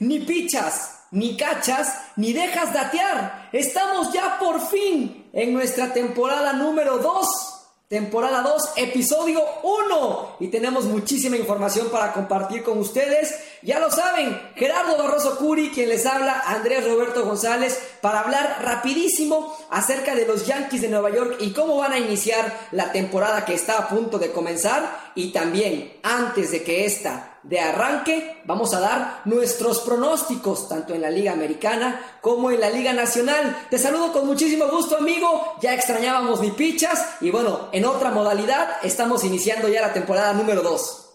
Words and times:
Ni 0.00 0.20
pichas, 0.20 1.04
ni 1.10 1.36
cachas, 1.36 1.94
ni 2.16 2.32
dejas 2.32 2.72
datear. 2.72 3.48
Estamos 3.52 4.12
ya 4.12 4.38
por 4.38 4.60
fin 4.60 5.30
en 5.32 5.54
nuestra 5.54 5.92
temporada 5.92 6.52
número 6.52 6.98
2 6.98 7.50
temporada 7.90 8.42
2, 8.42 8.74
episodio 8.76 9.42
1. 9.64 10.36
Y 10.38 10.46
tenemos 10.46 10.84
muchísima 10.84 11.36
información 11.36 11.88
para 11.90 12.12
compartir 12.12 12.62
con 12.62 12.78
ustedes. 12.78 13.34
Ya 13.62 13.78
lo 13.78 13.90
saben, 13.90 14.40
Gerardo 14.56 14.96
Barroso 14.96 15.36
Curi, 15.36 15.70
quien 15.70 15.90
les 15.90 16.06
habla, 16.06 16.44
Andrés 16.46 16.86
Roberto 16.86 17.26
González, 17.26 17.78
para 18.00 18.20
hablar 18.20 18.60
rapidísimo 18.62 19.54
acerca 19.68 20.14
de 20.14 20.26
los 20.26 20.46
Yankees 20.46 20.80
de 20.80 20.88
Nueva 20.88 21.10
York 21.10 21.36
y 21.40 21.52
cómo 21.52 21.76
van 21.76 21.92
a 21.92 21.98
iniciar 21.98 22.68
la 22.72 22.90
temporada 22.90 23.44
que 23.44 23.52
está 23.52 23.76
a 23.76 23.88
punto 23.88 24.18
de 24.18 24.32
comenzar. 24.32 25.10
Y 25.14 25.30
también, 25.30 25.98
antes 26.02 26.52
de 26.52 26.62
que 26.62 26.86
esta 26.86 27.38
de 27.42 27.60
arranque 27.60 28.42
vamos 28.44 28.72
a 28.72 28.80
dar 28.80 29.20
nuestros 29.26 29.80
pronósticos, 29.80 30.68
tanto 30.68 30.94
en 30.94 31.02
la 31.02 31.10
Liga 31.10 31.32
Americana 31.32 32.18
como 32.22 32.50
en 32.50 32.60
la 32.60 32.70
Liga 32.70 32.94
Nacional. 32.94 33.66
Te 33.68 33.78
saludo 33.78 34.12
con 34.12 34.26
muchísimo 34.26 34.68
gusto, 34.68 34.96
amigo. 34.96 35.56
Ya 35.60 35.74
extrañábamos 35.74 36.40
mi 36.40 36.50
pichas 36.50 37.16
y 37.20 37.30
bueno, 37.30 37.68
en 37.72 37.84
otra 37.84 38.10
modalidad 38.10 38.78
estamos 38.82 39.22
iniciando 39.24 39.68
ya 39.68 39.82
la 39.82 39.92
temporada 39.92 40.32
número 40.32 40.62
2. 40.62 41.09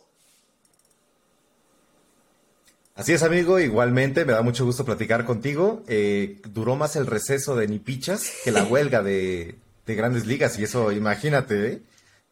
Así 2.95 3.11
es, 3.11 3.23
amigo. 3.23 3.59
Igualmente, 3.59 4.25
me 4.25 4.33
da 4.33 4.41
mucho 4.41 4.65
gusto 4.65 4.85
platicar 4.85 5.25
contigo. 5.25 5.83
Eh, 5.87 6.41
duró 6.49 6.75
más 6.75 6.95
el 6.95 7.05
receso 7.05 7.55
de 7.55 7.67
Nipichas 7.67 8.31
que 8.43 8.51
la 8.51 8.63
huelga 8.63 9.03
de, 9.03 9.55
de 9.85 9.95
grandes 9.95 10.25
ligas. 10.25 10.57
Y 10.57 10.63
eso, 10.63 10.91
imagínate, 10.91 11.67
¿eh? 11.67 11.81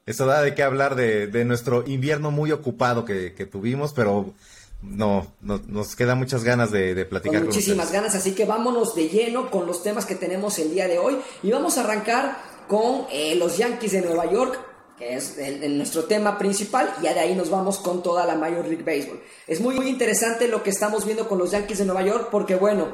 Eso 0.05 0.25
da 0.25 0.41
de 0.41 0.53
qué 0.53 0.63
hablar 0.63 0.95
de, 0.95 1.45
nuestro 1.45 1.87
invierno 1.87 2.29
muy 2.29 2.51
ocupado 2.51 3.05
que, 3.05 3.29
tuvimos, 3.49 3.93
pero 3.93 4.33
no, 4.81 5.27
nos 5.41 5.95
quedan 5.95 6.17
muchas 6.17 6.43
ganas 6.43 6.71
de, 6.71 7.05
platicar. 7.05 7.39
Con 7.39 7.47
muchísimas 7.47 7.91
ganas, 7.91 8.13
así 8.13 8.33
que 8.33 8.45
vámonos 8.45 8.95
de 8.95 9.07
lleno 9.07 9.49
con 9.49 9.65
los 9.65 9.81
temas 9.81 10.05
que 10.05 10.15
tenemos 10.15 10.59
el 10.59 10.71
día 10.71 10.89
de 10.89 10.99
hoy 10.99 11.17
y 11.41 11.51
vamos 11.51 11.77
a 11.77 11.85
arrancar 11.85 12.37
con 12.67 13.05
eh, 13.11 13.35
los 13.35 13.57
Yankees 13.57 13.93
de 13.93 14.01
Nueva 14.01 14.29
York, 14.29 14.59
que 14.97 15.15
es 15.15 15.37
nuestro 15.69 16.05
tema 16.05 16.37
principal, 16.37 16.93
y 16.99 17.03
ya 17.03 17.13
de 17.13 17.21
ahí 17.21 17.35
nos 17.35 17.49
vamos 17.49 17.79
con 17.79 18.03
toda 18.03 18.25
la 18.25 18.35
Major 18.35 18.65
League 18.65 18.83
Baseball. 18.83 19.21
Es 19.47 19.59
muy, 19.59 19.75
muy 19.75 19.87
interesante 19.87 20.47
lo 20.47 20.63
que 20.63 20.69
estamos 20.69 21.05
viendo 21.05 21.27
con 21.27 21.37
los 21.37 21.51
Yankees 21.51 21.79
de 21.79 21.85
Nueva 21.85 22.03
York, 22.03 22.29
porque 22.31 22.55
bueno, 22.55 22.89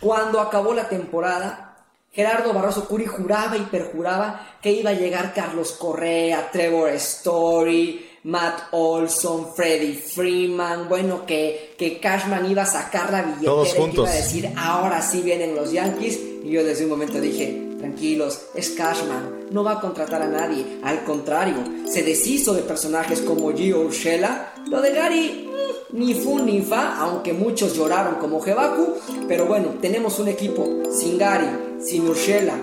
cuando 0.00 0.40
acabó 0.40 0.74
la 0.74 0.88
temporada, 0.88 1.76
Gerardo 2.12 2.52
Barroso 2.52 2.88
Curi 2.88 3.06
juraba 3.06 3.56
y 3.56 3.62
perjuraba 3.62 4.58
que 4.60 4.72
iba 4.72 4.90
a 4.90 4.94
llegar 4.94 5.34
Carlos 5.34 5.72
Correa, 5.72 6.50
Trevor 6.50 6.90
Story, 6.90 8.08
Matt 8.24 8.72
Olson, 8.72 9.54
Freddie 9.54 9.94
Freeman, 9.94 10.88
bueno, 10.88 11.24
que, 11.24 11.74
que 11.78 12.00
Cashman 12.00 12.50
iba 12.50 12.62
a 12.62 12.66
sacar 12.66 13.12
la 13.12 13.22
billetera 13.22 13.86
y 13.86 13.90
que 13.90 13.96
iba 13.96 14.08
a 14.08 14.12
decir, 14.12 14.52
ahora 14.56 15.02
sí 15.02 15.22
vienen 15.22 15.54
los 15.54 15.72
Yankees. 15.72 16.18
Y 16.42 16.50
yo 16.50 16.64
desde 16.64 16.84
un 16.84 16.90
momento 16.90 17.20
dije, 17.20 17.67
tranquilos, 17.78 18.40
es 18.54 18.70
Cashman, 18.70 19.46
no 19.50 19.64
va 19.64 19.72
a 19.72 19.80
contratar 19.80 20.22
a 20.22 20.28
nadie. 20.28 20.78
Al 20.82 21.04
contrario, 21.04 21.56
se 21.86 22.02
deshizo 22.02 22.52
de 22.54 22.62
personajes 22.62 23.20
como 23.20 23.52
Gio 23.52 23.80
Urshela. 23.80 24.52
Lo 24.66 24.80
de 24.82 24.92
Gary 24.92 25.48
ni 25.92 26.14
fu 26.14 26.38
ni 26.38 26.60
fa, 26.60 26.98
aunque 26.98 27.32
muchos 27.32 27.74
lloraron 27.74 28.16
como 28.16 28.40
Jebaku, 28.40 28.94
pero 29.26 29.46
bueno, 29.46 29.76
tenemos 29.80 30.18
un 30.18 30.28
equipo 30.28 30.68
sin 30.92 31.16
Gary, 31.18 31.48
sin 31.80 32.06
Urshela, 32.08 32.54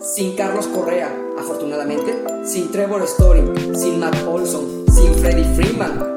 sin 0.00 0.36
Carlos 0.36 0.68
Correa, 0.68 1.12
afortunadamente, 1.38 2.14
sin 2.44 2.70
Trevor 2.70 3.02
Story, 3.02 3.42
sin 3.74 3.98
Matt 3.98 4.16
Olson, 4.26 4.84
sin 4.94 5.14
Freddie 5.14 5.54
Freeman, 5.56 6.16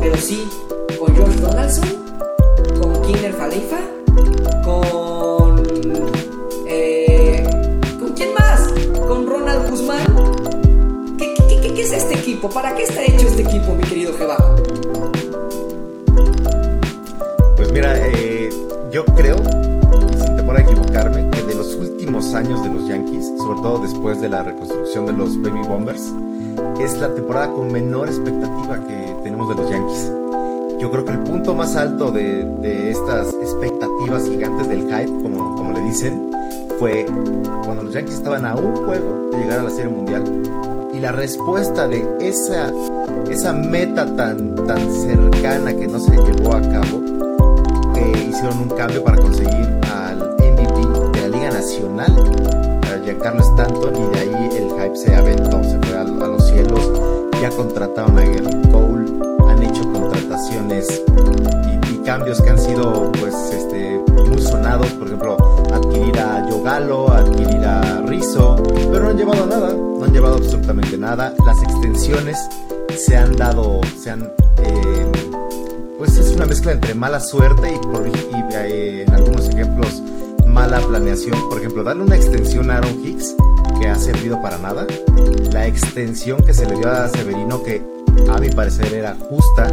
pero 0.00 0.16
sí 0.16 0.46
con 0.98 1.14
George 1.14 1.40
Donaldson, 1.40 1.88
con 2.80 3.02
Kinner 3.02 3.36
Khalifa, 3.36 3.80
equipo? 12.28 12.50
¿Para 12.50 12.74
qué 12.74 12.82
está 12.82 13.02
hecho 13.02 13.26
este 13.26 13.42
equipo, 13.42 13.74
mi 13.74 13.82
querido 13.84 14.12
Jebaku? 14.12 14.62
Mira, 17.72 17.96
eh, 17.96 18.50
yo 18.92 19.04
creo, 19.06 19.36
sin 19.36 20.36
temor 20.36 20.56
a 20.56 20.60
equivocarme, 20.60 21.30
que 21.30 21.42
de 21.42 21.54
los 21.54 21.74
últimos 21.74 22.34
años 22.34 22.62
de 22.62 22.68
los 22.68 22.86
Yankees, 22.86 23.26
sobre 23.38 23.60
todo 23.60 23.78
después 23.78 24.20
de 24.20 24.28
la 24.28 24.42
reconstrucción 24.42 25.06
de 25.06 25.12
los 25.12 25.40
Baby 25.40 25.60
Bombers, 25.66 26.12
es 26.80 26.98
la 26.98 27.14
temporada 27.14 27.50
con 27.52 27.72
menor 27.72 28.08
expectativa 28.08 28.84
que 28.86 29.16
tenemos 29.22 29.48
de 29.48 29.54
los 29.54 29.70
Yankees. 29.70 30.12
Yo 30.80 30.90
creo 30.90 31.04
que 31.04 31.12
el 31.12 31.20
punto 31.20 31.54
más 31.54 31.76
alto 31.76 32.10
de, 32.10 32.90
estas 32.90 33.32
expectativas 33.34 34.24
gigantes 34.24 34.68
del 34.68 34.82
hype, 34.82 35.22
como, 35.22 35.56
como 35.56 35.72
le 35.72 35.80
dicen, 35.82 36.27
fue 36.78 37.06
cuando 37.64 37.82
los 37.84 37.94
Yankees 37.94 38.14
estaban 38.14 38.44
a 38.46 38.54
un 38.54 38.76
juego 38.84 39.30
de 39.32 39.38
llegar 39.38 39.60
a 39.60 39.62
la 39.64 39.70
Serie 39.70 39.88
Mundial. 39.88 40.24
Y 40.94 41.00
la 41.00 41.12
respuesta 41.12 41.86
de 41.86 42.04
esa, 42.20 42.72
esa 43.30 43.52
meta 43.52 44.04
tan, 44.16 44.54
tan 44.66 44.92
cercana 44.92 45.74
que 45.74 45.86
no 45.86 46.00
se 46.00 46.12
llevó 46.12 46.54
a 46.54 46.60
cabo 46.62 47.08
hicieron 48.38 48.60
un 48.60 48.68
cambio 48.68 49.02
para 49.02 49.16
conseguir 49.16 49.66
al 49.92 50.18
MVP 50.18 51.18
de 51.18 51.20
la 51.22 51.36
Liga 51.36 51.50
Nacional, 51.50 52.14
a 52.84 53.04
Giancarlo 53.04 53.40
Stanton, 53.40 53.96
y 53.96 54.14
de 54.14 54.20
ahí 54.20 54.50
el 54.58 54.70
hype 54.70 54.96
se 54.96 55.12
aventó, 55.12 55.60
se 55.64 55.76
fue 55.80 55.98
a, 55.98 56.04
los 56.04 56.46
cielos. 56.46 56.80
Ya 57.42 57.50
contrataron 57.50 58.16
a 58.16 58.22
Gary 58.22 58.70
Cole, 58.70 59.10
han 59.48 59.62
hecho 59.64 59.82
contrataciones 59.92 61.02
y, 61.92 61.96
cambios 62.04 62.40
que 62.40 62.50
han 62.50 62.58
sido 62.58 63.10
pues 63.20 63.34
este, 63.52 63.97
muy 64.38 64.46
sonados, 64.46 64.86
por 64.92 65.06
ejemplo, 65.06 65.36
adquirir 65.72 66.18
a 66.18 66.48
Yogalo, 66.48 67.10
adquirir 67.10 67.64
a 67.64 68.02
Rizzo, 68.02 68.56
pero 68.92 69.04
no 69.04 69.10
han 69.10 69.16
llevado 69.16 69.46
nada, 69.46 69.72
no 69.72 70.04
han 70.04 70.12
llevado 70.12 70.36
absolutamente 70.36 70.96
nada. 70.96 71.34
Las 71.44 71.62
extensiones 71.62 72.38
se 72.96 73.16
han 73.16 73.36
dado, 73.36 73.80
se 74.00 74.10
han 74.10 74.22
eh, 74.62 75.06
pues 75.98 76.16
es 76.16 76.30
una 76.34 76.46
mezcla 76.46 76.72
entre 76.72 76.94
mala 76.94 77.20
suerte 77.20 77.74
y, 77.74 77.78
por, 77.86 78.06
eh, 78.06 79.04
en 79.06 79.14
algunos 79.14 79.48
ejemplos 79.48 80.02
mala 80.46 80.78
planeación. 80.80 81.36
Por 81.48 81.58
ejemplo, 81.58 81.82
darle 81.82 82.04
una 82.04 82.16
extensión 82.16 82.70
a 82.70 82.76
Aaron 82.76 83.04
Hicks 83.04 83.34
que 83.80 83.88
ha 83.88 83.96
servido 83.96 84.40
para 84.40 84.58
nada. 84.58 84.86
La 85.52 85.66
extensión 85.66 86.44
que 86.44 86.54
se 86.54 86.66
le 86.66 86.76
dio 86.76 86.88
a 86.88 87.08
Severino 87.08 87.62
que 87.62 87.82
a 88.30 88.38
mi 88.38 88.50
parecer 88.50 88.92
era 88.94 89.16
justa, 89.28 89.72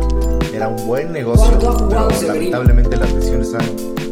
era 0.54 0.68
un 0.68 0.88
buen 0.88 1.12
negocio, 1.12 1.58
pero 1.90 2.10
lamentablemente 2.28 2.98
las 2.98 3.14
lesiones 3.14 3.54
han... 3.54 4.05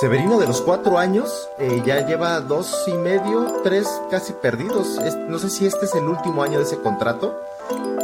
Severino 0.00 0.38
de 0.38 0.46
los 0.46 0.62
cuatro 0.62 0.98
años 0.98 1.50
eh, 1.58 1.82
ya 1.84 2.06
lleva 2.06 2.40
dos 2.40 2.84
y 2.86 2.94
medio, 2.94 3.60
tres 3.62 3.86
casi 4.10 4.32
perdidos. 4.32 4.98
no 5.28 5.38
sé 5.38 5.50
si 5.50 5.66
este 5.66 5.84
es 5.84 5.94
el 5.94 6.04
último 6.04 6.42
año 6.42 6.56
de 6.56 6.64
ese 6.64 6.78
contrato, 6.78 7.38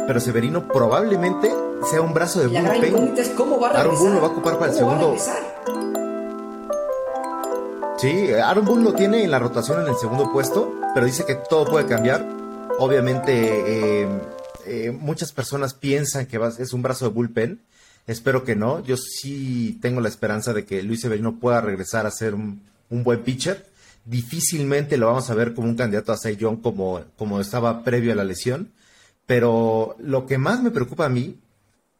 pero 0.05 0.19
Severino 0.19 0.67
probablemente 0.67 1.51
sea 1.89 2.01
un 2.01 2.13
brazo 2.13 2.39
de 2.41 2.49
bullpen. 2.49 3.15
cómo 3.35 3.59
va 3.59 3.69
a 3.69 3.79
Aaron 3.79 3.97
Boone 3.97 4.13
lo 4.13 4.21
va 4.21 4.27
a 4.27 4.29
ocupar 4.29 4.59
para 4.59 4.71
el 4.71 4.77
segundo. 4.77 5.15
Sí, 7.97 8.31
Aaron 8.31 8.65
Boone 8.65 8.83
lo 8.83 8.93
tiene 8.93 9.23
en 9.23 9.31
la 9.31 9.39
rotación 9.39 9.81
en 9.81 9.87
el 9.87 9.95
segundo 9.95 10.31
puesto, 10.31 10.71
pero 10.93 11.07
dice 11.07 11.25
que 11.25 11.33
todo 11.33 11.65
puede 11.65 11.87
cambiar. 11.87 12.23
Obviamente, 12.77 14.03
eh, 14.03 14.07
eh, 14.67 14.91
muchas 14.91 15.31
personas 15.31 15.73
piensan 15.73 16.27
que 16.27 16.39
es 16.59 16.73
un 16.73 16.83
brazo 16.83 17.05
de 17.05 17.11
bullpen. 17.11 17.59
Espero 18.07 18.43
que 18.43 18.55
no. 18.55 18.83
Yo 18.83 18.95
sí 18.97 19.77
tengo 19.81 20.01
la 20.01 20.09
esperanza 20.09 20.53
de 20.53 20.65
que 20.65 20.81
Luis 20.81 21.01
Severino 21.01 21.39
pueda 21.39 21.61
regresar 21.61 22.05
a 22.05 22.11
ser 22.11 22.33
un, 22.33 22.61
buen 22.89 23.21
pitcher. 23.23 23.67
Difícilmente 24.05 24.97
lo 24.97 25.07
vamos 25.07 25.29
a 25.29 25.35
ver 25.35 25.53
como 25.53 25.67
un 25.67 25.75
candidato 25.75 26.13
a 26.13 26.17
Cy 26.17 26.37
Young 26.37 26.61
como, 26.61 27.01
como 27.17 27.41
estaba 27.41 27.83
previo 27.83 28.13
a 28.13 28.15
la 28.15 28.23
lesión. 28.23 28.71
Pero 29.25 29.97
lo 29.99 30.25
que 30.25 30.37
más 30.37 30.63
me 30.63 30.71
preocupa 30.71 31.05
a 31.05 31.09
mí 31.09 31.37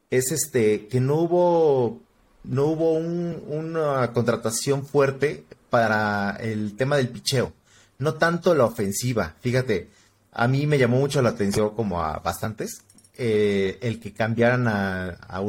es 0.09 0.31
este 0.31 0.87
que 0.87 1.01
no 1.01 1.15
hubo 1.15 1.99
no 2.45 2.65
hubo 2.67 2.93
una 2.93 4.13
contratación 4.13 4.85
fuerte 4.85 5.43
para 5.69 6.37
el 6.39 6.77
tema 6.77 6.95
del 6.95 7.09
picheo, 7.09 7.51
no 7.99 8.13
tanto 8.13 8.55
la 8.55 8.63
ofensiva. 8.63 9.35
Fíjate, 9.41 9.89
a 10.31 10.47
mí 10.47 10.65
me 10.65 10.77
llamó 10.77 10.97
mucho 10.97 11.21
la 11.21 11.29
atención, 11.29 11.75
como 11.75 12.01
a 12.01 12.19
bastantes, 12.19 12.83
eh, 13.17 13.77
el 13.81 13.99
que 13.99 14.13
cambiaran 14.13 14.67
a, 14.67 15.09
a 15.27 15.41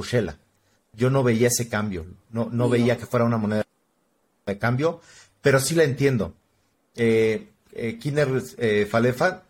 Yo 0.98 1.10
no 1.10 1.22
veía 1.22 1.46
ese 1.46 1.68
cambio, 1.68 2.06
no, 2.32 2.48
no 2.50 2.68
veía 2.68 2.98
que 2.98 3.06
fuera 3.06 3.24
una 3.24 3.38
moneda 3.38 3.64
de 4.44 4.58
cambio, 4.58 5.00
pero 5.40 5.60
sí 5.60 5.76
la 5.76 5.84
entiendo. 5.84 6.34
Eh, 6.96 7.48
eh 7.72 7.98
eh, 8.02 8.86
Falefa 8.90 9.44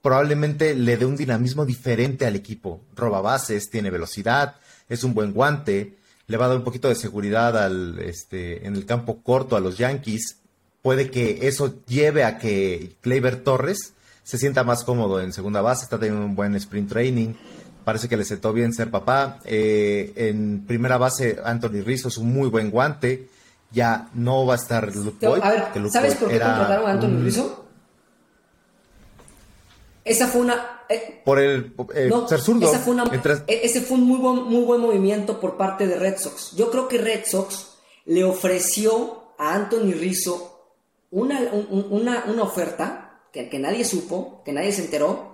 probablemente 0.00 0.76
le 0.76 0.96
dé 0.96 1.04
un 1.04 1.16
dinamismo 1.16 1.66
diferente 1.66 2.24
al 2.24 2.36
equipo. 2.36 2.80
Roba 2.94 3.20
bases, 3.20 3.68
tiene 3.68 3.90
velocidad, 3.90 4.56
es 4.88 5.02
un 5.02 5.12
buen 5.12 5.32
guante, 5.32 5.96
le 6.28 6.36
va 6.36 6.44
a 6.44 6.48
dar 6.48 6.58
un 6.58 6.64
poquito 6.64 6.88
de 6.88 6.94
seguridad 6.94 7.58
al, 7.58 7.98
este, 7.98 8.64
en 8.64 8.76
el 8.76 8.86
campo 8.86 9.22
corto 9.24 9.56
a 9.56 9.60
los 9.60 9.78
Yankees. 9.78 10.38
Puede 10.82 11.10
que 11.10 11.48
eso 11.48 11.82
lleve 11.86 12.22
a 12.22 12.38
que 12.38 12.94
Kleiber 13.00 13.42
Torres 13.42 13.94
se 14.22 14.38
sienta 14.38 14.62
más 14.62 14.84
cómodo 14.84 15.20
en 15.20 15.32
segunda 15.32 15.62
base, 15.62 15.82
está 15.82 15.98
teniendo 15.98 16.24
un 16.24 16.36
buen 16.36 16.54
sprint 16.54 16.88
training. 16.88 17.34
Parece 17.84 18.08
que 18.08 18.16
le 18.16 18.24
sentó 18.24 18.52
bien 18.52 18.72
ser 18.72 18.90
papá. 18.90 19.38
Eh, 19.44 20.12
en 20.16 20.64
primera 20.66 20.98
base, 20.98 21.38
Anthony 21.44 21.82
Rizzo 21.84 22.08
es 22.08 22.18
un 22.18 22.32
muy 22.32 22.48
buen 22.48 22.70
guante. 22.70 23.28
Ya 23.70 24.08
no 24.14 24.44
va 24.44 24.54
a 24.54 24.56
estar 24.56 24.94
Luke 24.94 25.26
Boyd. 25.26 25.42
A 25.42 25.50
ver, 25.50 25.90
¿sabes 25.90 26.16
por 26.16 26.28
qué 26.28 26.38
contrataron 26.38 26.88
a 26.88 26.92
Anthony 26.92 27.22
Rizzo? 27.22 27.66
Esa 30.04 30.26
fue 30.26 30.42
una. 30.42 30.82
Eh, 30.88 31.22
por 31.24 31.38
el 31.38 31.74
eh, 31.94 32.10
ser 32.28 32.40
zurdo. 32.40 32.68
Esa 32.68 32.80
fue 32.80 32.94
una, 32.94 33.04
e, 33.46 33.60
ese 33.62 33.80
fue 33.80 33.96
un 33.96 34.04
muy 34.04 34.18
buen, 34.18 34.42
muy 34.42 34.64
buen 34.64 34.80
movimiento 34.80 35.40
por 35.40 35.56
parte 35.56 35.86
de 35.86 35.96
Red 35.96 36.18
Sox. 36.18 36.54
Yo 36.56 36.70
creo 36.70 36.88
que 36.88 36.98
Red 36.98 37.24
Sox 37.24 37.78
le 38.04 38.24
ofreció 38.24 39.34
a 39.38 39.54
Anthony 39.54 39.92
Rizzo 39.92 40.52
una, 41.10 41.40
una, 41.70 42.24
una 42.26 42.42
oferta 42.42 43.20
que, 43.32 43.48
que, 43.48 43.58
nadie 43.58 43.84
supo, 43.84 44.42
que 44.44 44.52
nadie 44.52 44.72
se 44.72 44.84
enteró. 44.84 45.31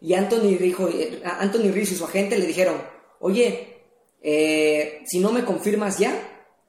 Y 0.00 0.14
Anthony, 0.14 0.56
dijo, 0.58 0.88
eh, 0.88 1.22
Anthony 1.24 1.70
Rizzo 1.72 1.94
y 1.94 1.96
su 1.96 2.04
agente 2.04 2.38
le 2.38 2.46
dijeron: 2.46 2.76
Oye, 3.20 3.84
si 4.22 5.20
no 5.20 5.32
me 5.32 5.44
confirmas 5.44 5.98
ya, 5.98 6.12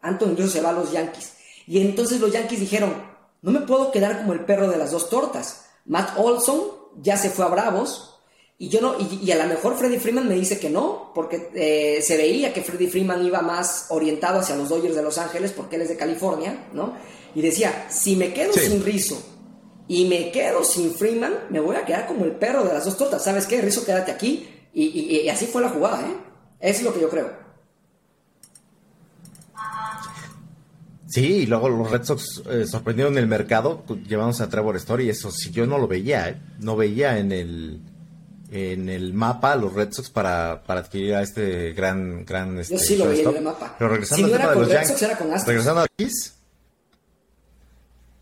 Anthony 0.02 0.36
Rizzo 0.36 0.50
se 0.50 0.62
va 0.62 0.70
a 0.70 0.74
los 0.74 0.92
Yankees. 0.92 1.34
Y 1.68 1.80
entonces 1.82 2.20
los 2.20 2.32
Yankees 2.32 2.60
dijeron: 2.60 2.94
No 3.42 3.52
me 3.52 3.62
puedo 3.62 3.92
quedar 3.92 4.18
como 4.18 4.34
el 4.34 4.46
perro 4.46 4.70
de 4.70 4.78
las 4.78 4.92
dos 4.92 5.10
tortas. 5.10 5.66
Matt 5.86 6.18
Olson 6.18 6.62
ya 7.02 7.18
se 7.18 7.30
fue 7.30 7.46
a 7.46 7.50
Bravos. 7.50 8.08
Y 8.58 8.70
yo 8.70 8.80
no, 8.80 8.96
y, 9.00 9.32
a 9.32 9.38
lo 9.38 9.46
mejor 9.46 9.76
Freddy 9.76 9.98
Freeman 9.98 10.28
me 10.28 10.36
dice 10.36 10.60
que 10.60 10.70
no, 10.70 11.12
porque 11.16 11.50
eh, 11.56 12.00
se 12.04 12.16
veía 12.16 12.54
que 12.54 12.62
Freddy 12.62 12.86
Freeman 12.86 13.26
iba 13.26 13.42
más 13.42 13.88
orientado 13.90 14.40
hacia 14.40 14.56
los 14.56 14.70
Dodgers 14.70 14.96
de 14.96 15.02
Los 15.02 15.18
Ángeles, 15.18 15.52
porque 15.52 15.78
él 15.78 15.82
es 15.82 15.90
de 15.90 15.98
California, 15.98 16.68
¿no? 16.72 16.94
Y 17.34 17.42
decía, 17.42 17.88
si 17.90 18.16
me 18.16 18.32
quedo 18.34 18.54
sin 18.54 18.84
Rizzo 18.86 19.20
y 19.92 20.06
me 20.06 20.32
quedo 20.32 20.64
sin 20.64 20.94
Freeman, 20.94 21.34
me 21.50 21.60
voy 21.60 21.76
a 21.76 21.84
quedar 21.84 22.08
como 22.08 22.24
el 22.24 22.32
perro 22.32 22.64
de 22.64 22.74
las 22.74 22.86
dos 22.86 22.96
tortas. 22.96 23.26
¿Sabes 23.26 23.46
qué? 23.46 23.62
Rizzo, 23.62 23.84
quédate 23.84 24.10
aquí. 24.10 24.50
Y, 24.74 24.86
y 24.86 25.28
así 25.28 25.48
fue 25.48 25.62
la 25.62 25.68
jugada, 25.68 26.00
¿eh? 26.08 26.16
Es 26.62 26.82
lo 26.82 26.94
que 26.94 27.02
yo 27.02 27.10
creo. 27.10 27.30
Sí, 31.10 31.26
y 31.26 31.46
luego 31.46 31.68
los 31.68 31.92
Red 31.92 32.04
Sox 32.06 32.42
eh, 32.50 32.66
sorprendieron 32.66 33.18
el 33.18 33.28
mercado 33.28 33.84
llevándose 34.08 34.44
a 34.44 34.48
Trevor 34.48 34.78
Story. 34.78 35.10
Eso 35.10 35.30
sí, 35.30 35.52
yo 35.52 35.68
no 35.68 35.78
lo 35.78 35.90
veía, 35.90 36.30
¿eh? 36.30 36.42
no 36.60 36.78
veía 36.78 37.18
en 37.18 37.34
el 37.34 37.82
en 38.50 38.88
el 38.88 39.14
mapa 39.14 39.58
los 39.58 39.74
Red 39.74 39.92
Sox 39.92 40.10
para, 40.10 40.64
para 40.66 40.80
adquirir 40.80 41.16
a 41.16 41.22
este 41.22 41.74
gran 41.74 42.24
gran 42.24 42.58
este, 42.60 42.76
Yo 42.76 42.80
sí 42.80 42.96
lo 42.96 43.10
veía 43.10 43.30
en 43.30 43.36
el 43.36 43.44
mapa. 43.44 43.76
Pero 43.78 43.90
regresando 43.90 44.28
al 44.28 44.32
tema 44.32 44.52
de 44.52 44.56
los 44.56 44.70
Yankees, 44.70 45.46
regresando 45.46 45.82
a 45.82 45.86
Yankees, 45.98 46.41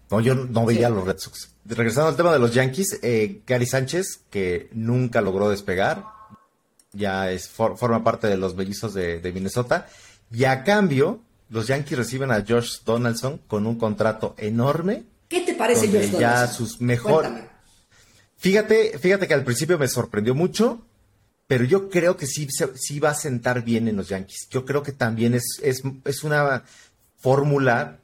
no, 0.09 0.21
yo 0.21 0.35
no 0.35 0.65
veía 0.65 0.87
a 0.87 0.89
los 0.89 1.05
Red 1.05 1.17
Sox. 1.19 1.49
Regresando 1.65 2.09
al 2.09 2.15
tema 2.15 2.33
de 2.33 2.39
los 2.39 2.53
Yankees, 2.53 2.99
eh, 3.01 3.41
Gary 3.45 3.65
Sánchez, 3.65 4.21
que 4.29 4.69
nunca 4.73 5.21
logró 5.21 5.49
despegar, 5.49 6.03
ya 6.93 7.31
es 7.31 7.47
forma 7.49 8.03
parte 8.03 8.27
de 8.27 8.37
los 8.37 8.55
bellizos 8.55 8.93
de, 8.93 9.19
de 9.19 9.31
Minnesota, 9.31 9.87
y 10.31 10.45
a 10.45 10.63
cambio 10.63 11.21
los 11.49 11.67
Yankees 11.67 11.97
reciben 11.97 12.31
a 12.31 12.43
Josh 12.47 12.83
Donaldson 12.85 13.41
con 13.47 13.65
un 13.65 13.77
contrato 13.77 14.35
enorme. 14.37 15.03
¿Qué 15.27 15.41
te 15.41 15.53
parece 15.53 15.87
Josh 15.87 16.11
Donaldson? 16.11 16.19
Ya 16.19 16.47
sus 16.47 16.81
mejores. 16.81 17.31
Fíjate, 18.37 18.97
fíjate 18.97 19.27
que 19.27 19.33
al 19.33 19.43
principio 19.43 19.77
me 19.77 19.87
sorprendió 19.87 20.33
mucho, 20.33 20.81
pero 21.45 21.65
yo 21.65 21.89
creo 21.89 22.15
que 22.15 22.25
sí, 22.25 22.47
sí 22.75 22.99
va 22.99 23.09
a 23.09 23.15
sentar 23.15 23.63
bien 23.63 23.87
en 23.87 23.97
los 23.97 24.07
Yankees. 24.07 24.47
Yo 24.49 24.65
creo 24.65 24.81
que 24.81 24.91
también 24.91 25.33
es, 25.33 25.59
es, 25.61 25.81
es 26.05 26.23
una 26.23 26.63
fórmula 27.17 27.99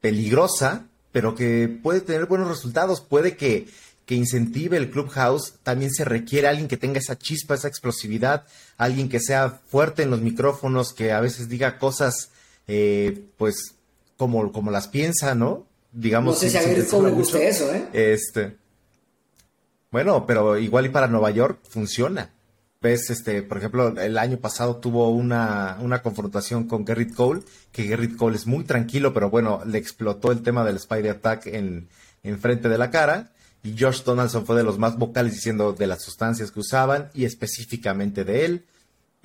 peligrosa, 0.00 0.85
pero 1.16 1.34
que 1.34 1.66
puede 1.82 2.02
tener 2.02 2.26
buenos 2.26 2.46
resultados. 2.46 3.00
Puede 3.00 3.38
que, 3.38 3.68
que 4.04 4.14
incentive 4.14 4.76
el 4.76 4.90
clubhouse. 4.90 5.54
También 5.62 5.90
se 5.90 6.04
requiere 6.04 6.46
alguien 6.46 6.68
que 6.68 6.76
tenga 6.76 6.98
esa 6.98 7.16
chispa, 7.16 7.54
esa 7.54 7.68
explosividad, 7.68 8.44
alguien 8.76 9.08
que 9.08 9.18
sea 9.18 9.62
fuerte 9.66 10.02
en 10.02 10.10
los 10.10 10.20
micrófonos, 10.20 10.92
que 10.92 11.12
a 11.12 11.20
veces 11.20 11.48
diga 11.48 11.78
cosas 11.78 12.32
eh, 12.68 13.28
pues 13.38 13.76
como, 14.18 14.52
como 14.52 14.70
las 14.70 14.88
piensa, 14.88 15.34
¿no? 15.34 15.66
Digamos. 15.90 16.34
No 16.34 16.38
sé 16.38 16.50
si 16.50 16.58
a 16.58 16.62
Gary 16.62 16.84
Cole 16.84 17.08
le 17.08 17.14
gusta 17.14 17.42
eso, 17.42 17.72
¿eh? 17.72 17.88
Este. 17.94 18.58
Bueno, 19.90 20.26
pero 20.26 20.58
igual 20.58 20.84
y 20.84 20.90
para 20.90 21.06
Nueva 21.06 21.30
York 21.30 21.60
funciona. 21.66 22.28
Ves, 22.80 23.10
este, 23.10 23.42
por 23.42 23.58
ejemplo, 23.58 23.88
el 23.98 24.18
año 24.18 24.36
pasado 24.36 24.76
tuvo 24.76 25.10
una, 25.10 25.78
una 25.80 26.02
confrontación 26.02 26.68
con 26.68 26.86
Gerrit 26.86 27.14
Cole, 27.14 27.42
que 27.72 27.84
Gerrit 27.84 28.16
Cole 28.16 28.36
es 28.36 28.46
muy 28.46 28.64
tranquilo, 28.64 29.12
pero 29.14 29.30
bueno, 29.30 29.62
le 29.64 29.78
explotó 29.78 30.30
el 30.30 30.42
tema 30.42 30.64
del 30.64 30.76
Spider 30.76 31.12
Attack 31.12 31.46
en, 31.46 31.88
en 32.22 32.38
frente 32.38 32.68
de 32.68 32.78
la 32.78 32.90
cara. 32.90 33.32
Y 33.62 33.76
Josh 33.78 34.04
Donaldson 34.04 34.46
fue 34.46 34.56
de 34.56 34.62
los 34.62 34.78
más 34.78 34.96
vocales 34.96 35.32
diciendo 35.32 35.72
de 35.72 35.86
las 35.86 36.02
sustancias 36.02 36.52
que 36.52 36.60
usaban 36.60 37.10
y 37.14 37.24
específicamente 37.24 38.24
de 38.24 38.44
él. 38.44 38.64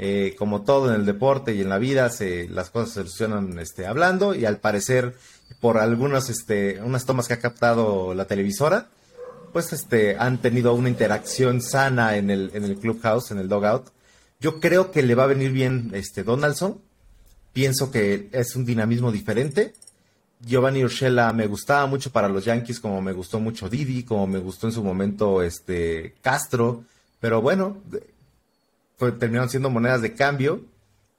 Eh, 0.04 0.36
como 0.40 0.64
todo 0.64 0.90
en 0.90 0.96
el 1.00 1.06
deporte 1.06 1.54
y 1.54 1.62
en 1.62 1.70
la 1.70 1.78
vida, 1.78 2.10
se, 2.10 2.50
las 2.50 2.72
cosas 2.72 2.90
se 2.90 2.96
solucionan 3.02 3.60
este, 3.60 3.86
hablando 3.86 4.34
y 4.34 4.46
al 4.46 4.58
parecer 4.58 5.16
por 5.60 5.78
algunas 5.78 6.30
este, 6.32 6.82
unas 6.82 7.06
tomas 7.06 7.28
que 7.28 7.36
ha 7.36 7.40
captado 7.40 8.16
la 8.16 8.26
televisora, 8.26 8.90
pues 9.52 9.74
este, 9.74 10.18
han 10.18 10.40
tenido 10.40 10.74
una 10.74 10.90
interacción 10.90 11.62
sana 11.62 12.18
en 12.18 12.30
el, 12.30 12.52
en 12.54 12.64
el 12.64 12.78
clubhouse, 12.78 13.32
en 13.32 13.40
el 13.40 13.48
dogout. 13.48 13.88
Yo 14.40 14.60
creo 14.60 14.92
que 14.92 15.04
le 15.04 15.16
va 15.16 15.24
a 15.24 15.28
venir 15.28 15.52
bien 15.52 15.92
este 15.94 16.24
Donaldson. 16.24 16.80
Pienso 17.54 17.92
que 17.92 18.30
es 18.32 18.56
un 18.56 18.66
dinamismo 18.66 19.12
diferente. 19.12 19.74
Giovanni 20.46 20.84
Urshela 20.84 21.32
me 21.34 21.48
gustaba 21.48 21.86
mucho 21.86 22.12
para 22.12 22.28
los 22.28 22.46
Yankees, 22.46 22.80
como 22.80 23.02
me 23.02 23.14
gustó 23.14 23.40
mucho 23.40 23.70
Didi, 23.70 24.04
como 24.04 24.26
me 24.28 24.40
gustó 24.40 24.68
en 24.68 24.74
su 24.74 24.84
momento 24.84 25.44
este 25.44 26.16
Castro. 26.22 26.84
Pero 27.20 27.42
bueno, 27.42 27.78
terminaron 28.98 29.50
siendo 29.50 29.70
monedas 29.70 30.02
de 30.02 30.14
cambio 30.14 30.64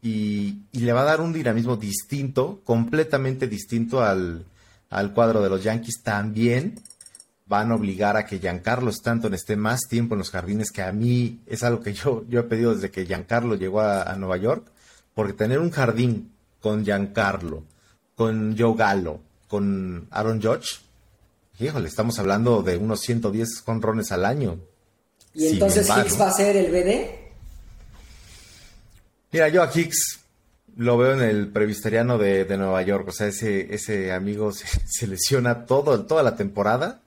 y, 0.02 0.58
le 0.73 0.93
va 0.93 1.02
a 1.02 1.05
dar 1.05 1.20
un 1.20 1.32
dinamismo 1.32 1.76
distinto, 1.76 2.61
completamente 2.64 3.46
distinto 3.46 4.02
al, 4.02 4.44
cuadro 5.14 5.43
de 5.43 5.49
los 5.49 5.62
Yankees. 5.62 6.02
También 6.02 6.81
van 7.47 7.71
a 7.71 7.75
obligar 7.75 8.17
a 8.17 8.25
que 8.25 8.39
Giancarlo 8.39 8.91
Stanton 8.91 9.35
esté 9.35 9.56
más 9.56 9.81
tiempo 9.89 10.15
en 10.15 10.21
los 10.21 10.31
jardines, 10.31 10.71
que 10.71 10.83
a 10.83 10.93
mí 10.93 11.41
es 11.47 11.62
algo 11.62 11.83
que 11.83 11.93
yo, 11.93 12.25
yo 12.29 12.41
he 12.41 12.44
pedido 12.44 12.75
desde 12.75 12.91
que 12.91 13.06
Giancarlo 13.06 13.56
llegó 13.56 13.81
a, 13.81 14.15
Nueva 14.17 14.37
York, 14.37 14.67
porque 15.15 15.33
tener 15.33 15.59
un 15.59 15.71
jardín 15.71 16.33
con 16.61 16.85
Giancarlo, 16.85 17.65
con 18.15 18.56
Joe 18.58 18.75
Gallo, 18.77 19.20
con 19.49 20.06
Aaron 20.11 20.41
Judge, 20.41 20.81
híjole, 21.58 21.89
estamos 21.89 22.19
hablando 22.19 22.63
de 22.63 22.77
unos 22.77 23.01
110 23.01 23.63
conrones 23.63 24.13
al 24.13 24.25
año. 24.25 24.58
¿Y 25.34 25.49
entonces 25.49 25.89
Hicks 25.89 26.20
va 26.20 26.29
a 26.29 26.32
ser 26.32 26.56
el 26.56 26.70
BD? 26.70 27.22
Mira, 29.32 29.49
yo 29.49 29.63
a 29.63 29.70
Hicks 29.72 30.20
lo 30.77 30.96
veo 30.96 31.15
en 31.15 31.22
el 31.22 31.49
previsteriano 31.49 32.19
de, 32.19 32.44
Nueva 32.56 32.82
York. 32.82 33.08
O 33.08 33.13
sea, 33.13 33.27
ese, 33.27 33.75
ese 33.75 34.13
amigo 34.13 34.53
se, 34.53 35.06
lesiona 35.06 35.67
todo, 35.67 36.05
toda 36.05 36.22
la 36.22 36.37
temporada. 36.37 37.02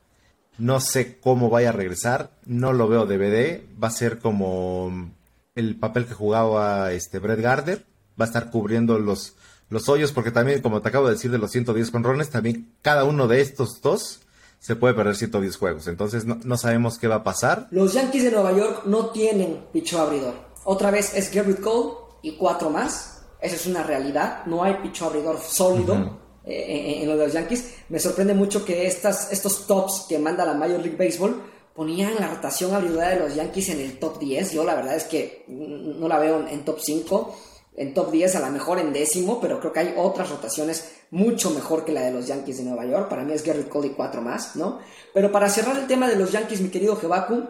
No 0.58 0.80
sé 0.80 1.20
cómo 1.20 1.50
vaya 1.50 1.70
a 1.70 1.74
regresar. 1.74 2.32
No 2.46 2.74
lo 2.74 2.88
veo 2.88 3.06
DVD. 3.06 3.62
Va 3.82 3.90
a 3.90 3.92
ser 3.92 4.20
como 4.20 5.12
el 5.56 5.76
papel 5.78 6.06
que 6.06 6.14
jugaba 6.14 6.92
este 6.92 7.20
Brett 7.20 7.42
Gardner. 7.42 7.86
Va 8.20 8.26
a 8.26 8.28
estar 8.28 8.50
cubriendo 8.50 8.98
los, 9.00 9.36
los 9.70 9.90
hoyos, 9.90 10.12
porque 10.12 10.32
también, 10.32 10.62
como 10.62 10.82
te 10.82 10.90
acabo 10.90 11.08
de 11.08 11.14
decir, 11.14 11.32
de 11.32 11.38
los 11.38 11.52
110 11.52 11.92
conrones, 11.92 12.30
también 12.30 12.74
cada 12.82 13.04
uno 13.04 13.28
de 13.28 13.42
estos 13.42 13.82
dos 13.82 14.22
se 14.60 14.76
puede 14.76 14.94
perder 14.94 15.16
110 15.16 15.58
juegos. 15.58 15.88
Entonces 15.88 16.26
no, 16.26 16.40
no 16.44 16.58
sabemos 16.58 16.98
qué 16.98 17.08
va 17.08 17.16
a 17.16 17.24
pasar. 17.24 17.68
Los 17.72 17.94
Yankees 17.94 18.24
de 18.24 18.32
Nueva 18.32 18.54
York 18.54 18.84
no 18.86 19.08
tienen 19.08 19.66
picho 19.74 20.00
abridor. 20.00 20.34
Otra 20.64 20.90
vez 20.90 21.14
es 21.14 21.32
Garrett 21.34 21.60
Cole 21.60 21.94
y 22.22 22.38
cuatro 22.38 22.70
más. 22.70 23.24
Esa 23.42 23.56
es 23.56 23.68
una 23.68 23.84
realidad. 23.84 24.46
No 24.46 24.64
hay 24.64 24.76
picho 24.76 25.06
abridor 25.06 25.40
sólido 25.40 26.25
eh, 26.46 27.00
en, 27.02 27.08
lo 27.08 27.18
de 27.18 27.26
los 27.26 27.34
Yankees. 27.34 27.74
Me 27.90 28.00
sorprende 28.00 28.34
mucho 28.34 28.64
que 28.64 28.86
estas, 28.88 29.32
estos 29.32 29.66
tops 29.66 30.06
que 30.08 30.20
manda 30.20 30.46
la 30.46 30.54
Major 30.54 30.80
League 30.80 30.98
Baseball 30.98 31.42
ponían 31.74 32.16
la 32.16 32.28
rotación 32.28 32.74
abridora 32.74 33.10
de 33.10 33.20
los 33.20 33.36
Yankees 33.36 33.70
en 33.70 33.82
el 33.82 34.00
top 34.00 34.20
10. 34.20 34.54
Yo 34.54 34.64
la 34.64 34.76
verdad 34.76 34.96
es 34.96 35.06
que 35.06 35.44
no 35.48 36.08
la 36.08 36.20
veo 36.20 36.48
en 36.48 36.64
top 36.64 36.80
5, 36.80 37.36
en 37.78 37.94
top 37.94 38.12
10, 38.12 38.36
a 38.36 38.40
lo 38.42 38.52
mejor 38.52 38.80
en 38.80 38.94
décimo, 38.94 39.42
pero 39.42 39.60
creo 39.60 39.74
que 39.74 39.80
hay 39.80 39.94
otras 39.98 40.30
rotaciones 40.30 40.92
mucho 41.12 41.50
mejor 41.50 41.84
que 41.84 41.92
la 41.92 42.02
de 42.02 42.12
los 42.12 42.28
Yankees 42.28 42.58
de 42.58 42.64
Nueva 42.64 42.86
York. 42.86 43.10
Para 43.10 43.24
mí 43.24 43.34
es 43.34 43.44
Gary 43.44 43.64
Cole 43.64 43.88
y 43.88 43.92
cuatro 43.92 44.22
más, 44.22 44.56
¿no? 44.56 44.80
Pero 45.14 45.32
para 45.32 45.50
cerrar 45.50 45.78
el 45.78 45.88
tema 45.88 46.08
de 46.08 46.16
los 46.16 46.32
Yankees, 46.32 46.62
mi 46.62 46.70
querido 46.70 46.96
Jebaku, 46.96 47.44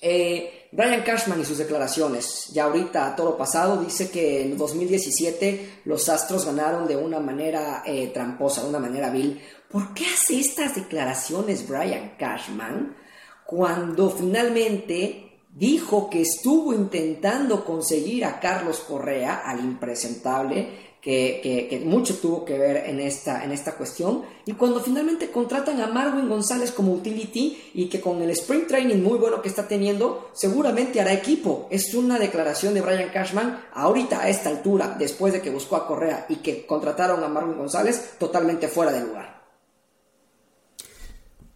eh, 0.00 0.61
Brian 0.74 1.02
Cashman 1.02 1.38
y 1.38 1.44
sus 1.44 1.58
declaraciones, 1.58 2.48
ya 2.50 2.64
ahorita 2.64 3.06
a 3.06 3.14
toro 3.14 3.36
pasado, 3.36 3.82
dice 3.84 4.10
que 4.10 4.40
en 4.40 4.56
2017 4.56 5.82
los 5.84 6.08
Astros 6.08 6.46
ganaron 6.46 6.88
de 6.88 6.96
una 6.96 7.20
manera 7.20 7.82
eh, 7.84 8.06
tramposa, 8.08 8.62
de 8.62 8.70
una 8.70 8.78
manera 8.78 9.10
vil. 9.10 9.38
¿Por 9.70 9.92
qué 9.92 10.06
hace 10.06 10.40
estas 10.40 10.74
declaraciones 10.74 11.68
Brian 11.68 12.14
Cashman 12.18 12.96
cuando 13.44 14.08
finalmente 14.08 15.42
dijo 15.54 16.08
que 16.08 16.22
estuvo 16.22 16.72
intentando 16.72 17.66
conseguir 17.66 18.24
a 18.24 18.40
Carlos 18.40 18.80
Correa, 18.80 19.42
al 19.44 19.60
impresentable, 19.60 20.91
que, 21.02 21.82
mucho 21.84 22.16
tuvo 22.18 22.44
que 22.44 22.56
ver 22.56 22.88
en 22.88 23.00
esta, 23.00 23.44
en 23.44 23.50
esta 23.50 23.74
cuestión. 23.74 24.22
Y 24.46 24.52
cuando 24.52 24.80
finalmente 24.80 25.30
contratan 25.30 25.80
a 25.80 25.88
Marwin 25.88 26.28
González 26.28 26.70
como 26.70 26.92
utility 26.92 27.70
y 27.74 27.88
que 27.88 28.00
con 28.00 28.22
el 28.22 28.30
sprint 28.30 28.68
training 28.68 29.02
muy 29.02 29.18
bueno 29.18 29.42
que 29.42 29.48
está 29.48 29.66
teniendo, 29.66 30.30
seguramente 30.32 31.00
hará 31.00 31.12
equipo. 31.12 31.66
Es 31.70 31.92
una 31.94 32.20
declaración 32.20 32.72
de 32.74 32.82
Brian 32.82 33.10
Cashman 33.10 33.64
ahorita 33.74 34.20
a 34.20 34.28
esta 34.28 34.48
altura, 34.48 34.94
después 34.96 35.32
de 35.32 35.42
que 35.42 35.50
buscó 35.50 35.74
a 35.74 35.88
Correa 35.88 36.26
y 36.28 36.36
que 36.36 36.64
contrataron 36.64 37.22
a 37.24 37.28
Marwin 37.28 37.58
González, 37.58 38.14
totalmente 38.18 38.68
fuera 38.68 38.92
de 38.92 39.00
lugar. 39.00 39.42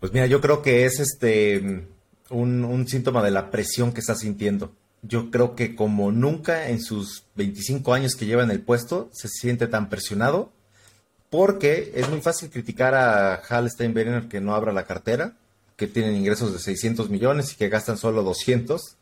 Pues 0.00 0.12
mira, 0.12 0.26
yo 0.26 0.40
creo 0.40 0.60
que 0.60 0.86
es 0.86 0.98
este 0.98 1.86
un, 2.30 2.64
un 2.64 2.88
síntoma 2.88 3.22
de 3.22 3.30
la 3.30 3.50
presión 3.52 3.92
que 3.92 4.00
está 4.00 4.16
sintiendo 4.16 4.72
yo 5.08 5.30
creo 5.30 5.54
que 5.54 5.74
como 5.74 6.12
nunca 6.12 6.68
en 6.68 6.82
sus 6.82 7.24
25 7.36 7.94
años 7.94 8.14
que 8.14 8.26
lleva 8.26 8.42
en 8.42 8.50
el 8.50 8.60
puesto, 8.60 9.10
se 9.12 9.28
siente 9.28 9.66
tan 9.66 9.88
presionado, 9.88 10.52
porque 11.30 11.92
es 11.94 12.08
muy 12.08 12.20
fácil 12.20 12.50
criticar 12.50 12.94
a 12.94 13.34
Hal 13.34 13.70
Steinbrenner 13.70 14.28
que 14.28 14.40
no 14.40 14.54
abra 14.54 14.72
la 14.72 14.86
cartera, 14.86 15.34
que 15.76 15.86
tienen 15.86 16.16
ingresos 16.16 16.52
de 16.52 16.58
600 16.58 17.10
millones 17.10 17.52
y 17.52 17.56
que 17.56 17.68
gastan 17.68 17.98
solo 17.98 18.22
200 18.22 18.96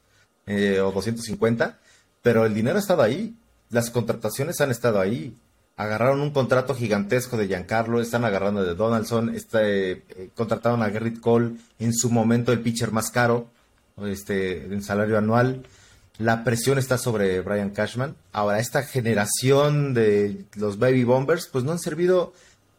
eh, 0.46 0.80
o 0.80 0.90
250, 0.90 1.78
pero 2.22 2.44
el 2.44 2.54
dinero 2.54 2.76
ha 2.76 2.80
estado 2.80 3.02
ahí, 3.02 3.36
las 3.70 3.90
contrataciones 3.90 4.60
han 4.60 4.70
estado 4.70 5.00
ahí. 5.00 5.36
Agarraron 5.76 6.20
un 6.20 6.30
contrato 6.30 6.74
gigantesco 6.74 7.36
de 7.36 7.48
Giancarlo, 7.48 8.00
están 8.00 8.24
agarrando 8.24 8.64
de 8.64 8.74
Donaldson, 8.74 9.34
este, 9.34 9.90
eh, 9.92 10.30
contrataron 10.34 10.82
a 10.82 10.90
Gerrit 10.90 11.20
Cole, 11.20 11.56
en 11.80 11.92
su 11.92 12.10
momento 12.10 12.52
el 12.52 12.60
pitcher 12.60 12.92
más 12.92 13.10
caro, 13.10 13.48
este, 14.00 14.64
en 14.66 14.82
salario 14.82 15.18
anual 15.18 15.64
la 16.18 16.44
presión 16.44 16.78
está 16.78 16.96
sobre 16.98 17.40
Brian 17.40 17.70
Cashman. 17.70 18.16
Ahora, 18.32 18.60
esta 18.60 18.82
generación 18.82 19.94
de 19.94 20.44
los 20.54 20.78
Baby 20.78 21.04
Bombers, 21.04 21.48
pues 21.48 21.64
no 21.64 21.72
han 21.72 21.78
servido 21.78 22.32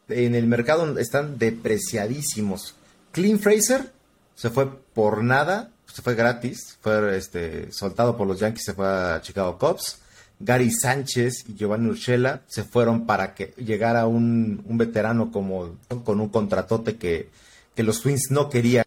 en 0.08 0.36
el 0.36 0.48
mercado, 0.48 0.98
están 0.98 1.38
depreciadísimos. 1.38 2.75
Clean 3.12 3.39
Fraser 3.39 3.92
se 4.36 4.50
fue 4.50 4.70
por 4.94 5.24
nada, 5.24 5.72
se 5.86 6.01
fue 6.01 6.15
gratis, 6.15 6.77
fue 6.82 7.18
este, 7.18 7.72
soltado 7.72 8.15
por 8.15 8.27
los 8.27 8.39
Yankees, 8.39 8.65
se 8.65 8.74
fue 8.74 8.88
a 8.88 9.22
Chicago 9.22 9.58
Cubs. 9.58 10.00
Gary 10.38 10.70
Sánchez 10.70 11.46
y 11.48 11.56
Giovanni 11.56 11.89
Urshela 11.89 12.42
se 12.48 12.65
fueron 12.65 13.06
para 13.06 13.34
que 13.34 13.54
llegara 13.58 14.06
un, 14.06 14.62
veterano 14.68 15.32
como 15.32 15.77
con 16.04 16.20
un 16.20 16.27
contratote 16.27 16.98
que 16.98 17.30
los 17.77 18.01
Twins 18.01 18.32
no 18.32 18.50
querían 18.50 18.85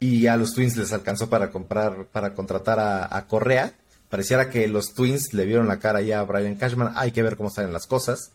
y 0.00 0.26
a 0.26 0.36
los 0.36 0.54
Twins 0.54 0.76
les 0.78 0.92
alcanzó 0.92 1.28
para 1.28 1.50
comprar, 1.50 2.06
para 2.06 2.34
contratar 2.34 2.80
a, 2.80 3.26
Correa. 3.28 3.74
Pareciera 4.08 4.48
que 4.50 4.66
los 4.66 4.94
Twins 4.94 5.34
le 5.34 5.44
vieron 5.44 5.68
la 5.68 5.78
cara 5.78 6.00
ya 6.00 6.20
a 6.20 6.24
Brian 6.24 6.56
Cashman. 6.56 6.94
Hay 6.96 7.12
que 7.12 7.22
ver 7.22 7.36
cómo 7.36 7.50
salen 7.50 7.72
las 7.72 7.86
cosas. 7.86 8.32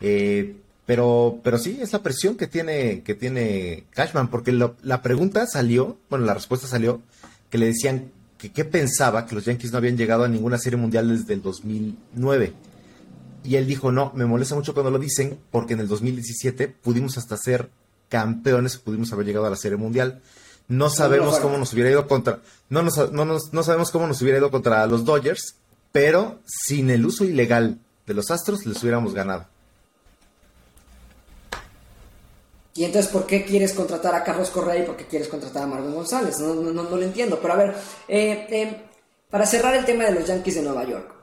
Eh, 0.00 0.56
pero, 0.86 1.38
pero 1.42 1.56
sí, 1.56 1.78
es 1.80 1.92
la 1.92 2.02
presión 2.02 2.36
que 2.36 2.48
tiene, 2.48 3.02
que 3.02 3.14
tiene 3.14 3.84
Cashman, 3.90 4.28
porque 4.28 4.52
la 4.52 5.02
pregunta 5.02 5.46
salió, 5.46 5.96
bueno, 6.10 6.26
la 6.26 6.34
respuesta 6.34 6.66
salió, 6.66 7.00
que 7.48 7.58
le 7.58 7.66
decían 7.66 8.10
que 8.36 8.50
qué 8.52 8.64
pensaba 8.64 9.24
que 9.24 9.34
los 9.34 9.44
Yankees 9.44 9.72
no 9.72 9.78
habían 9.78 9.96
llegado 9.96 10.24
a 10.24 10.28
ninguna 10.28 10.58
serie 10.58 10.76
mundial 10.76 11.08
desde 11.08 11.32
el 11.32 11.42
2009. 11.42 12.52
Y 13.44 13.56
él 13.56 13.66
dijo, 13.66 13.92
no, 13.92 14.12
me 14.14 14.26
molesta 14.26 14.54
mucho 14.56 14.74
cuando 14.74 14.90
lo 14.90 14.98
dicen, 14.98 15.38
porque 15.50 15.74
en 15.74 15.80
el 15.80 15.88
2017 15.88 16.68
pudimos 16.68 17.16
hasta 17.16 17.36
ser 17.36 17.70
campeones, 18.08 18.76
pudimos 18.78 19.12
haber 19.12 19.26
llegado 19.26 19.46
a 19.46 19.50
la 19.50 19.56
serie 19.56 19.78
mundial. 19.78 20.20
No 20.68 20.88
sabemos 20.88 21.38
cómo 21.40 21.58
nos 21.58 21.72
hubiera 21.72 21.90
ido 21.90 22.06
contra. 22.08 22.40
No, 22.70 22.82
nos, 22.82 23.12
no, 23.12 23.24
no 23.24 23.62
sabemos 23.62 23.90
cómo 23.90 24.06
nos 24.06 24.20
hubiera 24.22 24.38
ido 24.38 24.50
contra 24.50 24.86
los 24.86 25.04
Dodgers, 25.04 25.56
pero 25.92 26.40
sin 26.46 26.90
el 26.90 27.04
uso 27.04 27.24
ilegal 27.24 27.78
de 28.06 28.14
los 28.14 28.30
Astros 28.30 28.64
les 28.66 28.82
hubiéramos 28.82 29.14
ganado. 29.14 29.46
Y 32.74 32.84
entonces, 32.84 33.10
¿por 33.12 33.24
qué 33.24 33.44
quieres 33.44 33.72
contratar 33.72 34.14
a 34.14 34.24
Carlos 34.24 34.50
Correa 34.50 34.82
y 34.82 34.86
por 34.86 34.96
qué 34.96 35.06
quieres 35.06 35.28
contratar 35.28 35.62
a 35.62 35.66
Marvin 35.66 35.94
González? 35.94 36.40
No, 36.40 36.54
no, 36.54 36.72
no, 36.72 36.82
lo 36.82 37.02
entiendo. 37.02 37.38
Pero 37.40 37.54
a 37.54 37.56
ver, 37.56 37.76
eh, 38.08 38.46
eh, 38.50 38.82
para 39.30 39.46
cerrar 39.46 39.76
el 39.76 39.84
tema 39.84 40.04
de 40.04 40.12
los 40.12 40.26
Yankees 40.26 40.56
de 40.56 40.62
Nueva 40.62 40.84
York. 40.84 41.14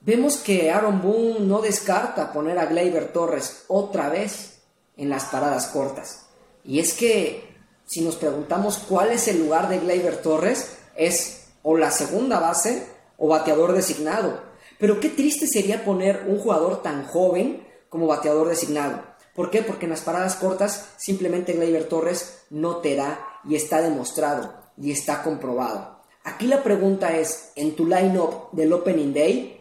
Vemos 0.00 0.36
que 0.36 0.70
Aaron 0.70 1.00
Boone 1.00 1.40
no 1.40 1.62
descarta 1.62 2.30
poner 2.30 2.58
a 2.58 2.66
Gleyber 2.66 3.10
Torres 3.10 3.64
otra 3.68 4.10
vez 4.10 4.58
en 4.98 5.08
las 5.08 5.24
paradas 5.26 5.68
cortas. 5.68 6.23
Y 6.64 6.80
es 6.80 6.94
que 6.94 7.54
si 7.86 8.00
nos 8.00 8.16
preguntamos 8.16 8.78
cuál 8.78 9.12
es 9.12 9.28
el 9.28 9.38
lugar 9.38 9.68
de 9.68 9.78
Gleyber 9.78 10.22
Torres, 10.22 10.78
es 10.96 11.48
o 11.62 11.76
la 11.76 11.90
segunda 11.90 12.40
base 12.40 12.86
o 13.18 13.28
bateador 13.28 13.72
designado. 13.72 14.40
Pero 14.78 15.00
qué 15.00 15.08
triste 15.08 15.46
sería 15.46 15.84
poner 15.84 16.24
un 16.26 16.38
jugador 16.38 16.82
tan 16.82 17.06
joven 17.06 17.66
como 17.88 18.06
bateador 18.06 18.48
designado. 18.48 19.02
¿Por 19.34 19.50
qué? 19.50 19.62
Porque 19.62 19.86
en 19.86 19.90
las 19.90 20.00
paradas 20.00 20.36
cortas 20.36 20.88
simplemente 20.96 21.52
Gleyber 21.52 21.88
Torres 21.88 22.44
no 22.50 22.76
te 22.76 22.96
da 22.96 23.40
y 23.48 23.56
está 23.56 23.82
demostrado 23.82 24.54
y 24.80 24.92
está 24.92 25.22
comprobado. 25.22 26.00
Aquí 26.22 26.46
la 26.46 26.62
pregunta 26.62 27.16
es, 27.16 27.50
en 27.54 27.76
tu 27.76 27.86
line-up 27.86 28.48
del 28.52 28.72
Opening 28.72 29.12
Day, 29.12 29.60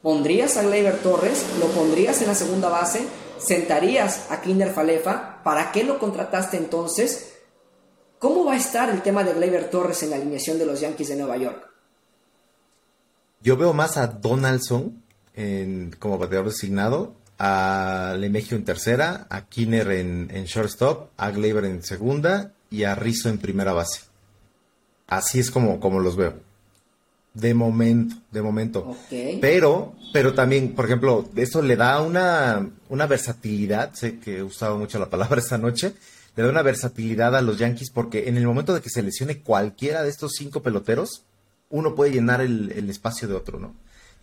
¿pondrías 0.00 0.56
a 0.56 0.62
Gleyber 0.62 0.98
Torres? 0.98 1.44
¿Lo 1.58 1.66
pondrías 1.66 2.20
en 2.22 2.28
la 2.28 2.34
segunda 2.34 2.68
base? 2.68 3.00
¿Sentarías 3.38 4.30
a 4.30 4.40
Kinder 4.40 4.72
Falefa? 4.72 5.42
¿Para 5.42 5.72
qué 5.72 5.84
lo 5.84 5.98
contrataste 5.98 6.56
entonces? 6.56 7.34
¿Cómo 8.18 8.44
va 8.44 8.54
a 8.54 8.56
estar 8.56 8.90
el 8.90 9.02
tema 9.02 9.22
de 9.22 9.34
Gleyber 9.34 9.70
Torres 9.70 10.02
en 10.02 10.10
la 10.10 10.16
alineación 10.16 10.58
de 10.58 10.66
los 10.66 10.80
Yankees 10.80 11.08
de 11.08 11.16
Nueva 11.16 11.36
York? 11.36 11.68
Yo 13.40 13.56
veo 13.56 13.72
más 13.72 13.96
a 13.96 14.08
Donaldson 14.08 15.02
como 16.00 16.18
bateador 16.18 16.46
designado, 16.46 17.14
a 17.38 18.16
Lemegio 18.18 18.56
en 18.56 18.64
tercera, 18.64 19.28
a 19.30 19.46
Kinner 19.46 19.88
en, 19.92 20.44
shortstop, 20.44 21.10
a 21.16 21.30
Gleyber 21.30 21.64
en 21.64 21.84
segunda 21.84 22.52
y 22.70 22.82
a 22.82 22.96
Rizzo 22.96 23.28
en 23.28 23.38
primera 23.38 23.72
base. 23.72 24.02
Así 25.06 25.38
es 25.38 25.52
como, 25.52 25.78
como 25.78 26.00
los 26.00 26.16
veo. 26.16 26.47
De 27.38 27.54
momento, 27.54 28.16
de 28.32 28.42
momento. 28.42 28.96
Pero, 29.40 29.94
pero 30.12 30.34
también, 30.34 30.74
por 30.74 30.86
ejemplo, 30.86 31.28
eso 31.36 31.62
le 31.62 31.76
da 31.76 32.02
una, 32.02 32.68
una 32.88 33.06
versatilidad, 33.06 33.94
sé 33.94 34.18
que 34.18 34.38
he 34.38 34.42
usado 34.42 34.76
mucho 34.76 34.98
la 34.98 35.08
palabra 35.08 35.38
esta 35.40 35.56
noche, 35.56 35.92
le 36.34 36.42
da 36.42 36.50
una 36.50 36.62
versatilidad 36.62 37.36
a 37.36 37.42
los 37.42 37.58
Yankees 37.58 37.90
porque 37.90 38.28
en 38.28 38.36
el 38.36 38.46
momento 38.46 38.74
de 38.74 38.80
que 38.80 38.90
se 38.90 39.02
lesione 39.02 39.40
cualquiera 39.40 40.02
de 40.02 40.08
estos 40.08 40.32
cinco 40.36 40.62
peloteros, 40.62 41.22
uno 41.70 41.94
puede 41.94 42.10
llenar 42.10 42.40
el, 42.40 42.90
espacio 42.90 43.28
de 43.28 43.34
otro, 43.34 43.60
¿no? 43.60 43.74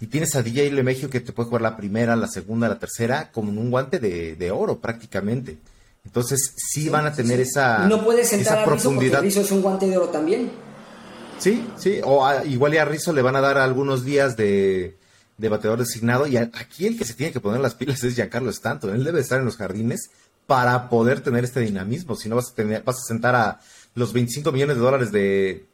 Y 0.01 0.07
tienes 0.07 0.35
a 0.35 0.43
DJ 0.43 0.71
Lemegio 0.71 1.09
que 1.09 1.21
te 1.21 1.31
puede 1.31 1.47
jugar 1.47 1.61
la 1.61 1.77
primera, 1.77 2.17
la 2.17 2.27
segunda, 2.27 2.67
la 2.67 2.79
tercera, 2.79 3.31
como 3.31 3.49
un 3.49 3.71
guante 3.71 3.99
de, 3.99 4.51
oro 4.51 4.81
prácticamente. 4.81 5.57
Entonces 6.03 6.53
sí, 6.57 6.89
van 6.89 7.05
a 7.05 7.13
tener 7.13 7.39
esa, 7.39 7.87
no 7.87 8.03
puedes 8.03 8.27
sentar 8.27 8.59
a 8.59 8.65
profundidad. 8.65 9.21
Rizzo 9.21 9.41
es 9.41 9.51
un 9.51 9.61
guante 9.61 9.87
de 9.87 9.97
oro 9.97 10.09
también. 10.09 10.51
Sí, 11.37 11.67
sí, 11.77 11.99
o 12.03 12.27
igual 12.45 12.73
y 12.73 12.77
a 12.77 12.85
Rizzo 12.85 13.13
le 13.13 13.21
van 13.21 13.35
a 13.35 13.41
dar 13.41 13.57
algunos 13.57 14.05
días 14.05 14.37
de, 14.37 14.97
de 15.37 15.49
bateador 15.49 15.79
designado 15.79 16.27
y 16.27 16.37
aquí 16.37 16.87
el 16.87 16.97
que 16.97 17.05
se 17.05 17.13
tiene 17.13 17.33
que 17.33 17.39
poner 17.39 17.61
las 17.61 17.75
pilas 17.75 18.03
es 18.03 18.15
Giancarlo 18.15 18.49
Stanton, 18.49 18.95
él 18.95 19.03
debe 19.03 19.19
estar 19.19 19.39
en 19.39 19.45
los 19.45 19.57
jardines 19.57 20.09
para 20.47 20.89
poder 20.89 21.21
tener 21.21 21.43
este 21.43 21.59
dinamismo, 21.59 22.15
si 22.15 22.29
no 22.29 22.35
vas 22.35 22.51
a 22.51 22.55
tener, 22.55 22.83
vas 22.83 22.97
a 22.97 23.07
sentar 23.07 23.35
a 23.35 23.59
los 23.95 24.13
25 24.13 24.51
millones 24.51 24.75
de 24.75 24.81
dólares 24.81 25.11
de, 25.11 25.67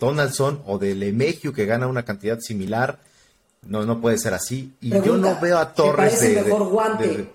Donaldson 0.00 0.62
o 0.64 0.78
de 0.78 0.94
Lemegio 0.94 1.52
que 1.52 1.66
gana 1.66 1.86
una 1.86 2.06
cantidad 2.06 2.40
similar, 2.40 3.00
no, 3.62 3.84
no 3.84 4.00
puede 4.00 4.16
ser 4.16 4.32
así. 4.32 4.72
Y 4.80 4.90
yo 4.90 5.18
no 5.18 5.38
veo 5.38 5.58
a 5.58 5.74
Torres 5.74 6.18
¿te 6.18 6.26
parece 6.26 6.42
mejor 6.42 6.68
guante? 6.68 7.30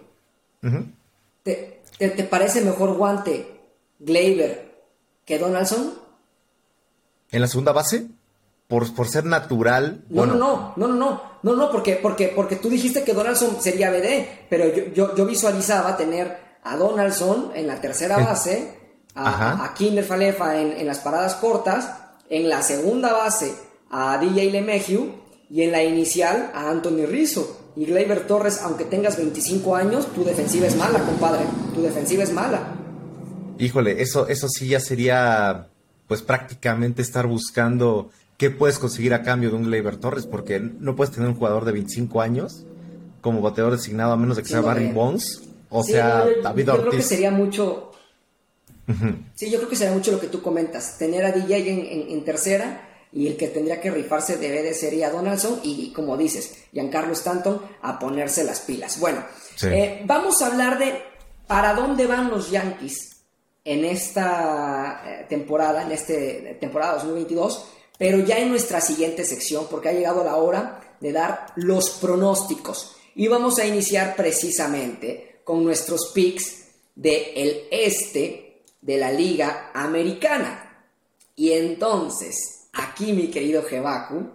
¿Te, 1.43 1.81
te, 1.99 2.23
parece 2.23 2.61
mejor 2.61 2.95
guante 2.95 3.61
Gleyber 3.99 4.71
que 5.25 5.37
Donaldson? 5.37 6.00
¿En 7.31 7.41
la 7.41 7.47
segunda 7.47 7.71
base? 7.71 8.07
Por, 8.67 8.93
por 8.93 9.07
ser 9.07 9.25
natural. 9.25 10.03
No, 10.09 10.25
no, 10.25 10.35
no, 10.35 10.73
no, 10.75 10.87
no, 10.87 11.21
no, 11.43 11.55
no, 11.55 11.71
porque, 11.71 11.95
porque, 12.01 12.27
porque 12.29 12.57
tú 12.57 12.69
dijiste 12.69 13.03
que 13.03 13.13
Donaldson 13.13 13.61
sería 13.61 13.89
BD, 13.89 14.27
pero 14.49 14.73
yo, 14.93 15.15
yo, 15.15 15.25
visualizaba 15.25 15.97
tener 15.97 16.37
a 16.63 16.77
Donaldson 16.77 17.51
en 17.55 17.67
la 17.67 17.81
tercera 17.81 18.17
base, 18.17 18.77
a, 19.15 19.65
a 19.65 19.73
Kinder 19.73 20.05
Falefa 20.05 20.61
en, 20.61 20.85
las 20.85 20.99
paradas 20.99 21.35
cortas, 21.35 21.89
en 22.29 22.47
la 22.47 22.61
segunda 22.61 23.11
base 23.11 23.53
a 23.89 24.17
DJ 24.17 24.51
LeMahieu 24.51 25.15
y 25.49 25.63
en 25.63 25.71
la 25.71 25.83
inicial 25.83 26.51
a 26.53 26.69
Anthony 26.69 27.05
Rizzo. 27.05 27.57
Y 27.75 27.85
Gleyber 27.85 28.27
Torres, 28.27 28.61
aunque 28.63 28.85
tengas 28.85 29.17
25 29.17 29.75
años, 29.75 30.07
tu 30.13 30.23
defensiva 30.23 30.67
es 30.67 30.75
mala, 30.75 30.99
compadre. 30.99 31.45
Tu 31.73 31.81
defensiva 31.81 32.23
es 32.23 32.31
mala. 32.31 32.75
Híjole, 33.57 34.01
eso, 34.01 34.27
eso 34.27 34.47
sí 34.49 34.69
ya 34.69 34.79
sería 34.79 35.70
pues 36.11 36.23
prácticamente 36.23 37.01
estar 37.01 37.25
buscando 37.25 38.09
qué 38.35 38.49
puedes 38.49 38.79
conseguir 38.79 39.13
a 39.13 39.23
cambio 39.23 39.49
de 39.49 39.55
un 39.55 39.63
Gleyber 39.63 39.95
Torres, 39.95 40.25
porque 40.25 40.59
no 40.59 40.93
puedes 40.93 41.13
tener 41.13 41.29
un 41.29 41.35
jugador 41.35 41.63
de 41.63 41.71
25 41.71 42.19
años 42.19 42.65
como 43.21 43.39
bateador 43.39 43.71
designado 43.71 44.11
a 44.11 44.17
menos 44.17 44.35
de 44.35 44.43
que 44.43 44.49
sea 44.49 44.59
Barry 44.59 44.91
Bonds 44.91 45.41
o 45.69 45.81
sea 45.85 46.25
David 46.43 46.69
Ortiz. 46.69 46.83
Yo 46.83 46.89
creo 46.89 46.91
que 46.91 47.01
sería 47.01 47.31
mucho. 47.31 47.93
Sí, 49.35 49.49
yo 49.49 49.59
creo 49.59 49.69
que 49.69 49.77
será 49.77 49.93
mucho 49.93 50.11
lo 50.11 50.19
que 50.19 50.27
tú 50.27 50.41
comentas. 50.41 50.97
Tener 50.97 51.23
a 51.23 51.31
DJ 51.31 52.11
en, 52.13 52.25
tercera 52.25 52.89
y 53.13 53.27
el 53.27 53.37
que 53.37 53.47
tendría 53.47 53.79
que 53.79 53.89
rifarse 53.89 54.35
debe 54.35 54.63
de 54.63 54.73
ser 54.73 55.01
a 55.05 55.11
Donaldson 55.11 55.61
y, 55.63 55.93
como 55.93 56.17
dices, 56.17 56.65
Giancarlo 56.73 57.13
Stanton 57.13 57.61
a 57.83 57.99
ponerse 57.99 58.43
las 58.43 58.59
pilas. 58.59 58.99
Bueno, 58.99 59.23
eh, 59.63 60.03
vamos 60.05 60.41
a 60.41 60.47
hablar 60.47 60.77
de 60.77 61.03
para 61.47 61.73
dónde 61.73 62.05
van 62.05 62.29
los 62.29 62.51
Yankees 62.51 63.11
en 63.63 63.85
esta 63.85 65.03
eh, 65.05 65.25
temporada, 65.29 65.83
en 65.83 65.91
esta 65.91 66.13
temporada 66.59 66.95
2022, 66.95 67.65
pero 67.97 68.19
ya 68.19 68.39
en 68.39 68.49
nuestra 68.49 68.81
siguiente 68.81 69.23
sección, 69.23 69.67
porque 69.69 69.89
ha 69.89 69.93
llegado 69.93 70.23
la 70.23 70.37
hora 70.37 70.95
de 70.99 71.11
dar 71.11 71.47
los 71.55 71.91
pronósticos. 71.91 72.95
Y 73.15 73.27
vamos 73.27 73.59
a 73.59 73.65
iniciar 73.65 74.15
precisamente 74.15 75.41
con 75.43 75.63
nuestros 75.63 76.11
picks 76.13 76.61
del 76.95 77.63
este 77.69 78.63
de 78.81 78.97
la 78.97 79.11
Liga 79.11 79.71
Americana. 79.73 80.87
Y 81.35 81.51
entonces, 81.51 82.67
aquí 82.73 83.13
mi 83.13 83.27
querido 83.27 83.63
Jebaku, 83.63 84.29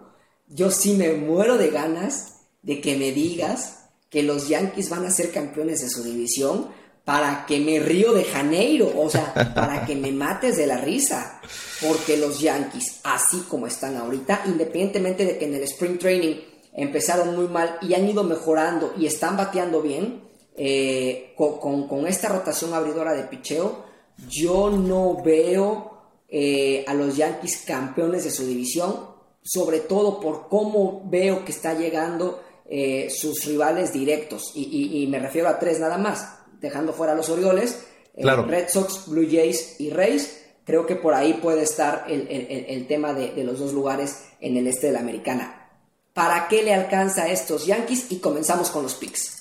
yo 0.47 0.71
sí 0.71 0.93
me 0.93 1.13
muero 1.13 1.57
de 1.57 1.69
ganas 1.69 2.41
de 2.61 2.79
que 2.79 2.95
me 2.95 3.11
digas 3.11 3.85
que 4.09 4.23
los 4.23 4.47
Yankees 4.47 4.89
van 4.89 5.05
a 5.05 5.11
ser 5.11 5.31
campeones 5.31 5.81
de 5.81 5.89
su 5.89 6.03
división 6.03 6.69
para 7.07 7.45
que 7.45 7.61
me 7.61 7.79
río 7.79 8.11
de 8.11 8.25
Janeiro, 8.25 8.91
o 8.93 9.09
sea, 9.09 9.33
para 9.55 9.85
que 9.85 9.95
me 9.95 10.11
mates 10.11 10.57
de 10.57 10.67
la 10.67 10.77
risa. 10.77 11.39
Porque 11.79 12.17
los 12.17 12.41
Yankees, 12.41 12.99
así 13.05 13.45
como 13.47 13.65
están 13.65 13.95
ahorita, 13.95 14.41
independientemente 14.45 15.23
de 15.23 15.37
que 15.37 15.45
en 15.45 15.55
el 15.55 15.63
Spring 15.63 15.97
Training 15.97 16.35
empezaron 16.73 17.33
muy 17.33 17.47
mal 17.47 17.77
y 17.81 17.93
han 17.93 18.09
ido 18.09 18.25
mejorando 18.25 18.93
y 18.97 19.05
están 19.05 19.37
bateando 19.37 19.81
bien, 19.81 20.21
eh, 20.57 21.33
con, 21.37 22.05
esta 22.07 22.27
rotación 22.27 22.73
abridora 22.73 23.13
de 23.13 23.23
picheo, 23.23 23.85
yo 24.27 24.69
no 24.69 25.23
veo 25.23 26.01
eh, 26.27 26.83
a 26.89 26.93
los 26.93 27.15
Yankees 27.15 27.63
campeones 27.65 28.25
de 28.25 28.31
su 28.31 28.45
división, 28.45 29.11
sobre 29.41 29.79
todo 29.79 30.19
por 30.19 30.49
cómo 30.49 31.03
veo 31.05 31.45
que 31.45 31.53
está 31.53 31.73
llegando 31.73 32.43
eh, 32.69 33.07
sus 33.09 33.45
rivales 33.45 33.93
directos, 33.93 34.51
y, 34.55 35.07
me 35.09 35.19
refiero 35.19 35.47
a 35.47 35.57
tres 35.57 35.79
nada 35.79 35.97
más, 35.97 36.36
dejando 36.61 36.93
fuera 36.93 37.13
a 37.13 37.15
los 37.15 37.29
Orioles, 37.29 37.83
Red 38.15 38.69
Sox, 38.69 39.07
Blue 39.07 39.27
Jays 39.29 39.79
y 39.79 39.89
Rays. 39.89 40.43
Creo 40.65 40.85
que 40.85 40.95
por 40.95 41.13
ahí 41.13 41.33
puede 41.33 41.63
estar 41.63 42.05
el, 42.09 42.85
tema 42.87 43.13
de, 43.13 43.31
de, 43.31 43.43
los 43.43 43.59
dos 43.59 43.73
lugares 43.73 44.25
en 44.41 44.57
el 44.57 44.67
este 44.67 44.87
de 44.87 44.93
la 44.93 44.99
americana. 44.99 45.69
¿Para 46.13 46.47
qué 46.47 46.63
le 46.63 46.73
alcanza 46.73 47.23
a 47.23 47.29
estos 47.29 47.65
Yankees? 47.65 48.11
Y 48.11 48.19
comenzamos 48.19 48.69
con 48.69 48.83
los 48.83 48.95
picks 48.95 49.37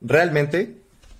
realmente, 0.00 0.76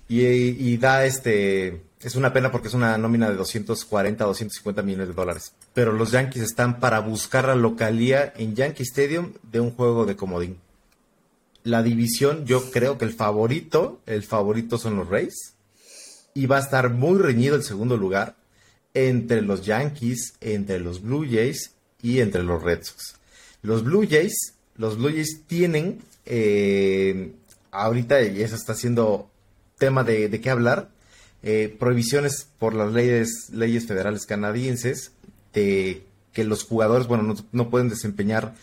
y, 0.07 0.77
da 0.77 1.05
este, 1.05 1.81
es 2.01 2.15
una 2.15 2.31
pena 2.31 2.51
porque 2.51 2.69
es 2.69 2.73
una 2.73 2.97
nómina 2.97 3.29
de 3.29 3.35
240, 3.35 4.23
250 4.23 4.81
millones 4.81 5.09
de 5.09 5.13
dólares. 5.13 5.53
Pero 5.73 5.91
los 5.91 6.11
Yankees 6.11 6.43
están 6.43 6.79
para 6.79 6.99
buscar 6.99 7.45
la 7.45 7.55
localía 7.55 8.33
en 8.37 8.55
Yankee 8.55 8.83
Stadium 8.83 9.33
de 9.43 9.59
un 9.59 9.71
juego 9.71 10.05
de 10.05 10.15
comodín. 10.15 10.59
La 11.63 11.83
división, 11.83 12.45
yo 12.45 12.71
creo 12.71 12.97
que 12.97 13.05
el 13.05 13.13
favorito, 13.13 14.01
el 14.05 14.23
favorito 14.23 14.77
son 14.77 14.97
los 14.97 15.09
Rays. 15.09 15.53
Y 16.33 16.45
va 16.45 16.57
a 16.57 16.61
estar 16.61 16.89
muy 16.89 17.19
reñido 17.19 17.55
el 17.55 17.63
segundo 17.63 17.97
lugar 17.97 18.35
entre 18.93 19.41
los 19.41 19.65
Yankees, 19.65 20.35
entre 20.41 20.79
los 20.79 21.01
Blue 21.01 21.25
Jays 21.29 21.71
y 22.01 22.19
entre 22.19 22.43
los 22.43 22.61
Red 22.63 22.83
Sox. 22.83 23.15
Los 23.61 23.83
Blue 23.83 24.07
Jays, 24.09 24.53
los 24.75 24.97
Blue 24.97 25.09
Jays 25.09 25.43
tienen 25.47 25.99
eh, 26.25 27.31
ahorita, 27.71 28.21
y 28.21 28.41
eso 28.41 28.55
está 28.55 28.73
siendo 28.73 29.29
tema 29.77 30.03
de, 30.03 30.29
qué 30.41 30.49
hablar, 30.49 30.89
eh, 31.43 31.75
prohibiciones 31.79 32.47
por 32.59 32.73
las 32.73 32.91
leyes, 32.91 33.49
leyes 33.51 33.85
federales 33.85 34.25
canadienses 34.25 35.11
de 35.53 36.03
que 36.33 36.43
los 36.43 36.63
jugadores, 36.63 37.07
bueno, 37.07 37.35
no, 37.51 37.69
pueden 37.69 37.89
desempeñar 37.89 38.53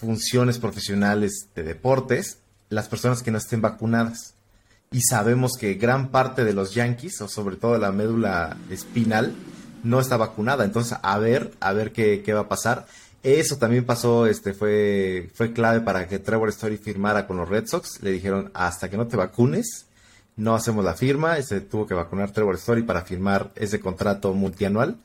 funciones 0.00 0.58
profesionales 0.58 1.48
de 1.54 1.62
deportes 1.62 2.38
las 2.70 2.88
personas 2.88 3.22
que 3.22 3.30
no 3.30 3.38
estén 3.38 3.60
vacunadas. 3.60 4.34
Y 4.92 5.02
sabemos 5.02 5.56
que 5.58 5.74
gran 5.74 6.08
parte 6.08 6.44
de 6.44 6.54
los 6.54 6.74
Yankees, 6.74 7.20
o 7.20 7.28
sobre 7.28 7.56
todo 7.56 7.78
la 7.78 7.92
médula 7.92 8.56
espinal, 8.70 9.34
no 9.84 10.00
está 10.00 10.16
vacunada. 10.16 10.64
Entonces, 10.64 10.98
a 11.02 11.18
ver, 11.18 11.52
a 11.60 11.72
ver 11.72 11.92
qué, 11.92 12.22
qué 12.24 12.32
va 12.32 12.40
a 12.40 12.48
pasar. 12.48 12.86
Eso 13.22 13.56
también 13.56 13.84
pasó, 13.84 14.26
este, 14.26 14.54
fue, 14.54 15.30
fue 15.34 15.52
clave 15.52 15.80
para 15.80 16.08
que 16.08 16.18
Trevor 16.18 16.48
Story 16.48 16.78
firmara 16.78 17.26
con 17.26 17.36
los 17.36 17.48
Red 17.48 17.66
Sox. 17.66 18.02
Le 18.02 18.10
dijeron, 18.10 18.50
hasta 18.54 18.88
que 18.88 18.96
no 18.96 19.06
te 19.06 19.16
vacunes, 19.16 19.86
no 20.36 20.54
hacemos 20.54 20.84
la 20.84 20.94
firma. 20.94 21.38
Y 21.38 21.42
se 21.42 21.60
tuvo 21.60 21.86
que 21.86 21.94
vacunar 21.94 22.32
Trevor 22.32 22.56
Story 22.56 22.82
para 22.82 23.02
firmar 23.02 23.52
ese 23.54 23.78
contrato 23.78 24.32
multianual. 24.32 24.96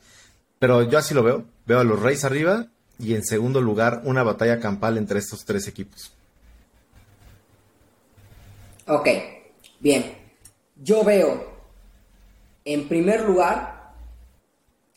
Pero 0.58 0.82
yo 0.82 0.98
así 0.98 1.14
lo 1.14 1.22
veo. 1.22 1.44
Veo 1.66 1.80
a 1.80 1.84
los 1.84 2.00
Reyes 2.00 2.24
arriba 2.24 2.66
y 2.98 3.14
en 3.14 3.24
segundo 3.24 3.60
lugar 3.60 4.02
una 4.04 4.22
batalla 4.22 4.60
campal 4.60 4.98
entre 4.98 5.18
estos 5.18 5.44
tres 5.44 5.68
equipos. 5.68 6.12
Ok, 8.86 9.08
bien. 9.80 10.16
Yo 10.76 11.02
veo 11.02 11.56
en 12.64 12.88
primer 12.88 13.22
lugar 13.22 13.94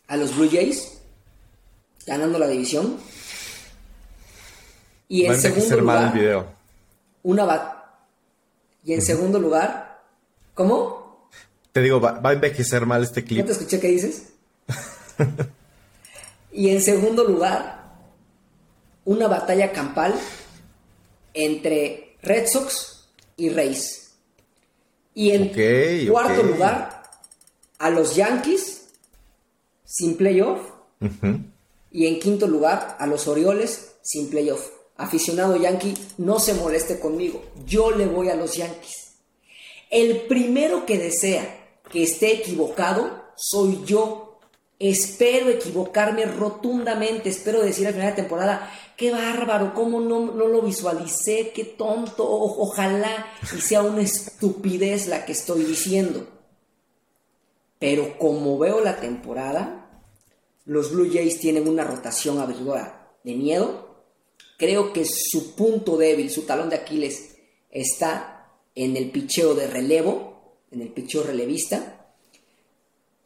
a 0.07 0.17
los 0.17 0.35
Blue 0.35 0.49
Jays 0.51 0.99
ganando 2.05 2.39
la 2.39 2.47
división. 2.47 2.97
Y 5.07 5.25
en 5.25 5.39
segundo 5.39 5.77
lugar, 5.77 6.13
video. 6.13 6.47
una 7.23 7.45
bat. 7.45 7.79
Y 8.83 8.93
en 8.93 9.01
segundo 9.01 9.39
lugar, 9.39 10.01
¿cómo? 10.53 11.29
Te 11.71 11.81
digo, 11.81 11.99
va, 11.99 12.19
a 12.23 12.33
envejecer 12.33 12.85
mal 12.85 13.03
este 13.03 13.23
clip. 13.23 13.39
¿No 13.39 13.45
te 13.45 13.51
escuché 13.51 13.79
qué 13.79 13.88
dices? 13.88 14.29
y 16.51 16.69
en 16.69 16.81
segundo 16.81 17.23
lugar, 17.23 17.79
una 19.05 19.27
batalla 19.27 19.71
campal 19.71 20.13
entre 21.33 22.17
Red 22.21 22.47
Sox 22.47 23.09
y 23.38 23.49
Rays. 23.49 24.12
Y 25.13 25.31
en 25.31 26.07
cuarto 26.09 26.43
lugar, 26.43 27.03
a 27.77 27.89
los 27.89 28.15
Yankees 28.15 28.88
sin 29.85 30.15
playoff. 30.17 30.62
Y 31.91 32.05
en 32.05 32.19
quinto 32.19 32.47
lugar, 32.47 32.95
a 32.99 33.07
los 33.07 33.27
Orioles 33.27 33.95
sin 34.01 34.29
playoff. 34.29 34.69
Aficionado 34.97 35.55
Yankee, 35.55 35.93
no 36.17 36.39
se 36.39 36.53
moleste 36.53 36.99
conmigo. 36.99 37.41
Yo 37.65 37.91
le 37.91 38.05
voy 38.05 38.29
a 38.29 38.35
los 38.35 38.55
Yankees. 38.55 39.13
El 39.89 40.21
primero 40.27 40.85
que 40.85 40.97
desea 40.97 41.79
que 41.91 42.03
esté 42.03 42.33
equivocado 42.33 43.23
soy 43.35 43.81
yo. 43.85 44.29
Espero 44.80 45.50
equivocarme 45.50 46.26
rotundamente. 46.26 47.30
Espero 47.30 47.62
decir 47.62 47.86
al 47.86 47.94
final 47.94 48.12
de 48.12 48.22
temporada, 48.22 48.72
qué 48.96 49.12
bárbaro, 49.12 49.74
cómo 49.74 50.00
no, 50.00 50.32
no 50.32 50.48
lo 50.48 50.62
visualicé, 50.62 51.52
qué 51.54 51.65
tonto. 51.65 52.26
ojalá 52.26 53.28
y 53.56 53.60
sea 53.60 53.84
una 53.84 54.02
estupidez 54.02 55.08
la 55.08 55.26
que 55.26 55.34
estoy 55.34 55.65
diciendo. 55.65 56.28
Pero 57.78 58.18
como 58.18 58.58
veo 58.58 58.82
la 58.82 59.00
temporada, 59.00 60.04
los 60.65 60.92
Blue 60.92 61.10
Jays 61.12 61.39
tienen 61.39 61.68
una 61.68 61.84
rotación 61.84 62.39
abridora 62.39 63.15
de 63.24 63.36
miedo. 63.36 64.04
Creo 64.58 64.94
que 64.94 65.06
su 65.06 65.56
punto 65.56 65.98
débil, 65.98 66.30
su 66.30 66.44
talón 66.44 66.70
de 66.70 66.78
Aquiles, 66.78 67.36
está 67.70 68.54
en 68.76 68.96
el 68.96 69.12
picheo 69.12 69.56
de 69.56 69.68
relevo, 69.68 70.63
en 70.72 70.82
el 70.82 70.89
picheo 70.89 71.24
relevista. 71.24 71.98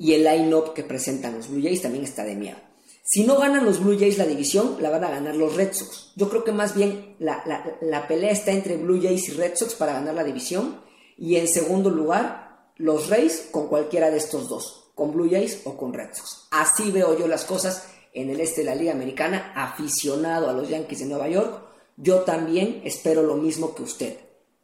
Y 0.03 0.15
el 0.15 0.25
line-up 0.25 0.73
que 0.73 0.83
presentan 0.83 1.37
los 1.37 1.47
Blue 1.47 1.63
Jays 1.63 1.81
también 1.81 2.03
está 2.03 2.25
de 2.25 2.35
miedo. 2.35 2.57
Si 3.05 3.23
no 3.23 3.37
ganan 3.37 3.63
los 3.63 3.81
Blue 3.81 3.97
Jays 3.97 4.17
la 4.17 4.25
división, 4.25 4.75
la 4.81 4.89
van 4.89 5.05
a 5.05 5.09
ganar 5.09 5.33
los 5.37 5.55
Red 5.55 5.71
Sox. 5.71 6.11
Yo 6.17 6.27
creo 6.29 6.43
que 6.43 6.51
más 6.51 6.75
bien 6.75 7.15
la, 7.19 7.41
la 7.79 8.05
pelea 8.05 8.31
está 8.31 8.51
entre 8.51 8.75
Blue 8.75 9.01
Jays 9.01 9.29
y 9.29 9.31
Red 9.31 9.55
Sox 9.55 9.75
para 9.75 9.93
ganar 9.93 10.13
la 10.13 10.25
división. 10.25 10.81
Y 11.17 11.37
en 11.37 11.47
segundo 11.47 11.89
lugar, 11.89 12.73
los 12.75 13.07
Rays 13.07 13.47
con 13.49 13.69
cualquiera 13.69 14.11
de 14.11 14.17
estos 14.17 14.49
dos 14.49 14.91
con 14.93 15.13
Blue 15.13 15.29
Jays 15.31 15.61
o 15.63 15.77
con 15.77 15.93
Red 15.93 16.09
Sox. 16.13 16.47
Así 16.51 16.91
veo 16.91 17.17
yo 17.17 17.25
las 17.25 17.45
cosas 17.45 17.87
en 18.13 18.29
el 18.29 18.41
este 18.41 18.61
de 18.61 18.65
la 18.65 18.75
Liga 18.75 18.91
Americana, 18.91 19.53
aficionado 19.55 20.49
a 20.49 20.53
los 20.53 20.67
Yankees 20.67 20.99
de 20.99 21.05
Nueva 21.05 21.29
York. 21.29 21.63
Yo 21.95 22.23
también 22.23 22.81
espero 22.83 23.23
lo 23.23 23.37
mismo 23.37 23.73
que 23.73 23.83
usted, 23.83 24.17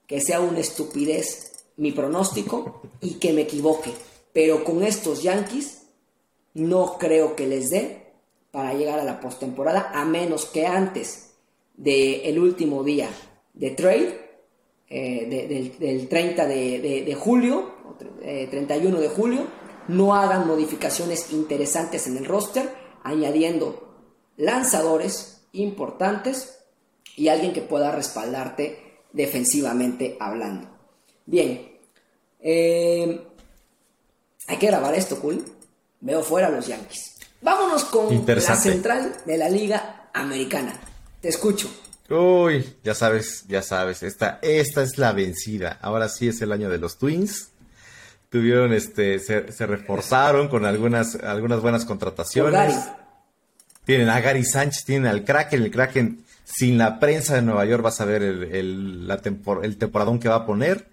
que 0.06 0.20
sea 0.20 0.42
una 0.42 0.60
estupidez 0.60 1.46
mi 1.78 1.94
pronóstico 1.94 2.82
y 3.00 3.14
que 3.14 3.32
me 3.32 3.44
equivoque. 3.44 3.94
Pero 4.34 4.64
con 4.64 4.84
estos 4.84 5.24
Yankees 5.24 5.84
no 6.54 6.98
creo 6.98 7.36
que 7.36 7.48
les 7.48 7.70
dé 7.70 8.14
para 8.52 8.74
llegar 8.74 9.00
a 9.00 9.04
la 9.04 9.20
postemporada, 9.20 9.92
a 9.94 10.06
menos 10.06 10.46
que 10.46 10.66
antes 10.66 11.32
del 11.76 12.40
último 12.40 12.84
día 12.84 13.10
de 13.54 13.72
trade, 13.72 14.30
eh, 14.90 15.76
del, 15.80 16.08
30 16.08 16.48
de, 16.48 17.18
julio, 17.20 17.74
31 18.22 18.98
eh, 18.98 19.02
de 19.02 19.10
julio, 19.10 19.48
no 19.88 20.16
hagan 20.16 20.48
modificaciones 20.48 21.32
interesantes 21.32 22.08
en 22.08 22.18
el 22.18 22.26
roster, 22.26 22.70
añadiendo 23.04 23.88
lanzadores 24.38 25.48
importantes 25.54 26.60
y 27.16 27.28
alguien 27.28 27.54
que 27.54 27.62
pueda 27.62 27.92
respaldarte 27.92 29.00
defensivamente 29.14 30.18
hablando. 30.20 30.70
Bien, 31.26 31.78
eh, 32.40 33.29
hay 34.50 34.58
que 34.58 34.68
grabar 34.68 34.96
esto, 34.96 35.20
cool. 35.20 35.46
Veo 36.02 36.24
fuera 36.24 36.48
a 36.48 36.50
los 36.50 36.66
Yankees. 36.66 37.18
Vámonos 37.42 37.86
con 37.86 38.26
la 38.26 38.56
central 38.56 39.16
de 39.26 39.38
la 39.38 39.48
Liga 39.48 40.10
Americana. 40.14 40.74
Te 41.22 41.30
escucho. 41.30 41.70
Uy, 42.10 42.78
ya 42.84 42.96
sabes, 42.96 43.46
ya 43.48 43.62
sabes, 43.62 44.02
esta, 44.02 44.40
esta 44.42 44.82
es 44.82 44.98
la 44.98 45.12
vencida. 45.12 45.78
Ahora 45.82 46.10
sí 46.10 46.28
es 46.28 46.42
el 46.42 46.52
año 46.52 46.68
de 46.70 46.80
los 46.80 46.98
Twins. 46.98 47.52
Tuvieron, 48.30 48.74
este, 48.74 49.20
se, 49.20 49.66
reforzaron 49.68 50.48
con 50.48 50.66
algunas, 50.66 51.16
algunas 51.16 51.62
buenas 51.62 51.86
contrataciones. 51.86 52.76
Tienen 53.86 54.10
a 54.10 54.20
Gary 54.20 54.44
Sánchez, 54.44 54.84
tienen 54.84 55.08
al 55.08 55.24
Kraken, 55.24 55.62
el 55.62 55.72
Kraken 55.72 56.26
sin 56.44 56.80
la 56.80 57.00
prensa 57.00 57.36
de 57.36 57.44
Nueva 57.44 57.66
York 57.66 57.84
vas 57.84 58.02
a 58.02 58.06
ver 58.06 58.24
el, 58.24 59.08
la 59.08 59.22
el 59.62 59.78
temporadón 59.78 60.20
que 60.20 60.30
va 60.30 60.36
a 60.36 60.46
poner. 60.48 60.88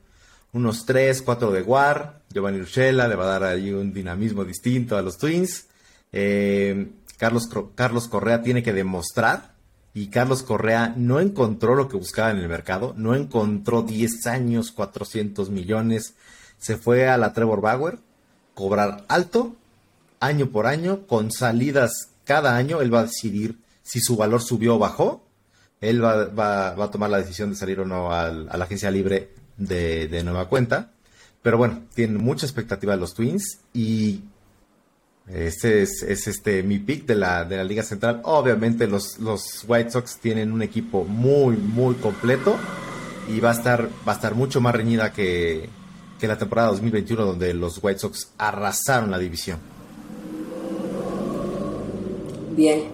Unos 0.56 0.86
3, 0.86 1.20
4 1.20 1.50
de 1.52 1.60
War. 1.60 2.22
Giovanni 2.32 2.60
Urshela 2.60 3.06
le 3.08 3.14
va 3.14 3.24
a 3.24 3.38
dar 3.38 3.44
ahí 3.44 3.72
un 3.72 3.92
dinamismo 3.92 4.42
distinto 4.42 4.96
a 4.96 5.02
los 5.02 5.18
Twins. 5.18 5.66
Eh, 6.12 6.92
Carlos, 7.18 7.46
Carlos 7.74 8.08
Correa 8.08 8.40
tiene 8.40 8.62
que 8.62 8.72
demostrar 8.72 9.52
y 9.92 10.06
Carlos 10.06 10.42
Correa 10.42 10.94
no 10.96 11.20
encontró 11.20 11.74
lo 11.74 11.88
que 11.88 11.98
buscaba 11.98 12.30
en 12.30 12.38
el 12.38 12.48
mercado, 12.48 12.94
no 12.96 13.14
encontró 13.14 13.82
10 13.82 14.26
años, 14.28 14.72
400 14.72 15.50
millones, 15.50 16.14
se 16.58 16.78
fue 16.78 17.06
a 17.06 17.18
la 17.18 17.34
Trevor 17.34 17.60
Bauer, 17.60 17.98
cobrar 18.54 19.04
alto, 19.08 19.56
año 20.20 20.46
por 20.46 20.66
año, 20.66 21.06
con 21.06 21.32
salidas 21.32 22.08
cada 22.24 22.56
año, 22.56 22.80
él 22.80 22.94
va 22.94 23.00
a 23.00 23.04
decidir 23.04 23.58
si 23.82 24.00
su 24.00 24.16
valor 24.16 24.40
subió 24.40 24.76
o 24.76 24.78
bajó, 24.78 25.22
él 25.82 26.02
va, 26.02 26.82
a 26.82 26.90
tomar 26.90 27.10
la 27.10 27.18
decisión 27.18 27.50
de 27.50 27.56
salir 27.56 27.80
o 27.80 27.84
no 27.84 28.10
a 28.10 28.30
la 28.30 28.64
agencia 28.64 28.90
libre 28.90 29.36
de, 29.56 30.22
nueva 30.24 30.48
cuenta, 30.48 30.90
pero 31.42 31.58
bueno, 31.58 31.82
tiene 31.94 32.18
mucha 32.18 32.46
expectativa 32.46 32.96
los 32.96 33.14
Twins 33.14 33.60
y 33.72 34.22
este 35.28 35.82
es, 35.82 36.02
este 36.02 36.62
mi 36.62 36.78
pick 36.78 37.06
de 37.06 37.16
la, 37.16 37.44
de 37.44 37.56
la 37.56 37.64
Liga 37.64 37.82
Central. 37.82 38.20
Obviamente 38.24 38.86
los, 38.86 39.18
los 39.18 39.64
White 39.66 39.90
Sox 39.90 40.18
tienen 40.18 40.52
un 40.52 40.62
equipo 40.62 41.04
muy, 41.04 41.56
muy 41.56 41.94
completo 41.96 42.56
y 43.28 43.40
va 43.40 43.50
a 43.50 43.54
estar, 43.54 43.88
va 44.06 44.12
a 44.12 44.14
estar 44.16 44.34
mucho 44.34 44.60
más 44.60 44.74
reñida 44.74 45.12
que, 45.12 45.68
que 46.18 46.26
la 46.26 46.38
temporada 46.38 46.68
2021 46.68 47.24
donde 47.24 47.54
los 47.54 47.82
White 47.82 48.00
Sox 48.00 48.32
arrasaron 48.38 49.10
la 49.10 49.18
división. 49.18 49.58
Bien, 52.56 52.84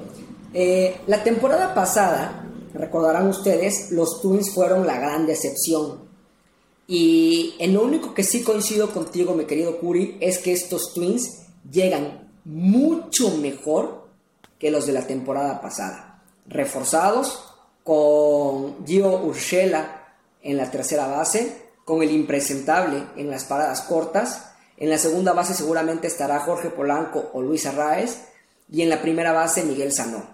eh, 0.54 1.00
la 1.06 1.22
temporada 1.22 1.72
pasada, 1.72 2.46
recordarán 2.74 3.28
ustedes, 3.28 3.92
los 3.92 4.20
Twins 4.20 4.52
fueron 4.52 4.86
la 4.86 4.98
gran 4.98 5.26
decepción. 5.26 6.11
Y 6.94 7.54
en 7.58 7.72
lo 7.72 7.84
único 7.84 8.12
que 8.12 8.22
sí 8.22 8.42
coincido 8.42 8.90
contigo, 8.90 9.32
mi 9.32 9.46
querido 9.46 9.78
Curi, 9.78 10.18
es 10.20 10.36
que 10.36 10.52
estos 10.52 10.92
Twins 10.92 11.46
llegan 11.70 12.28
mucho 12.44 13.34
mejor 13.38 14.08
que 14.58 14.70
los 14.70 14.84
de 14.84 14.92
la 14.92 15.06
temporada 15.06 15.62
pasada. 15.62 16.22
Reforzados 16.46 17.44
con 17.82 18.84
Gio 18.84 19.22
Urshela 19.24 20.16
en 20.42 20.58
la 20.58 20.70
tercera 20.70 21.06
base, 21.06 21.62
con 21.86 22.02
el 22.02 22.10
impresentable 22.10 23.04
en 23.16 23.30
las 23.30 23.44
paradas 23.44 23.80
cortas. 23.80 24.52
En 24.76 24.90
la 24.90 24.98
segunda 24.98 25.32
base 25.32 25.54
seguramente 25.54 26.08
estará 26.08 26.40
Jorge 26.40 26.68
Polanco 26.68 27.30
o 27.32 27.40
Luis 27.40 27.64
Arraez. 27.64 28.18
Y 28.70 28.82
en 28.82 28.90
la 28.90 29.00
primera 29.00 29.32
base 29.32 29.64
Miguel 29.64 29.92
Sanó. 29.92 30.26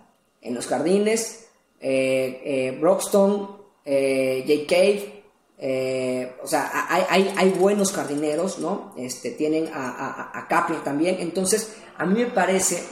En 0.42 0.57
los 0.57 0.66
jardines, 0.66 1.47
eh, 1.79 2.42
eh 2.44 2.79
Broxton, 2.81 3.59
eh, 3.85 4.66
Cave, 4.68 5.18
eh, 5.61 6.37
o 6.42 6.47
sea, 6.47 6.87
hay, 6.88 7.51
buenos 7.59 7.92
jardineros, 7.92 8.61
¿no? 8.61 8.94
Este, 8.97 9.33
tienen 9.33 9.68
a, 9.73 10.31
a, 10.33 10.83
también. 10.85 11.16
Entonces, 11.18 11.75
a 11.97 12.07
mí 12.07 12.21
me 12.21 12.31
parece 12.31 12.85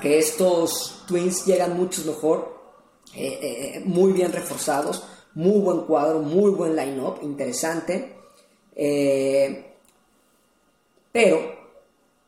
que 0.00 0.18
estos 0.18 1.04
Twins 1.06 1.44
llegan 1.44 1.76
mucho 1.76 2.02
mejor, 2.06 2.58
eh, 3.14 3.38
eh, 3.42 3.82
muy 3.84 4.12
bien 4.12 4.32
reforzados, 4.32 5.04
muy 5.34 5.60
buen 5.60 5.82
cuadro, 5.82 6.20
muy 6.20 6.50
buen 6.52 6.74
line-up, 6.74 7.18
interesante. 7.22 8.16
pero 11.12 11.58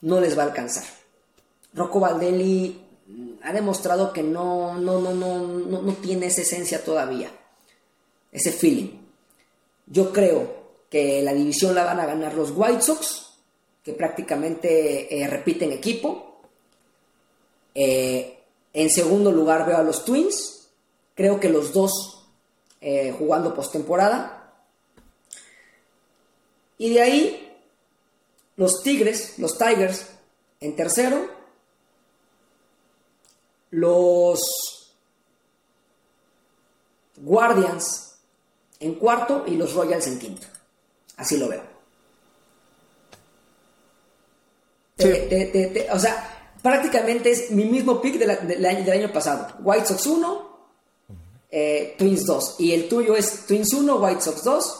no 0.02 0.20
les 0.20 0.36
va 0.36 0.42
a 0.42 0.46
alcanzar. 0.46 0.84
Rocco 1.72 2.00
Valdelli 2.00 2.78
ha 3.42 3.52
demostrado 3.54 4.12
que 4.12 4.22
no, 4.22 4.74
no, 4.78 5.00
no, 5.00 5.14
no, 5.14 5.82
no 5.82 5.92
tiene 5.94 6.26
esa 6.26 6.42
esencia 6.42 6.84
todavía, 6.84 7.30
ese 8.30 8.52
feeling. 8.52 9.01
Yo 9.92 10.10
creo 10.10 10.86
que 10.88 11.20
la 11.20 11.34
división 11.34 11.74
la 11.74 11.84
van 11.84 12.00
a 12.00 12.06
ganar 12.06 12.32
los 12.32 12.50
White 12.56 12.80
Sox, 12.80 13.34
que 13.84 13.92
prácticamente 13.92 15.20
eh, 15.20 15.26
repiten 15.26 15.70
equipo. 15.70 16.40
Eh, 17.74 18.38
en 18.72 18.88
segundo 18.88 19.30
lugar 19.30 19.66
veo 19.66 19.76
a 19.76 19.82
los 19.82 20.06
Twins. 20.06 20.70
Creo 21.14 21.38
que 21.38 21.50
los 21.50 21.74
dos 21.74 22.26
eh, 22.80 23.14
jugando 23.18 23.54
postemporada. 23.54 24.54
Y 26.78 26.94
de 26.94 27.02
ahí 27.02 27.58
los 28.56 28.82
Tigres, 28.82 29.38
los 29.38 29.58
Tigers 29.58 30.06
en 30.60 30.74
tercero. 30.74 31.28
Los 33.70 34.40
Guardians 37.18 38.11
en 38.82 38.94
cuarto 38.94 39.44
y 39.46 39.52
los 39.56 39.74
Royals 39.74 40.06
en 40.06 40.18
quinto. 40.18 40.46
Así 41.16 41.36
lo 41.36 41.48
veo. 41.48 41.62
o 45.92 45.98
sea, 45.98 46.54
prácticamente 46.62 47.30
es 47.30 47.50
mi 47.50 47.64
mismo 47.64 48.00
pick 48.00 48.18
del, 48.18 48.66
año, 48.66 49.12
pasado. 49.12 49.48
White 49.60 49.86
Sox 49.86 50.06
1, 50.06 50.58
eh, 51.50 51.94
Twins 51.98 52.26
2. 52.26 52.56
Y 52.58 52.72
el 52.72 52.88
tuyo 52.88 53.16
es 53.16 53.46
Twins 53.46 53.72
1, 53.72 53.96
White 53.96 54.20
Sox 54.20 54.44
2. 54.44 54.78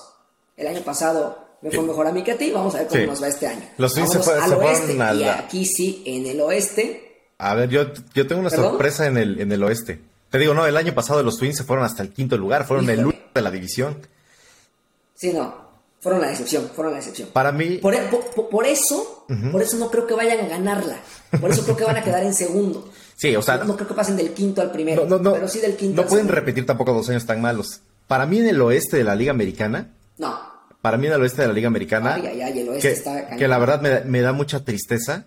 El 0.56 0.66
año 0.66 0.82
pasado 0.82 1.38
me 1.60 1.70
fue 1.70 1.82
mejor 1.84 2.06
a 2.06 2.12
mí 2.12 2.22
que 2.22 2.32
a 2.32 2.38
ti. 2.38 2.50
Vamos 2.50 2.74
a 2.74 2.78
ver 2.78 2.88
cómo 2.88 3.06
nos 3.06 3.22
va 3.22 3.28
este 3.28 3.46
año. 3.46 3.68
Los 3.78 3.94
Twins 3.94 4.10
se, 4.10 4.18
fueron 4.18 4.52
oeste, 4.54 4.94
Y 4.94 5.24
aquí 5.24 5.64
sí, 5.64 6.02
en 6.06 6.26
el 6.26 6.40
oeste. 6.40 7.28
A 7.38 7.54
ver, 7.54 7.68
yo, 7.68 7.86
yo 8.14 8.26
tengo 8.26 8.40
una 8.40 8.50
sorpresa 8.50 9.06
en 9.06 9.16
el, 9.16 9.40
en 9.40 9.50
el 9.52 9.62
oeste. 9.62 10.11
Te 10.32 10.38
digo, 10.38 10.54
no, 10.54 10.66
el 10.66 10.78
año 10.78 10.94
pasado 10.94 11.22
los 11.22 11.36
Twins 11.36 11.58
se 11.58 11.64
fueron 11.64 11.84
hasta 11.84 12.02
el 12.02 12.08
quinto 12.08 12.38
lugar, 12.38 12.66
fueron 12.66 12.88
el 12.88 13.04
último 13.04 13.26
de 13.34 13.42
la 13.42 13.50
división. 13.50 13.98
Sí, 15.14 15.30
no, 15.30 15.54
fueron 16.00 16.22
la 16.22 16.30
excepción, 16.30 16.70
fueron 16.74 16.94
la 16.94 17.00
excepción. 17.00 17.28
Para 17.34 17.52
mí... 17.52 17.76
Por, 17.76 17.94
e, 17.94 18.00
por, 18.50 18.64
eso, 18.64 19.26
por 19.52 19.60
eso 19.60 19.76
no 19.76 19.90
creo 19.90 20.06
que 20.06 20.14
vayan 20.14 20.40
a 20.46 20.48
ganarla. 20.48 20.96
Por 21.38 21.50
eso 21.50 21.64
creo 21.64 21.76
que 21.76 21.84
van 21.84 21.98
a 21.98 22.02
quedar 22.02 22.24
en 22.24 22.34
segundo. 22.34 22.88
Sí, 23.14 23.36
o 23.36 23.42
sea... 23.42 23.58
No, 23.58 23.76
creo 23.76 23.86
que 23.86 23.94
pasen 23.94 24.16
del 24.16 24.32
quinto 24.32 24.62
al 24.62 24.72
primero, 24.72 25.06
no, 25.06 25.16
no, 25.16 25.34
pero 25.34 25.46
sí 25.46 25.60
del 25.60 25.76
quinto 25.76 26.02
No 26.02 26.08
pueden 26.08 26.26
repetir 26.26 26.66
tampoco 26.66 26.92
dos 26.92 27.08
años 27.08 27.24
tan 27.24 27.40
malos. 27.40 27.82
Para 28.08 28.26
mí 28.26 28.40
en 28.40 28.48
el 28.48 28.60
oeste 28.60 28.96
de 28.96 29.04
la 29.04 29.14
Liga 29.14 29.30
Americana... 29.30 29.90
No. 30.18 30.40
Para 30.80 30.96
mí 30.96 31.06
en 31.06 31.12
el 31.12 31.22
oeste 31.22 31.42
de 31.42 31.48
la 31.48 31.54
Liga 31.54 31.68
Americana... 31.68 32.14
Ay, 32.14 32.26
ay, 32.26 32.42
ay, 32.42 32.58
el 32.58 32.68
oeste 32.70 32.88
que, 32.88 32.94
está 32.94 33.36
que 33.36 33.46
la 33.46 33.58
verdad 33.58 33.80
me, 33.80 34.00
me 34.00 34.22
da 34.22 34.32
mucha 34.32 34.64
tristeza, 34.64 35.26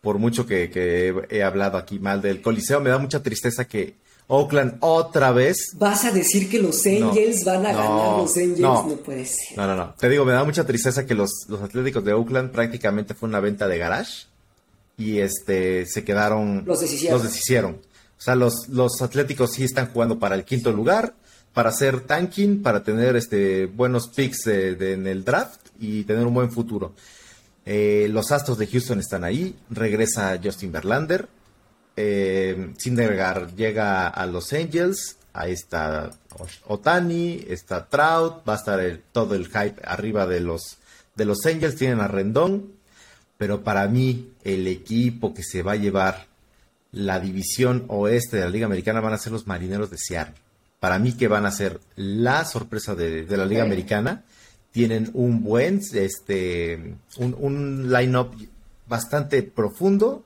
por 0.00 0.16
mucho 0.18 0.46
que, 0.46 0.70
que 0.70 1.12
he 1.28 1.42
hablado 1.42 1.76
aquí 1.76 1.98
mal 1.98 2.22
del 2.22 2.40
Coliseo, 2.40 2.80
me 2.80 2.88
da 2.88 2.96
mucha 2.96 3.22
tristeza 3.22 3.66
que 3.66 3.96
Oakland 4.26 4.76
otra 4.80 5.32
vez. 5.32 5.56
¿Vas 5.74 6.04
a 6.04 6.10
decir 6.10 6.48
que 6.48 6.58
los 6.58 6.84
Angels 6.86 7.44
van 7.44 7.66
a 7.66 7.72
ganar 7.72 8.18
los 8.18 8.36
Angels? 8.36 8.60
No, 8.60 8.96
puede 9.04 9.26
ser. 9.26 9.56
No, 9.56 9.66
no, 9.66 9.76
no. 9.76 9.94
Te 9.98 10.08
digo, 10.08 10.24
me 10.24 10.32
da 10.32 10.44
mucha 10.44 10.64
tristeza 10.64 11.06
que 11.06 11.14
los, 11.14 11.30
los 11.48 11.60
Atléticos 11.60 12.04
de 12.04 12.12
Oakland 12.14 12.50
prácticamente 12.50 13.14
fue 13.14 13.28
una 13.28 13.40
venta 13.40 13.68
de 13.68 13.78
garage 13.78 14.26
y 14.96 15.18
este 15.18 15.86
se 15.86 16.04
quedaron. 16.04 16.64
Los 16.66 16.80
deshicieron. 16.80 17.18
Los 17.18 17.30
deshicieron. 17.30 17.72
O 18.18 18.22
sea, 18.22 18.34
los, 18.34 18.68
los 18.68 19.02
Atléticos 19.02 19.52
sí 19.52 19.64
están 19.64 19.92
jugando 19.92 20.18
para 20.18 20.34
el 20.34 20.44
quinto 20.44 20.72
lugar, 20.72 21.14
para 21.52 21.68
hacer 21.68 22.00
tanking, 22.00 22.62
para 22.62 22.82
tener 22.82 23.16
este 23.16 23.66
buenos 23.66 24.08
picks 24.08 24.46
en 24.46 25.06
el 25.06 25.24
draft 25.24 25.60
y 25.78 26.04
tener 26.04 26.26
un 26.26 26.32
buen 26.32 26.50
futuro. 26.50 26.94
Eh, 27.66 28.08
los 28.10 28.32
Astros 28.32 28.56
de 28.56 28.66
Houston 28.66 29.00
están 29.00 29.24
ahí. 29.24 29.54
Regresa 29.68 30.38
Justin 30.42 30.72
Verlander 30.72 31.28
eh, 31.96 32.74
llega 33.56 34.08
a 34.08 34.26
Los 34.26 34.52
Angels, 34.52 35.16
ahí 35.32 35.52
está 35.52 36.10
Otani, 36.66 37.44
está 37.48 37.86
Trout, 37.86 38.48
va 38.48 38.54
a 38.54 38.56
estar 38.56 39.00
todo 39.12 39.34
el 39.34 39.46
hype 39.46 39.80
arriba 39.84 40.26
de 40.26 40.40
los, 40.40 40.78
de 41.14 41.24
los 41.24 41.44
Angels, 41.46 41.76
tienen 41.76 42.00
a 42.00 42.08
Rendón, 42.08 42.72
pero 43.36 43.62
para 43.62 43.86
mí 43.88 44.32
el 44.44 44.66
equipo 44.66 45.34
que 45.34 45.42
se 45.42 45.62
va 45.62 45.72
a 45.72 45.76
llevar 45.76 46.26
la 46.92 47.18
división 47.20 47.84
oeste 47.88 48.36
de 48.36 48.44
la 48.44 48.50
Liga 48.50 48.66
Americana 48.66 49.00
van 49.00 49.12
a 49.12 49.18
ser 49.18 49.32
los 49.32 49.46
Marineros 49.46 49.90
de 49.90 49.98
Seattle. 49.98 50.36
Para 50.78 50.98
mí 50.98 51.12
que 51.14 51.28
van 51.28 51.46
a 51.46 51.50
ser 51.50 51.80
la 51.96 52.44
sorpresa 52.44 52.94
de, 52.94 53.26
la 53.36 53.46
Liga 53.46 53.62
Americana. 53.62 54.22
Tienen 54.70 55.10
un 55.14 55.42
buen, 55.42 55.80
este, 55.92 56.96
un, 57.16 57.36
un 57.38 57.92
line-up 57.92 58.36
bastante 58.86 59.42
profundo, 59.42 60.24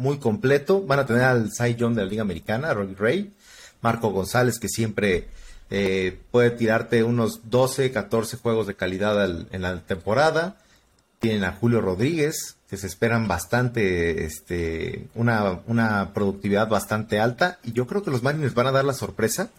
muy 0.00 0.18
completo. 0.18 0.82
Van 0.82 0.98
a 0.98 1.06
tener 1.06 1.22
al 1.22 1.52
Cy 1.52 1.76
Young 1.76 1.94
de 1.94 2.04
la 2.04 2.10
Liga 2.10 2.22
Americana, 2.22 2.74
Robbie 2.74 2.96
Ray, 2.98 3.32
Marco 3.80 4.10
González, 4.10 4.58
que 4.58 4.68
siempre 4.68 5.28
eh, 5.70 6.18
puede 6.30 6.50
tirarte 6.50 7.04
unos 7.04 7.50
12, 7.50 7.92
14 7.92 8.36
juegos 8.38 8.66
de 8.66 8.74
calidad 8.74 9.24
en 9.50 9.62
la 9.62 9.80
temporada. 9.80 10.56
tienen 11.20 11.44
a 11.44 11.52
Julio 11.52 11.80
Rodríguez, 11.80 12.56
que 12.68 12.76
se 12.76 12.86
esperan 12.86 13.28
bastante, 13.28 14.24
este, 14.24 15.06
una, 15.14 15.60
una 15.66 16.12
productividad 16.14 16.68
bastante 16.68 17.20
alta. 17.20 17.58
Y 17.62 17.72
yo 17.72 17.86
creo 17.86 18.02
que 18.02 18.10
los 18.10 18.22
Mariners 18.22 18.54
van 18.54 18.68
a 18.68 18.72
dar 18.72 18.84
la 18.84 18.94
sorpresa. 18.94 19.50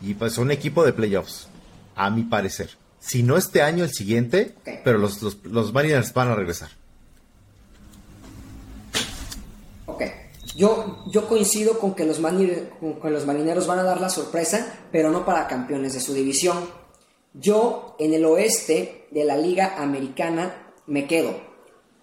Y 0.00 0.14
pues 0.14 0.38
un 0.38 0.50
equipo 0.50 0.84
de 0.84 0.92
playoffs, 0.92 1.48
a 1.94 2.10
mi 2.10 2.22
parecer. 2.24 2.70
Si 3.00 3.22
no 3.22 3.36
este 3.36 3.60
año, 3.60 3.84
el 3.84 3.92
siguiente, 3.92 4.54
pero 4.82 4.98
los, 4.98 5.22
los, 5.44 5.72
Mariners 5.74 6.12
van 6.14 6.28
a 6.28 6.34
regresar. 6.34 6.70
Ok. 9.86 10.02
Yo, 10.56 11.02
yo 11.06 11.28
coincido 11.28 11.78
con 11.78 11.94
que, 11.94 12.04
los 12.04 12.18
con 12.18 13.12
los 13.12 13.26
marineros 13.26 13.66
van 13.66 13.80
a 13.80 13.84
dar 13.84 14.00
la 14.00 14.08
sorpresa, 14.08 14.78
pero 14.92 15.10
no 15.10 15.24
para 15.24 15.48
campeones 15.48 15.94
de 15.94 16.00
su 16.00 16.14
división. 16.14 16.58
Yo, 17.32 17.96
en 17.98 18.14
el 18.14 18.24
oeste 18.24 19.08
de 19.10 19.24
la 19.24 19.36
Liga 19.36 19.74
Americana, 19.78 20.72
me 20.86 21.06
quedo. 21.06 21.34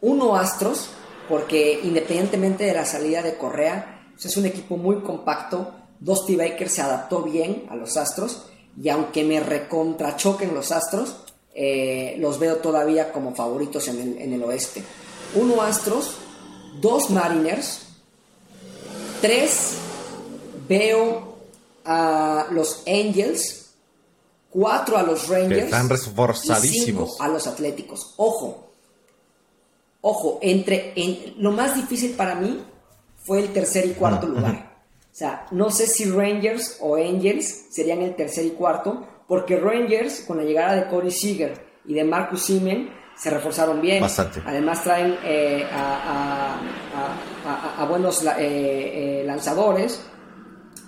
Uno 0.01 0.35
Astros, 0.35 0.89
porque 1.29 1.79
independientemente 1.83 2.65
de 2.65 2.73
la 2.73 2.85
salida 2.85 3.21
de 3.21 3.37
Correa, 3.37 4.09
pues, 4.13 4.25
es 4.25 4.35
un 4.35 4.45
equipo 4.45 4.75
muy 4.75 5.01
compacto. 5.01 5.73
Dusty 5.99 6.35
Baker 6.35 6.69
se 6.69 6.81
adaptó 6.81 7.23
bien 7.23 7.67
a 7.69 7.75
los 7.75 7.95
Astros 7.95 8.47
y 8.81 8.89
aunque 8.89 9.23
me 9.23 9.39
recontrachoquen 9.39 10.53
los 10.53 10.71
Astros, 10.73 11.23
eh, 11.53 12.15
los 12.19 12.39
veo 12.39 12.57
todavía 12.57 13.13
como 13.13 13.33
favoritos 13.33 13.87
en 13.87 13.99
el, 13.99 14.17
en 14.17 14.33
el 14.33 14.43
oeste. 14.43 14.83
Uno 15.35 15.61
Astros, 15.61 16.15
dos 16.81 17.09
Mariners, 17.09 17.90
tres 19.21 19.77
veo 20.67 21.37
a 21.85 22.47
los 22.51 22.83
Angels, 22.87 23.73
cuatro 24.49 24.97
a 24.97 25.03
los 25.03 25.27
Rangers. 25.27 25.65
están 25.65 25.89
reforzadísimos. 25.89 27.19
a 27.21 27.27
los 27.27 27.47
Atléticos. 27.47 28.13
Ojo, 28.17 28.71
ojo, 30.01 30.39
entre 30.41 30.93
en, 30.95 31.35
lo 31.37 31.51
más 31.51 31.75
difícil 31.75 32.11
para 32.11 32.35
mí 32.35 32.63
fue 33.23 33.39
el 33.39 33.53
tercer 33.53 33.85
y 33.85 33.91
cuarto 33.91 34.27
lugar. 34.27 34.71
O 35.11 35.15
sea, 35.15 35.45
no 35.51 35.69
sé 35.69 35.87
si 35.87 36.05
Rangers 36.05 36.77
o 36.79 36.95
Angels 36.95 37.65
serían 37.69 38.01
el 38.01 38.15
tercer 38.15 38.45
y 38.45 38.51
cuarto, 38.51 39.05
porque 39.27 39.57
Rangers, 39.57 40.21
con 40.21 40.37
la 40.37 40.43
llegada 40.43 40.75
de 40.75 40.87
Corey 40.87 41.11
Seager 41.11 41.65
y 41.85 41.93
de 41.93 42.03
Marcus 42.03 42.43
Simen, 42.43 42.89
se 43.15 43.29
reforzaron 43.29 43.81
bien. 43.81 44.01
Bastante. 44.01 44.41
Además 44.45 44.83
traen 44.83 45.17
eh, 45.23 45.65
a, 45.71 46.59
buenos 47.87 48.23
eh, 48.23 48.31
eh, 48.39 49.23
lanzadores. 49.25 50.03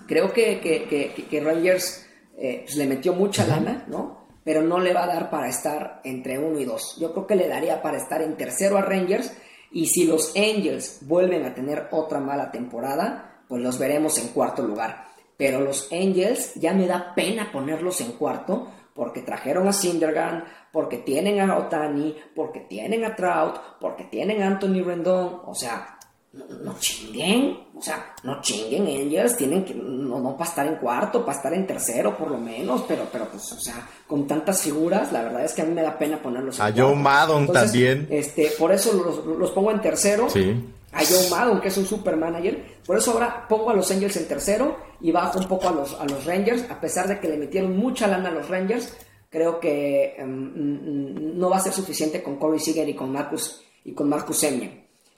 Creo 0.07 0.33
que, 0.33 1.41
Rangers 1.43 2.05
pues, 2.35 2.75
le 2.75 2.87
metió 2.87 3.13
mucha 3.13 3.45
lana, 3.45 3.85
¿no? 3.87 4.27
Pero 4.43 4.61
no 4.61 4.79
le 4.79 4.93
va 4.93 5.03
a 5.03 5.07
dar 5.07 5.29
para 5.29 5.47
estar 5.47 6.01
entre 6.03 6.37
uno 6.37 6.59
y 6.59 6.65
dos. 6.65 6.97
Yo 6.99 7.13
creo 7.13 7.27
que 7.27 7.35
le 7.35 7.47
daría 7.47 7.81
para 7.81 7.97
estar 7.97 8.21
en 8.21 8.35
tercero 8.35 8.77
a 8.77 8.81
Rangers. 8.81 9.31
Y 9.71 9.87
si 9.87 10.05
los 10.05 10.35
Angels 10.35 10.99
vuelven 11.01 11.45
a 11.45 11.53
tener 11.53 11.87
otra 11.91 12.19
mala 12.19 12.51
temporada, 12.51 13.43
pues 13.47 13.61
los 13.61 13.79
veremos 13.79 14.17
en 14.17 14.27
cuarto 14.29 14.61
lugar. 14.63 15.05
Pero 15.37 15.61
los 15.61 15.91
Angels 15.91 16.53
ya 16.55 16.73
me 16.73 16.87
da 16.87 17.13
pena 17.15 17.51
ponerlos 17.51 18.01
en 18.01 18.11
cuarto 18.13 18.67
porque 18.93 19.21
trajeron 19.21 19.67
a 19.67 19.73
Syndergaard, 19.73 20.43
porque 20.71 20.97
tienen 20.97 21.39
a 21.39 21.57
Otani, 21.57 22.15
porque 22.35 22.61
tienen 22.61 23.05
a 23.05 23.15
Trout, 23.15 23.55
porque 23.79 24.05
tienen 24.05 24.41
a 24.41 24.47
Anthony 24.47 24.83
Rendon. 24.83 25.41
O 25.45 25.55
sea, 25.55 25.97
no, 26.33 26.75
chinguen, 26.79 27.57
o 27.75 27.81
sea, 27.81 28.13
no 28.23 28.41
chinguen 28.41 28.87
Angels, 28.87 29.37
tienen 29.37 29.63
que, 29.63 29.75
no, 29.75 30.19
no 30.19 30.35
para 30.35 30.49
estar 30.49 30.65
en 30.65 30.75
cuarto, 30.75 31.23
para 31.23 31.37
estar 31.37 31.53
en 31.53 31.67
tercero 31.67 32.17
por 32.17 32.31
lo 32.31 32.39
menos, 32.39 32.83
pero, 32.87 33.07
pero 33.11 33.25
pues, 33.25 33.51
o 33.51 33.59
sea, 33.59 33.87
con 34.07 34.27
tantas 34.27 34.61
figuras, 34.61 35.11
la 35.11 35.21
verdad 35.21 35.45
es 35.45 35.53
que 35.53 35.61
a 35.61 35.65
mí 35.65 35.73
me 35.73 35.83
da 35.83 35.97
pena 35.97 36.21
ponerlos 36.21 36.59
en 36.59 36.65
a 36.65 36.73
Joe 36.75 36.95
Maddon 36.95 37.51
también. 37.51 38.07
Este, 38.09 38.51
por 38.57 38.71
eso 38.71 38.93
los, 38.93 39.25
los 39.37 39.51
pongo 39.51 39.71
en 39.71 39.81
tercero. 39.81 40.29
Sí 40.29 40.55
a 40.93 41.03
Joe 41.03 41.29
Maddon, 41.29 41.59
que 41.59 41.69
es 41.69 41.77
un 41.77 41.85
super 41.85 42.15
manager. 42.15 42.63
Por 42.85 42.97
eso 42.97 43.11
ahora 43.11 43.47
pongo 43.47 43.71
a 43.71 43.73
los 43.73 43.89
Angels 43.91 44.15
en 44.17 44.27
tercero 44.27 44.77
y 45.01 45.11
bajo 45.11 45.39
un 45.39 45.47
poco 45.47 45.67
a 45.67 45.71
los, 45.71 45.99
a 45.99 46.05
los 46.05 46.25
Rangers, 46.25 46.69
a 46.69 46.79
pesar 46.79 47.07
de 47.07 47.19
que 47.19 47.27
le 47.27 47.37
metieron 47.37 47.75
mucha 47.75 48.07
lana 48.07 48.29
a 48.29 48.31
los 48.31 48.47
Rangers. 48.47 48.93
Creo 49.29 49.59
que 49.59 50.15
em, 50.17 50.29
mm, 50.29 51.39
no 51.39 51.49
va 51.49 51.57
a 51.57 51.61
ser 51.61 51.73
suficiente 51.73 52.21
con 52.21 52.37
Corey 52.37 52.59
Seager 52.59 52.87
y 52.87 52.95
con 52.95 53.11
Marcus 53.11 53.63
y 53.83 53.93
con 53.93 54.07
Marcus 54.07 54.43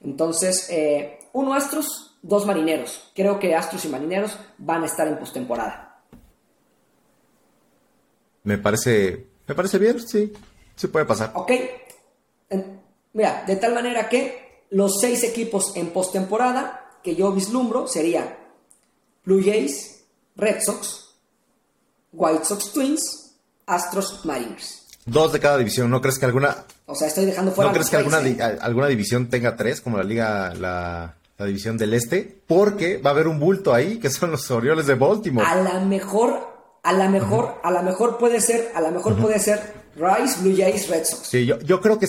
Entonces, 0.02 0.68
eh, 0.70 1.18
uno 1.34 1.54
Astros, 1.54 2.18
dos 2.22 2.46
Marineros. 2.46 3.12
Creo 3.14 3.38
que 3.38 3.54
Astros 3.54 3.84
y 3.84 3.88
Marineros 3.88 4.38
van 4.58 4.82
a 4.82 4.86
estar 4.86 5.06
en 5.06 5.18
postemporada. 5.18 6.02
Me 8.44 8.58
parece, 8.58 9.26
me 9.46 9.54
parece 9.54 9.78
bien, 9.78 10.00
sí, 10.00 10.32
sí 10.74 10.86
puede 10.86 11.04
pasar. 11.04 11.32
Ok, 11.34 11.52
mira, 13.12 13.44
de 13.46 13.56
tal 13.56 13.74
manera 13.74 14.08
que 14.08 14.45
los 14.70 15.00
seis 15.00 15.22
equipos 15.24 15.76
en 15.76 15.90
postemporada 15.90 16.98
que 17.02 17.14
yo 17.14 17.32
vislumbro 17.32 17.86
serían 17.86 18.34
Blue 19.24 19.42
Jays, 19.44 20.04
Red 20.36 20.62
Sox, 20.62 21.14
White 22.12 22.44
Sox 22.44 22.72
Twins, 22.72 23.34
Astros 23.66 24.24
Mariners. 24.24 24.86
Dos 25.04 25.32
de 25.32 25.40
cada 25.40 25.58
división, 25.58 25.90
¿no 25.90 26.00
crees 26.00 26.18
que 26.18 26.26
alguna... 26.26 26.64
O 26.86 26.94
sea, 26.94 27.08
estoy 27.08 27.26
dejando 27.26 27.52
fuera... 27.52 27.70
¿No 27.70 27.74
crees 27.74 27.90
que 27.90 27.96
alguna, 27.96 28.18
alguna 28.60 28.88
división 28.88 29.28
tenga 29.28 29.54
tres, 29.56 29.80
como 29.80 29.98
la 29.98 30.04
liga, 30.04 30.52
la, 30.54 31.16
división 31.38 31.78
del 31.78 31.94
este? 31.94 32.40
Porque 32.46 32.98
va 32.98 33.10
a 33.10 33.12
haber 33.12 33.28
un 33.28 33.38
bulto 33.38 33.72
ahí, 33.72 33.98
que 33.98 34.10
son 34.10 34.32
los 34.32 34.50
Orioles 34.50 34.86
de 34.86 34.94
Baltimore. 34.94 35.46
A 35.46 35.56
la 35.56 35.80
mejor, 35.80 36.80
a 36.82 36.92
la 36.92 37.08
mejor, 37.08 37.60
a 37.62 37.70
la 37.70 37.82
mejor 37.82 38.18
puede 38.18 38.40
ser, 38.40 38.72
a 38.74 38.80
la 38.80 38.90
mejor 38.90 39.16
puede 39.16 39.38
ser 39.38 39.74
Rice, 39.96 40.40
Blue 40.40 40.56
Jays, 40.56 40.88
Red 40.88 41.04
Sox. 41.04 41.28
Sí, 41.28 41.46
yo, 41.46 41.58
yo 41.60 41.80
creo 41.80 41.98
que 41.98 42.06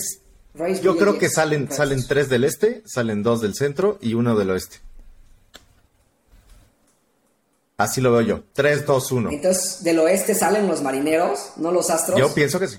yo 0.82 0.96
creo 0.96 1.18
que 1.18 1.28
salen, 1.28 1.70
salen 1.70 2.06
tres 2.06 2.28
del 2.28 2.44
este, 2.44 2.82
salen 2.86 3.22
dos 3.22 3.40
del 3.40 3.54
centro 3.54 3.98
y 4.00 4.14
uno 4.14 4.36
del 4.36 4.50
oeste. 4.50 4.78
Así 7.78 8.00
lo 8.00 8.10
veo 8.10 8.22
yo. 8.22 8.42
3, 8.54 8.86
2, 8.86 9.12
1. 9.12 9.30
Entonces, 9.30 9.84
del 9.84 10.00
oeste 10.00 10.34
salen 10.34 10.66
los 10.66 10.82
marineros, 10.82 11.52
no 11.58 11.70
los 11.70 11.90
astros. 11.90 12.18
Yo 12.18 12.34
pienso 12.34 12.58
que 12.58 12.66
sí. 12.66 12.78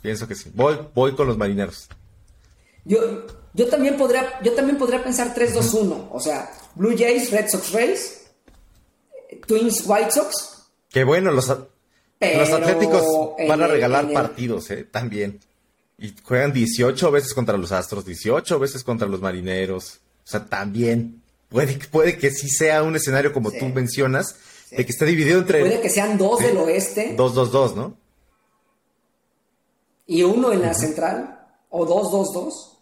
Pienso 0.00 0.28
que 0.28 0.36
sí. 0.36 0.52
Voy, 0.54 0.78
voy 0.94 1.16
con 1.16 1.26
los 1.26 1.36
marineros. 1.36 1.88
Yo, 2.84 3.26
yo, 3.52 3.66
también, 3.66 3.96
podría, 3.96 4.40
yo 4.44 4.52
también 4.52 4.78
podría 4.78 5.02
pensar 5.02 5.34
3, 5.34 5.54
2, 5.54 5.74
1. 5.74 6.08
O 6.12 6.20
sea, 6.20 6.52
Blue 6.76 6.94
Jays, 6.96 7.32
Red 7.32 7.48
Sox 7.48 7.72
Rays, 7.72 8.26
Twins, 9.44 9.82
White 9.84 10.12
Sox. 10.12 10.70
Qué 10.88 11.02
bueno, 11.02 11.32
los, 11.32 11.48
los 11.48 12.50
Atléticos 12.50 13.02
van 13.48 13.60
a 13.60 13.66
regalar 13.66 14.12
partidos, 14.12 14.70
¿eh? 14.70 14.84
También. 14.84 15.40
Y 15.98 16.14
juegan 16.22 16.52
18 16.52 17.10
veces 17.10 17.34
contra 17.34 17.56
los 17.56 17.72
Astros, 17.72 18.04
18 18.04 18.58
veces 18.60 18.84
contra 18.84 19.08
los 19.08 19.20
Marineros. 19.20 20.00
O 20.24 20.30
sea, 20.30 20.44
también 20.46 21.22
puede, 21.48 21.76
puede 21.90 22.16
que 22.18 22.30
sí 22.30 22.48
sea 22.48 22.84
un 22.84 22.94
escenario 22.94 23.32
como 23.32 23.50
tú 23.50 23.66
mencionas, 23.66 24.36
de 24.70 24.84
que 24.84 24.92
esté 24.92 25.06
dividido 25.06 25.40
entre... 25.40 25.60
Puede 25.60 25.80
que 25.80 25.90
sean 25.90 26.16
dos 26.16 26.40
del 26.40 26.56
oeste. 26.58 27.14
Dos, 27.16 27.34
dos, 27.34 27.50
dos, 27.50 27.74
¿no? 27.74 27.96
Y 30.06 30.22
uno 30.22 30.52
en 30.52 30.62
la 30.62 30.72
central, 30.72 31.46
o 31.68 31.84
dos, 31.84 32.12
dos, 32.12 32.32
dos. 32.32 32.78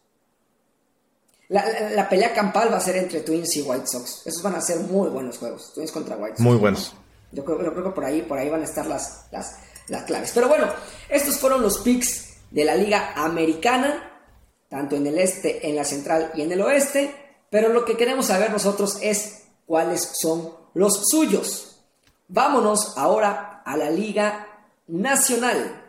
La, 1.48 2.08
pelea 2.08 2.34
campal 2.34 2.72
va 2.72 2.76
a 2.76 2.80
ser 2.80 2.96
entre 2.96 3.20
Twins 3.20 3.56
y 3.56 3.62
White 3.62 3.86
Sox. 3.86 4.26
Esos 4.26 4.42
van 4.42 4.56
a 4.56 4.60
ser 4.60 4.80
muy 4.80 5.08
buenos 5.08 5.38
juegos. 5.38 5.72
Twins 5.74 5.92
contra 5.92 6.16
White 6.16 6.36
Sox. 6.36 6.40
Muy 6.40 6.56
buenos. 6.56 6.92
Yo 7.32 7.44
creo, 7.44 7.62
yo 7.62 7.72
creo 7.72 7.84
que 7.84 7.90
por 7.90 8.04
ahí, 8.04 8.22
por 8.22 8.38
ahí 8.38 8.50
van 8.50 8.62
a 8.62 8.64
estar 8.64 8.86
las, 8.86 9.26
las, 9.30 9.56
las 9.88 10.04
claves. 10.04 10.32
Pero 10.34 10.48
bueno, 10.48 10.68
estos 11.08 11.38
fueron 11.38 11.62
los 11.62 11.78
picks 11.78 12.25
de 12.56 12.64
la 12.64 12.74
Liga 12.74 13.12
Americana, 13.14 14.22
tanto 14.70 14.96
en 14.96 15.06
el 15.06 15.18
este, 15.18 15.68
en 15.68 15.76
la 15.76 15.84
central 15.84 16.32
y 16.34 16.40
en 16.40 16.50
el 16.52 16.62
oeste, 16.62 17.14
pero 17.50 17.68
lo 17.68 17.84
que 17.84 17.98
queremos 17.98 18.28
saber 18.28 18.50
nosotros 18.50 18.96
es 19.02 19.42
cuáles 19.66 20.12
son 20.18 20.54
los 20.72 21.06
suyos. 21.06 21.82
Vámonos 22.28 22.96
ahora 22.96 23.62
a 23.62 23.76
la 23.76 23.90
Liga 23.90 24.48
Nacional. 24.86 25.84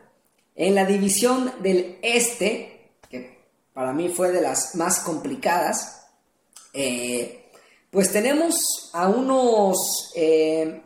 En 0.56 0.76
la 0.76 0.84
división 0.84 1.54
del 1.62 2.00
este, 2.02 2.90
que 3.10 3.46
para 3.74 3.94
mí 3.94 4.10
fue 4.10 4.34
de 4.34 4.42
las 4.42 4.76
más 4.76 5.00
complicadas, 5.00 6.06
eh, 6.74 7.50
pues 7.90 8.12
tenemos 8.12 8.90
a 8.92 9.08
unos 9.08 10.12
eh, 10.18 10.82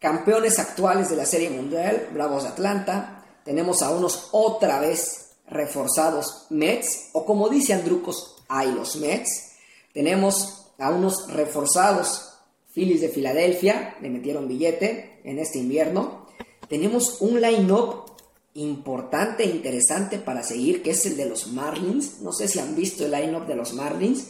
campeones 0.00 0.58
actuales 0.58 1.08
de 1.08 1.14
la 1.14 1.24
Serie 1.24 1.50
Mundial, 1.50 2.08
Bravos 2.12 2.42
de 2.42 2.48
Atlanta, 2.48 3.19
tenemos 3.50 3.82
a 3.82 3.90
unos 3.90 4.28
otra 4.30 4.78
vez 4.78 5.32
reforzados 5.48 6.46
Mets, 6.50 7.08
o 7.14 7.24
como 7.24 7.48
dice 7.48 7.74
Andrucos, 7.74 8.36
hay 8.46 8.70
los 8.70 8.94
Mets. 8.94 9.56
Tenemos 9.92 10.68
a 10.78 10.90
unos 10.90 11.28
reforzados 11.32 12.28
Phillies 12.72 13.00
de 13.00 13.08
Filadelfia, 13.08 13.96
le 14.00 14.08
metieron 14.08 14.46
billete 14.46 15.20
en 15.24 15.40
este 15.40 15.58
invierno. 15.58 16.28
Tenemos 16.68 17.20
un 17.22 17.40
line-up 17.40 18.12
importante 18.54 19.42
e 19.42 19.50
interesante 19.50 20.20
para 20.20 20.44
seguir, 20.44 20.80
que 20.84 20.90
es 20.90 21.04
el 21.06 21.16
de 21.16 21.26
los 21.26 21.48
Marlins. 21.48 22.20
No 22.20 22.30
sé 22.32 22.46
si 22.46 22.60
han 22.60 22.76
visto 22.76 23.04
el 23.04 23.10
line-up 23.10 23.48
de 23.48 23.56
los 23.56 23.72
Marlins, 23.72 24.28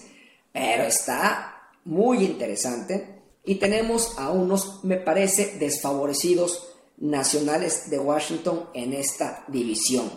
pero 0.50 0.84
está 0.84 1.72
muy 1.84 2.24
interesante. 2.24 3.20
Y 3.44 3.56
tenemos 3.56 4.18
a 4.18 4.30
unos, 4.30 4.82
me 4.82 4.96
parece, 4.96 5.58
desfavorecidos 5.58 6.70
nacionales 7.00 7.90
de 7.90 7.98
Washington 7.98 8.68
en 8.74 8.92
esta 8.92 9.44
división. 9.48 10.10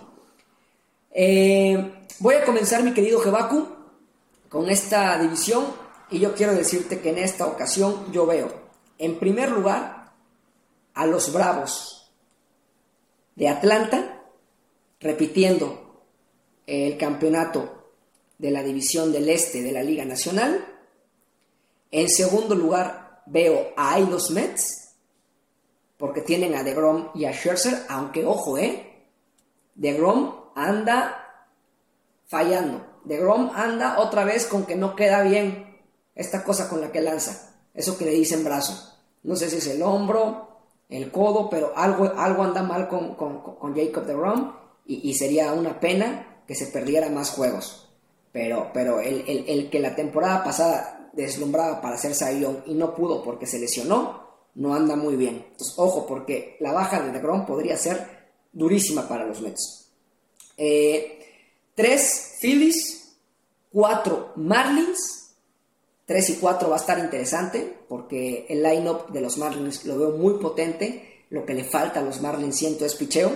Eh, 1.11 2.05
voy 2.19 2.35
a 2.35 2.45
comenzar, 2.45 2.83
mi 2.83 2.93
querido 2.93 3.19
Jebaku, 3.19 3.67
con 4.49 4.69
esta 4.69 5.17
división 5.19 5.65
y 6.11 6.19
yo 6.19 6.35
quiero 6.35 6.53
decirte 6.53 6.99
que 6.99 7.09
en 7.09 7.17
esta 7.17 7.47
ocasión 7.47 8.11
yo 8.11 8.25
veo, 8.25 8.53
en 8.99 9.17
primer 9.17 9.51
lugar, 9.51 10.11
a 10.93 11.07
los 11.07 11.33
Bravos 11.33 12.11
de 13.35 13.47
Atlanta 13.47 14.21
repitiendo 14.99 16.03
el 16.67 16.97
campeonato 16.97 17.91
de 18.37 18.51
la 18.51 18.63
división 18.63 19.11
del 19.11 19.29
Este 19.29 19.61
de 19.61 19.71
la 19.71 19.83
Liga 19.83 20.05
Nacional. 20.05 20.65
En 21.91 22.09
segundo 22.09 22.55
lugar, 22.55 23.23
veo 23.25 23.73
a 23.75 23.99
los 23.99 24.31
Mets, 24.31 24.82
porque 26.03 26.19
tienen 26.19 26.53
a 26.53 26.63
DeGrom 26.63 27.11
y 27.15 27.23
a 27.23 27.31
Scherzer, 27.31 27.85
aunque 27.87 28.25
ojo, 28.25 28.57
¿eh? 28.57 29.07
DeGrom 29.75 30.33
anda 30.53 31.47
fallando. 32.25 32.85
DeGrom 33.05 33.51
anda 33.55 33.97
otra 33.99 34.25
vez 34.25 34.45
con 34.45 34.65
que 34.65 34.75
no 34.75 34.97
queda 34.97 35.21
bien 35.23 35.79
esta 36.13 36.43
cosa 36.43 36.67
con 36.67 36.81
la 36.81 36.91
que 36.91 36.99
lanza, 36.99 37.55
eso 37.73 37.97
que 37.97 38.03
le 38.03 38.11
dicen 38.11 38.43
brazo. 38.43 38.97
No 39.23 39.37
sé 39.37 39.49
si 39.49 39.59
es 39.59 39.67
el 39.67 39.81
hombro, 39.81 40.49
el 40.89 41.09
codo, 41.09 41.49
pero 41.49 41.71
algo, 41.73 42.11
algo 42.17 42.43
anda 42.43 42.63
mal 42.63 42.89
con, 42.89 43.15
Jacob 43.73 44.05
de 44.05 44.13
Rom 44.13 44.57
y, 44.85 45.13
sería 45.13 45.53
una 45.53 45.79
pena 45.79 46.41
que 46.45 46.55
se 46.55 46.67
perdiera 46.67 47.07
más 47.07 47.29
juegos. 47.29 47.87
Pero, 48.33 48.71
pero 48.73 48.99
el, 48.99 49.69
que 49.69 49.79
la 49.79 49.95
temporada 49.95 50.43
pasada 50.43 51.11
deslumbraba 51.13 51.79
para 51.79 51.95
hacer 51.95 52.13
Sayón 52.13 52.61
y 52.65 52.73
no 52.73 52.93
pudo 52.93 53.23
porque 53.23 53.47
se 53.47 53.57
lesionó, 53.57 54.22
no 54.55 54.73
anda 54.73 54.95
muy 54.95 55.15
bien. 55.15 55.45
Entonces, 55.51 55.73
ojo, 55.77 56.05
porque 56.05 56.57
la 56.59 56.71
baja 56.71 57.01
de 57.01 57.11
DeGrom 57.11 57.45
podría 57.45 57.77
ser 57.77 58.05
durísima 58.51 59.07
para 59.07 59.25
los 59.25 59.41
Mets. 59.41 59.89
Eh, 60.57 61.19
tres 61.75 62.37
Phillies, 62.39 63.15
cuatro 63.71 64.33
Marlins 64.35 65.23
3 66.05 66.29
y 66.31 66.33
4 66.35 66.69
va 66.69 66.75
a 66.75 66.79
estar 66.79 66.99
interesante 66.99 67.85
porque 67.87 68.45
el 68.49 68.61
line-up 68.61 69.11
de 69.11 69.21
los 69.21 69.37
Marlins 69.37 69.85
lo 69.85 69.97
veo 69.97 70.11
muy 70.11 70.33
potente. 70.33 71.25
Lo 71.29 71.45
que 71.45 71.53
le 71.53 71.63
falta 71.63 72.01
a 72.01 72.03
los 72.03 72.21
Marlins 72.21 72.57
siento 72.57 72.85
es 72.85 72.95
picheo. 72.95 73.31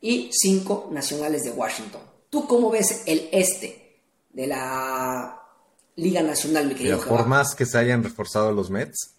Y 0.00 0.30
5 0.32 0.88
nacionales 0.92 1.42
de 1.42 1.50
Washington. 1.50 2.00
¿Tú 2.30 2.46
cómo 2.46 2.70
ves 2.70 3.02
el 3.06 3.28
este 3.32 4.00
de 4.32 4.46
la 4.46 5.42
Liga 5.96 6.22
Nacional, 6.22 6.68
mi 6.68 6.74
querido 6.74 7.00
Por 7.00 7.26
más 7.26 7.54
que 7.54 7.66
se 7.66 7.76
hayan 7.76 8.02
reforzado 8.02 8.50
los 8.52 8.70
Mets, 8.70 9.16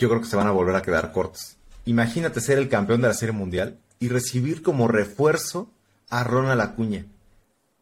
yo 0.00 0.08
creo 0.08 0.22
que 0.22 0.26
se 0.28 0.36
van 0.36 0.46
a 0.46 0.52
volver 0.52 0.74
a 0.74 0.82
quedar 0.82 1.12
cortos. 1.12 1.56
Imagínate 1.84 2.40
ser 2.40 2.58
el 2.58 2.70
campeón 2.70 3.02
de 3.02 3.08
la 3.08 3.14
Serie 3.14 3.34
Mundial 3.34 3.78
y 3.98 4.08
recibir 4.08 4.62
como 4.62 4.88
refuerzo 4.88 5.70
a 6.08 6.24
Ronald 6.24 6.60
Acuña. 6.62 7.04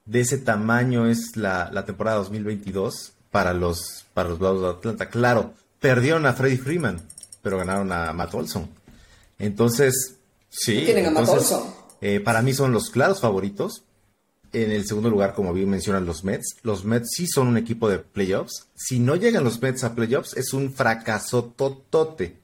De 0.05 0.21
ese 0.21 0.39
tamaño 0.39 1.07
es 1.07 1.37
la, 1.37 1.71
la 1.73 1.85
temporada 1.85 2.17
2022 2.19 3.13
para 3.31 3.55
los, 3.55 4.05
para 4.15 4.31
los 4.31 4.41
Bravos 4.41 4.63
de 4.63 4.69
Atlanta. 4.69 5.09
Claro, 5.11 5.55
perdieron 5.81 6.27
a 6.27 6.33
Freddie 6.33 6.59
Freeman, 6.59 7.01
pero 7.41 7.59
ganaron 7.59 7.93
a 7.93 8.13
Matt 8.13 8.35
Olson. 8.35 8.69
Entonces, 9.39 10.17
sí. 10.49 10.83
Tienen 10.85 11.07
a 11.07 11.11
Matt 11.11 11.29
Olson. 11.29 11.63
Eh, 12.01 12.19
para 12.21 12.43
mí 12.43 12.53
son 12.53 12.73
los 12.73 12.91
claros 12.91 13.21
favoritos. 13.21 13.85
En 14.53 14.71
el 14.71 14.87
segundo 14.87 15.11
lugar, 15.11 15.35
como 15.35 15.53
bien 15.53 15.69
mencionan 15.69 16.07
los 16.07 16.25
Mets, 16.25 16.57
los 16.63 16.85
Mets 16.85 17.11
sí 17.15 17.27
son 17.27 17.49
un 17.49 17.57
equipo 17.59 17.89
de 17.89 17.99
playoffs. 17.99 18.69
Si 18.75 18.99
no 18.99 19.17
llegan 19.17 19.45
los 19.45 19.61
Mets 19.61 19.85
a 19.85 19.95
playoffs, 19.95 20.37
es 20.37 20.53
un 20.53 20.73
fracaso 20.73 21.45
totote. 21.57 22.37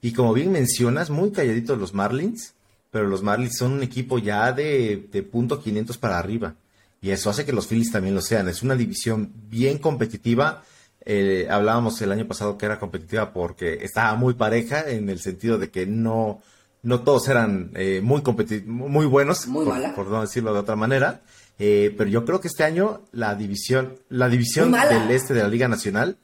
Y 0.00 0.12
como 0.12 0.32
bien 0.32 0.52
mencionas, 0.52 1.10
muy 1.10 1.30
calladitos 1.30 1.78
los 1.78 1.94
Marlins, 1.94 2.54
pero 2.90 3.06
los 3.06 3.22
Marlins 3.22 3.56
son 3.56 3.72
un 3.72 3.82
equipo 3.82 4.18
ya 4.18 4.52
de, 4.52 5.08
de 5.10 5.22
punto 5.22 5.60
500 5.60 5.98
para 5.98 6.18
arriba. 6.18 6.54
Y 7.00 7.10
eso 7.10 7.30
hace 7.30 7.44
que 7.44 7.52
los 7.52 7.66
Phillies 7.66 7.92
también 7.92 8.14
lo 8.14 8.20
sean. 8.20 8.48
Es 8.48 8.62
una 8.62 8.74
división 8.74 9.32
bien 9.48 9.78
competitiva. 9.78 10.64
Eh, 11.04 11.46
hablábamos 11.50 12.00
el 12.02 12.12
año 12.12 12.26
pasado 12.26 12.58
que 12.58 12.66
era 12.66 12.78
competitiva 12.78 13.32
porque 13.32 13.78
estaba 13.82 14.14
muy 14.16 14.34
pareja 14.34 14.88
en 14.88 15.08
el 15.08 15.20
sentido 15.20 15.58
de 15.58 15.70
que 15.70 15.86
no, 15.86 16.42
no 16.82 17.00
todos 17.00 17.28
eran 17.28 17.70
eh, 17.74 18.00
muy 18.02 18.22
muy 18.66 19.06
buenos, 19.06 19.46
por, 19.46 20.06
no 20.08 20.20
decirlo 20.20 20.52
de 20.52 20.60
otra 20.60 20.76
manera. 20.76 21.22
Eh, 21.58 21.94
pero 21.96 22.08
yo 22.08 22.24
creo 22.24 22.40
que 22.40 22.48
este 22.48 22.64
año 22.64 23.02
la 23.12 23.34
división, 23.34 23.98
la 24.08 24.28
división 24.28 24.72
del 24.72 25.10
este 25.10 25.34
de 25.34 25.42
la 25.42 25.48
Liga 25.48 25.66
Nacional 25.68 26.16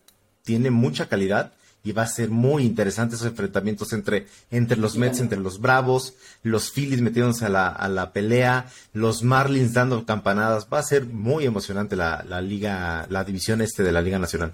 tiene 0.44 0.70
mucha 0.70 1.08
calidad 1.08 1.52
y 1.82 1.92
va 1.92 2.02
a 2.02 2.06
ser 2.06 2.30
muy 2.30 2.64
interesante 2.64 3.14
esos 3.16 3.26
enfrentamientos 3.26 3.92
entre, 3.92 4.26
entre 4.50 4.78
los 4.78 4.96
Mets, 4.96 5.20
entre 5.20 5.38
los 5.38 5.60
Bravos, 5.60 6.14
los 6.42 6.70
Phillies 6.70 7.02
metiéndose 7.02 7.44
a 7.44 7.50
la, 7.50 7.68
a 7.68 7.88
la 7.88 8.12
pelea, 8.12 8.70
los 8.94 9.22
Marlins 9.22 9.74
dando 9.74 10.06
campanadas. 10.06 10.66
Va 10.72 10.78
a 10.78 10.82
ser 10.82 11.04
muy 11.04 11.44
emocionante 11.44 11.94
la, 11.94 12.24
la 12.26 12.40
liga, 12.40 13.06
la 13.10 13.22
división 13.22 13.60
este 13.60 13.82
de 13.82 13.92
la 13.92 14.00
Liga 14.00 14.18
Nacional. 14.18 14.52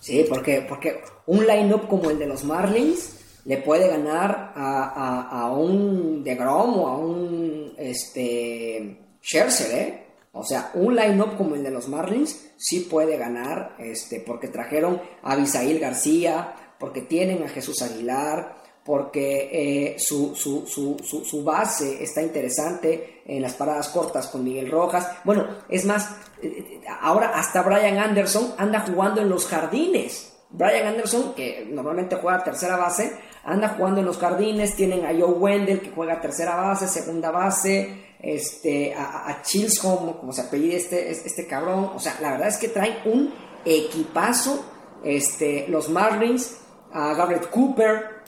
Sí, 0.00 0.26
porque, 0.28 0.66
porque 0.68 1.02
un 1.26 1.46
line-up 1.46 1.88
como 1.88 2.10
el 2.10 2.18
de 2.18 2.26
los 2.26 2.44
Marlins 2.44 3.19
le 3.44 3.58
puede 3.58 3.88
ganar 3.88 4.52
a, 4.54 4.82
a, 4.84 5.40
a 5.40 5.52
un 5.52 6.22
DeGrom 6.22 6.78
o 6.78 6.88
a 6.88 6.96
un 6.98 7.74
este, 7.78 8.98
Scherzer, 9.22 9.78
¿eh? 9.78 10.06
O 10.32 10.44
sea, 10.44 10.70
un 10.74 10.94
line-up 10.94 11.36
como 11.36 11.56
el 11.56 11.64
de 11.64 11.70
los 11.70 11.88
Marlins 11.88 12.52
sí 12.56 12.80
puede 12.80 13.16
ganar, 13.16 13.74
este, 13.78 14.20
porque 14.20 14.48
trajeron 14.48 15.00
a 15.22 15.32
Abisail 15.32 15.80
García, 15.80 16.54
porque 16.78 17.02
tienen 17.02 17.42
a 17.42 17.48
Jesús 17.48 17.82
Aguilar, 17.82 18.60
porque 18.84 19.50
eh, 19.52 19.98
su, 19.98 20.34
su, 20.34 20.66
su, 20.66 20.96
su, 21.02 21.44
base 21.44 22.02
está 22.02 22.22
interesante 22.22 23.22
en 23.26 23.42
las 23.42 23.54
paradas 23.54 23.88
cortas 23.88 24.28
con 24.28 24.44
Miguel 24.44 24.70
Rojas. 24.70 25.08
Bueno, 25.24 25.46
es 25.68 25.84
más, 25.84 26.10
eh, 26.42 26.80
ahora 27.00 27.32
hasta 27.34 27.62
Brian 27.62 27.98
Anderson 27.98 28.54
anda 28.56 28.80
jugando 28.80 29.20
en 29.20 29.28
los 29.28 29.46
jardines. 29.46 30.32
Brian 30.50 30.86
Anderson, 30.86 31.34
que 31.34 31.66
normalmente 31.70 32.16
juega 32.16 32.42
tercera 32.42 32.76
base, 32.76 33.12
anda 33.44 33.70
jugando 33.70 34.00
en 34.00 34.06
los 34.06 34.18
jardines. 34.18 34.76
Tienen 34.76 35.04
a 35.04 35.10
Joe 35.10 35.32
Wendell, 35.32 35.80
que 35.80 35.90
juega 35.90 36.20
tercera 36.20 36.56
base, 36.56 36.88
segunda 36.88 37.30
base 37.30 38.10
este, 38.22 38.94
a, 38.94 39.28
a 39.28 39.42
Chilsholm, 39.42 40.14
como 40.14 40.32
se 40.32 40.42
apellida 40.42 40.76
este, 40.76 41.10
este 41.10 41.46
cabrón. 41.46 41.90
O 41.94 41.98
sea, 41.98 42.18
la 42.20 42.32
verdad 42.32 42.48
es 42.48 42.58
que 42.58 42.68
traen 42.68 42.96
un 43.04 43.32
equipazo. 43.64 44.64
Este, 45.02 45.66
los 45.68 45.88
Marlins, 45.88 46.58
a 46.92 47.14
Garrett 47.14 47.48
Cooper, 47.48 48.20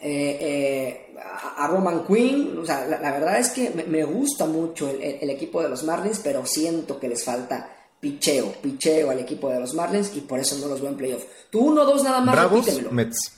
eh, 0.00 0.38
eh, 0.40 1.16
a, 1.56 1.66
Roman 1.66 2.06
Quinn. 2.06 2.58
O 2.58 2.64
sea, 2.64 2.86
la, 2.86 3.10
verdad 3.12 3.38
es 3.38 3.50
que 3.50 3.70
me, 3.70 4.04
gusta 4.04 4.46
mucho 4.46 4.88
el, 4.88 5.28
equipo 5.30 5.62
de 5.62 5.68
los 5.68 5.84
Marlins, 5.84 6.20
pero 6.20 6.46
siento 6.46 6.98
que 6.98 7.08
les 7.08 7.24
falta 7.24 7.70
picheo, 8.00 8.52
picheo 8.62 9.10
al 9.10 9.18
equipo 9.18 9.50
de 9.50 9.60
los 9.60 9.74
Marlins 9.74 10.14
y 10.16 10.20
por 10.20 10.38
eso 10.38 10.56
no 10.58 10.68
los 10.68 10.80
veo 10.80 10.90
en 10.90 10.96
playoff. 10.96 11.24
Tú 11.50 11.60
uno, 11.66 11.84
dos 11.84 12.02
nada 12.04 12.20
más. 12.20 12.34
Bravos, 12.34 12.92
Mets. 12.92 13.37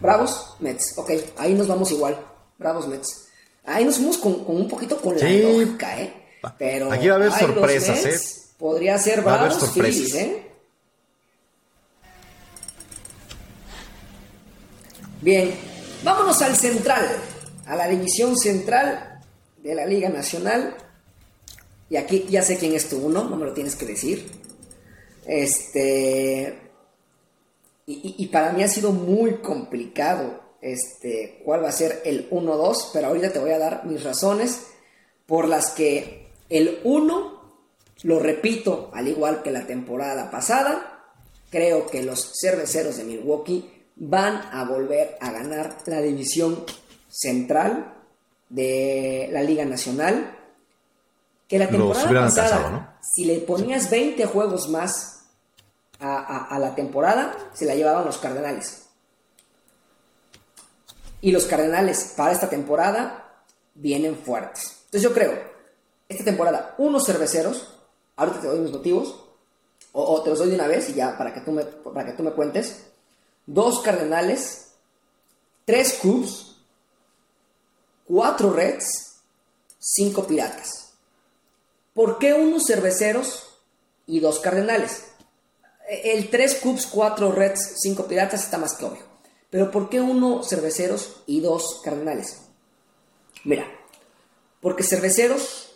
Bravos, 0.00 0.56
Mets. 0.60 0.94
Ok, 0.96 1.10
ahí 1.36 1.54
nos 1.54 1.68
vamos 1.68 1.90
igual. 1.90 2.18
Bravos 2.58 2.88
Mets. 2.88 3.26
Ahí 3.64 3.84
nos 3.84 3.96
fuimos 3.96 4.18
con, 4.18 4.44
un 4.46 4.68
poquito 4.68 5.00
con 5.00 5.18
la 5.18 5.28
lógica, 5.28 6.00
¿eh? 6.00 6.38
Pero 6.58 6.90
aquí 6.90 7.08
va 7.08 7.14
a 7.14 7.16
haber 7.16 7.32
sorpresas, 7.32 8.04
¿eh? 8.06 8.20
Podría 8.58 8.98
ser 8.98 9.20
Bravos 9.20 9.70
Phillies, 9.72 10.14
¿eh? 10.14 10.46
Bien, 15.20 15.54
vámonos 16.02 16.40
al 16.40 16.56
central, 16.56 17.06
a 17.66 17.76
la 17.76 17.86
división 17.88 18.38
central 18.38 19.20
de 19.62 19.74
la 19.74 19.84
Liga 19.84 20.08
Nacional. 20.08 20.74
Y 21.90 21.96
aquí 21.96 22.26
ya 22.30 22.40
sé 22.42 22.56
quién 22.56 22.74
es 22.74 22.88
tu 22.88 22.98
uno, 22.98 23.24
no 23.24 23.36
me 23.36 23.44
lo 23.44 23.52
tienes 23.52 23.76
que 23.76 23.84
decir. 23.84 24.30
Este. 25.26 26.69
Y 28.02 28.26
para 28.26 28.52
mí 28.52 28.62
ha 28.62 28.68
sido 28.68 28.92
muy 28.92 29.36
complicado 29.36 30.50
este, 30.60 31.40
cuál 31.44 31.64
va 31.64 31.68
a 31.68 31.72
ser 31.72 32.02
el 32.04 32.28
1-2, 32.30 32.90
pero 32.92 33.08
ahorita 33.08 33.32
te 33.32 33.38
voy 33.38 33.50
a 33.50 33.58
dar 33.58 33.84
mis 33.86 34.04
razones 34.04 34.66
por 35.26 35.48
las 35.48 35.70
que 35.70 36.28
el 36.48 36.80
1, 36.84 37.40
lo 38.02 38.18
repito, 38.18 38.90
al 38.92 39.08
igual 39.08 39.42
que 39.42 39.50
la 39.50 39.66
temporada 39.66 40.30
pasada, 40.30 41.04
creo 41.50 41.86
que 41.86 42.02
los 42.02 42.32
cerveceros 42.40 42.96
de 42.96 43.04
Milwaukee 43.04 43.70
van 43.96 44.42
a 44.52 44.64
volver 44.64 45.16
a 45.20 45.30
ganar 45.32 45.76
la 45.86 46.00
división 46.00 46.64
central 47.08 47.94
de 48.48 49.28
la 49.32 49.42
Liga 49.42 49.64
Nacional. 49.64 50.36
Que 51.48 51.58
la 51.58 51.68
temporada 51.68 52.26
pasada, 52.26 52.98
si 53.02 53.24
le 53.24 53.38
ponías 53.40 53.90
20 53.90 54.24
juegos 54.26 54.68
más 54.68 55.19
a 56.00 56.58
la 56.58 56.74
temporada, 56.74 57.36
se 57.52 57.66
la 57.66 57.74
llevaban 57.74 58.06
los 58.06 58.18
Cardenales. 58.18 58.86
Y 61.20 61.32
los 61.32 61.44
Cardenales 61.44 62.14
para 62.16 62.32
esta 62.32 62.48
temporada 62.48 63.44
vienen 63.74 64.16
fuertes. 64.16 64.80
Entonces 64.86 65.02
yo 65.02 65.12
creo, 65.14 65.32
esta 66.08 66.24
temporada, 66.24 66.74
unos 66.78 67.06
cerveceros, 67.06 67.76
ahorita 68.16 68.40
te 68.40 68.46
doy 68.48 68.58
mis 68.60 68.72
motivos, 68.72 69.26
o, 69.92 70.22
te 70.22 70.30
los 70.30 70.38
doy 70.38 70.48
de 70.48 70.54
una 70.54 70.66
vez 70.66 70.88
y 70.88 70.94
ya 70.94 71.16
para 71.18 71.34
que 71.34 71.40
tú 71.40 71.52
me, 71.52 71.64
para 71.64 72.06
que 72.06 72.12
tú 72.12 72.22
me 72.22 72.32
cuentes, 72.32 72.86
dos 73.46 73.80
Cardenales, 73.80 74.72
tres 75.64 75.98
Cubs, 76.00 76.56
cuatro 78.04 78.52
Reds, 78.52 79.20
cinco 79.78 80.26
Piratas. 80.26 80.94
¿Por 81.94 82.18
qué 82.18 82.34
unos 82.34 82.66
cerveceros 82.66 83.60
y 84.06 84.20
dos 84.20 84.40
Cardenales? 84.40 85.09
El 85.90 86.30
3 86.30 86.54
Cubs, 86.62 86.86
4 86.86 87.32
Reds, 87.32 87.74
5 87.78 88.06
Piratas 88.06 88.44
está 88.44 88.58
más 88.58 88.74
que 88.74 88.84
obvio. 88.84 89.02
Pero 89.50 89.72
¿por 89.72 89.88
qué 89.88 90.00
uno 90.00 90.44
Cerveceros 90.44 91.22
y 91.26 91.40
dos 91.40 91.80
Cardenales? 91.82 92.42
Mira, 93.42 93.66
porque 94.60 94.84
Cerveceros 94.84 95.74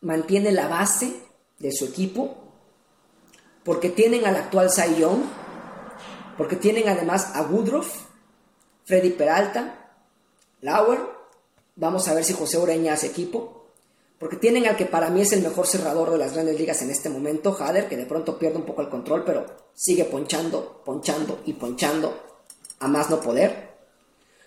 mantiene 0.00 0.50
la 0.50 0.68
base 0.68 1.12
de 1.58 1.72
su 1.72 1.84
equipo, 1.84 2.38
porque 3.64 3.90
tienen 3.90 4.24
al 4.24 4.36
actual 4.36 4.70
Cy 4.70 4.98
Young, 4.98 5.20
porque 6.38 6.56
tienen 6.56 6.88
además 6.88 7.32
a 7.34 7.42
Woodruff, 7.42 8.04
Freddy 8.84 9.10
Peralta, 9.10 9.92
Lauer, 10.62 11.00
vamos 11.76 12.08
a 12.08 12.14
ver 12.14 12.24
si 12.24 12.32
José 12.32 12.56
Ureña 12.56 12.94
hace 12.94 13.08
equipo, 13.08 13.57
porque 14.18 14.36
tienen 14.36 14.66
al 14.66 14.76
que 14.76 14.86
para 14.86 15.10
mí 15.10 15.20
es 15.20 15.32
el 15.32 15.42
mejor 15.42 15.66
cerrador 15.66 16.10
de 16.10 16.18
las 16.18 16.32
grandes 16.34 16.58
ligas 16.58 16.82
en 16.82 16.90
este 16.90 17.08
momento, 17.08 17.56
Hader, 17.58 17.88
que 17.88 17.96
de 17.96 18.06
pronto 18.06 18.38
pierde 18.38 18.58
un 18.58 18.64
poco 18.64 18.82
el 18.82 18.88
control, 18.88 19.22
pero 19.24 19.46
sigue 19.74 20.04
ponchando, 20.04 20.82
ponchando 20.84 21.40
y 21.46 21.52
ponchando 21.52 22.18
a 22.80 22.88
más 22.88 23.10
no 23.10 23.20
poder. 23.20 23.68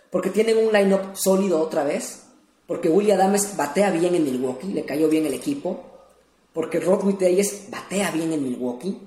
Porque 0.09 0.30
tienen 0.30 0.57
un 0.57 0.74
line-up 0.74 1.15
sólido 1.15 1.61
otra 1.61 1.86
vez. 1.86 2.24
Porque 2.67 2.89
William 2.89 3.19
Adams 3.19 3.55
batea 3.55 3.91
bien 3.91 4.15
en 4.15 4.26
Milwaukee, 4.26 4.67
le 4.67 4.86
cayó 4.86 5.07
bien 5.07 5.26
el 5.26 5.34
equipo. 5.34 5.80
Porque 6.53 6.80
Rod 6.80 7.17
Reyes 7.17 7.67
batea 7.69 8.11
bien 8.11 8.34
en 8.34 8.43
Milwaukee. 8.43 8.99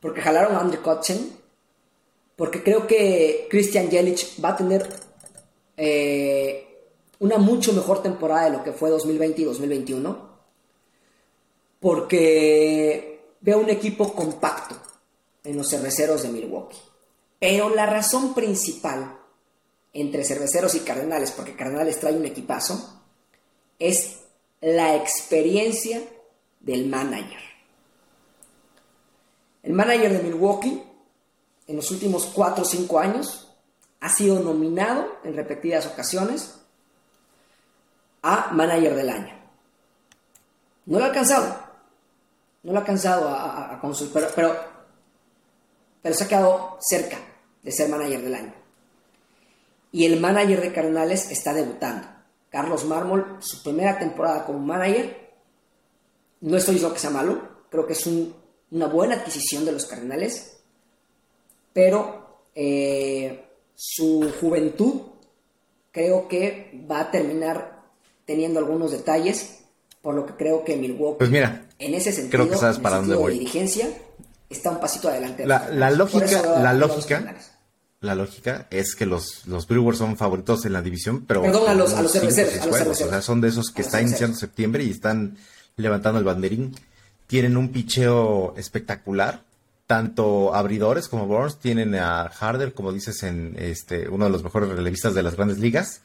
Porque 0.00 0.20
jalaron 0.20 0.54
a 0.54 0.60
Andrew 0.60 0.82
Kutchen. 0.82 1.32
Porque 2.36 2.62
creo 2.62 2.86
que 2.86 3.46
Christian 3.50 3.88
Yelich 3.88 4.42
va 4.42 4.50
a 4.50 4.56
tener 4.56 4.88
eh, 5.76 6.71
una 7.22 7.38
mucho 7.38 7.72
mejor 7.72 8.02
temporada 8.02 8.46
de 8.46 8.50
lo 8.50 8.64
que 8.64 8.72
fue 8.72 8.90
2020 8.90 9.42
y 9.42 9.44
2021, 9.44 10.28
porque 11.78 13.36
veo 13.40 13.60
un 13.60 13.70
equipo 13.70 14.12
compacto 14.12 14.74
en 15.44 15.56
los 15.56 15.70
cerveceros 15.70 16.24
de 16.24 16.30
Milwaukee. 16.30 16.80
Pero 17.38 17.70
la 17.70 17.86
razón 17.86 18.34
principal 18.34 19.20
entre 19.92 20.24
cerveceros 20.24 20.74
y 20.74 20.80
cardenales, 20.80 21.30
porque 21.30 21.54
cardenales 21.54 22.00
trae 22.00 22.16
un 22.16 22.26
equipazo, 22.26 23.04
es 23.78 24.18
la 24.60 24.96
experiencia 24.96 26.02
del 26.58 26.88
manager. 26.88 27.40
El 29.62 29.74
manager 29.74 30.12
de 30.12 30.22
Milwaukee, 30.24 30.82
en 31.68 31.76
los 31.76 31.88
últimos 31.92 32.24
4 32.34 32.62
o 32.62 32.66
5 32.66 32.98
años, 32.98 33.48
ha 34.00 34.08
sido 34.08 34.40
nominado 34.40 35.06
en 35.22 35.36
repetidas 35.36 35.86
ocasiones 35.86 36.58
a 38.22 38.50
Manager 38.52 38.94
del 38.94 39.10
Año. 39.10 39.34
No 40.86 40.98
lo 40.98 41.04
ha 41.04 41.08
alcanzado. 41.08 41.56
No 42.62 42.72
lo 42.72 42.78
ha 42.78 42.80
alcanzado 42.80 43.28
a, 43.28 43.74
a, 43.74 43.80
pero, 44.12 44.28
pero, 44.34 44.56
pero 46.00 46.14
se 46.14 46.24
ha 46.24 46.28
quedado 46.28 46.78
cerca 46.80 47.18
de 47.62 47.72
ser 47.72 47.88
Manager 47.88 48.22
del 48.22 48.34
Año. 48.34 48.54
Y 49.92 50.06
el 50.06 50.20
manager 50.20 50.62
de 50.62 50.72
Cardenales 50.72 51.30
está 51.30 51.52
debutando. 51.52 52.08
Carlos 52.48 52.84
Mármol, 52.84 53.38
su 53.40 53.62
primera 53.62 53.98
temporada 53.98 54.44
como 54.44 54.58
manager. 54.58 55.32
No 56.40 56.56
estoy 56.56 56.74
diciendo 56.74 56.94
que 56.94 57.00
sea 57.00 57.10
malo, 57.10 57.40
creo 57.70 57.86
que 57.86 57.92
es 57.92 58.06
una 58.70 58.86
buena 58.86 59.16
adquisición 59.16 59.64
de 59.64 59.72
los 59.72 59.86
Cardenales, 59.86 60.58
pero 61.72 62.44
eh, 62.54 63.48
su 63.74 64.32
juventud 64.40 65.02
creo 65.90 66.26
que 66.26 66.84
va 66.90 67.00
a 67.00 67.10
terminar 67.10 67.71
teniendo 68.32 68.60
algunos 68.60 68.92
detalles, 68.92 69.58
por 70.00 70.14
lo 70.14 70.24
que 70.24 70.32
creo 70.32 70.64
que 70.64 70.74
Milwaukee, 70.74 71.18
pues 71.18 71.30
mira, 71.30 71.66
en 71.78 71.92
ese 71.92 72.12
sentido, 72.12 72.30
creo 72.30 72.50
que 72.50 72.56
sabes 72.56 72.78
para 72.78 72.96
dónde 72.96 73.14
voy. 73.14 73.34
de 73.34 73.40
dirigencia, 73.40 73.90
está 74.48 74.70
un 74.70 74.80
pasito 74.80 75.10
adelante. 75.10 75.46
La, 75.46 75.90
lógica, 75.90 76.58
la 76.62 76.72
lógica, 76.72 77.36
la 78.00 78.14
lógica 78.14 78.68
es 78.70 78.94
que 78.94 79.04
los, 79.04 79.46
los 79.46 79.66
Brewers 79.66 79.98
son 79.98 80.16
favoritos 80.16 80.64
en 80.64 80.72
la 80.72 80.80
división, 80.80 81.26
pero 81.26 81.42
Perdón, 81.42 81.68
a 81.68 81.74
los, 81.74 81.92
a 81.92 82.00
los 82.00 82.10
cerveceros, 82.10 82.66
O 82.66 82.94
sea, 82.94 83.20
son 83.20 83.42
de 83.42 83.48
esos 83.48 83.70
que 83.70 83.82
está 83.82 84.00
iniciando 84.00 84.34
septiembre 84.34 84.82
y 84.82 84.90
están 84.90 85.36
levantando 85.76 86.18
el 86.18 86.24
banderín. 86.24 86.74
Tienen 87.26 87.58
un 87.58 87.68
picheo 87.68 88.54
espectacular. 88.56 89.42
Tanto 89.86 90.54
abridores 90.54 91.06
como 91.06 91.26
Burns 91.26 91.58
tienen 91.58 91.94
a 91.96 92.22
Harder, 92.22 92.72
como 92.72 92.92
dices, 92.92 93.22
en 93.24 93.56
este 93.58 94.08
uno 94.08 94.24
de 94.24 94.30
los 94.30 94.42
mejores 94.42 94.70
relevistas 94.70 95.12
de 95.12 95.22
las 95.22 95.36
grandes 95.36 95.58
ligas. 95.58 96.00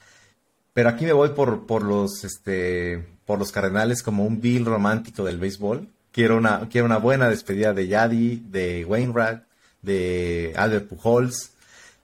Pero 0.77 0.89
aquí 0.89 1.05
me 1.05 1.13
voy 1.13 1.29
por, 1.29 1.65
por 1.65 1.81
los 1.81 2.23
este 2.23 3.03
por 3.25 3.39
los 3.39 3.51
Cardenales 3.51 4.03
como 4.03 4.27
un 4.27 4.39
bill 4.39 4.63
romántico 4.63 5.23
del 5.23 5.39
béisbol. 5.39 5.89
Quiero 6.11 6.37
una, 6.37 6.69
quiero 6.69 6.85
una 6.85 6.99
buena 6.99 7.31
despedida 7.31 7.73
de 7.73 7.87
Yadi, 7.87 8.43
de 8.47 8.85
Wainwright, 8.85 9.41
de 9.81 10.53
Albert 10.55 10.87
Pujols. 10.87 11.53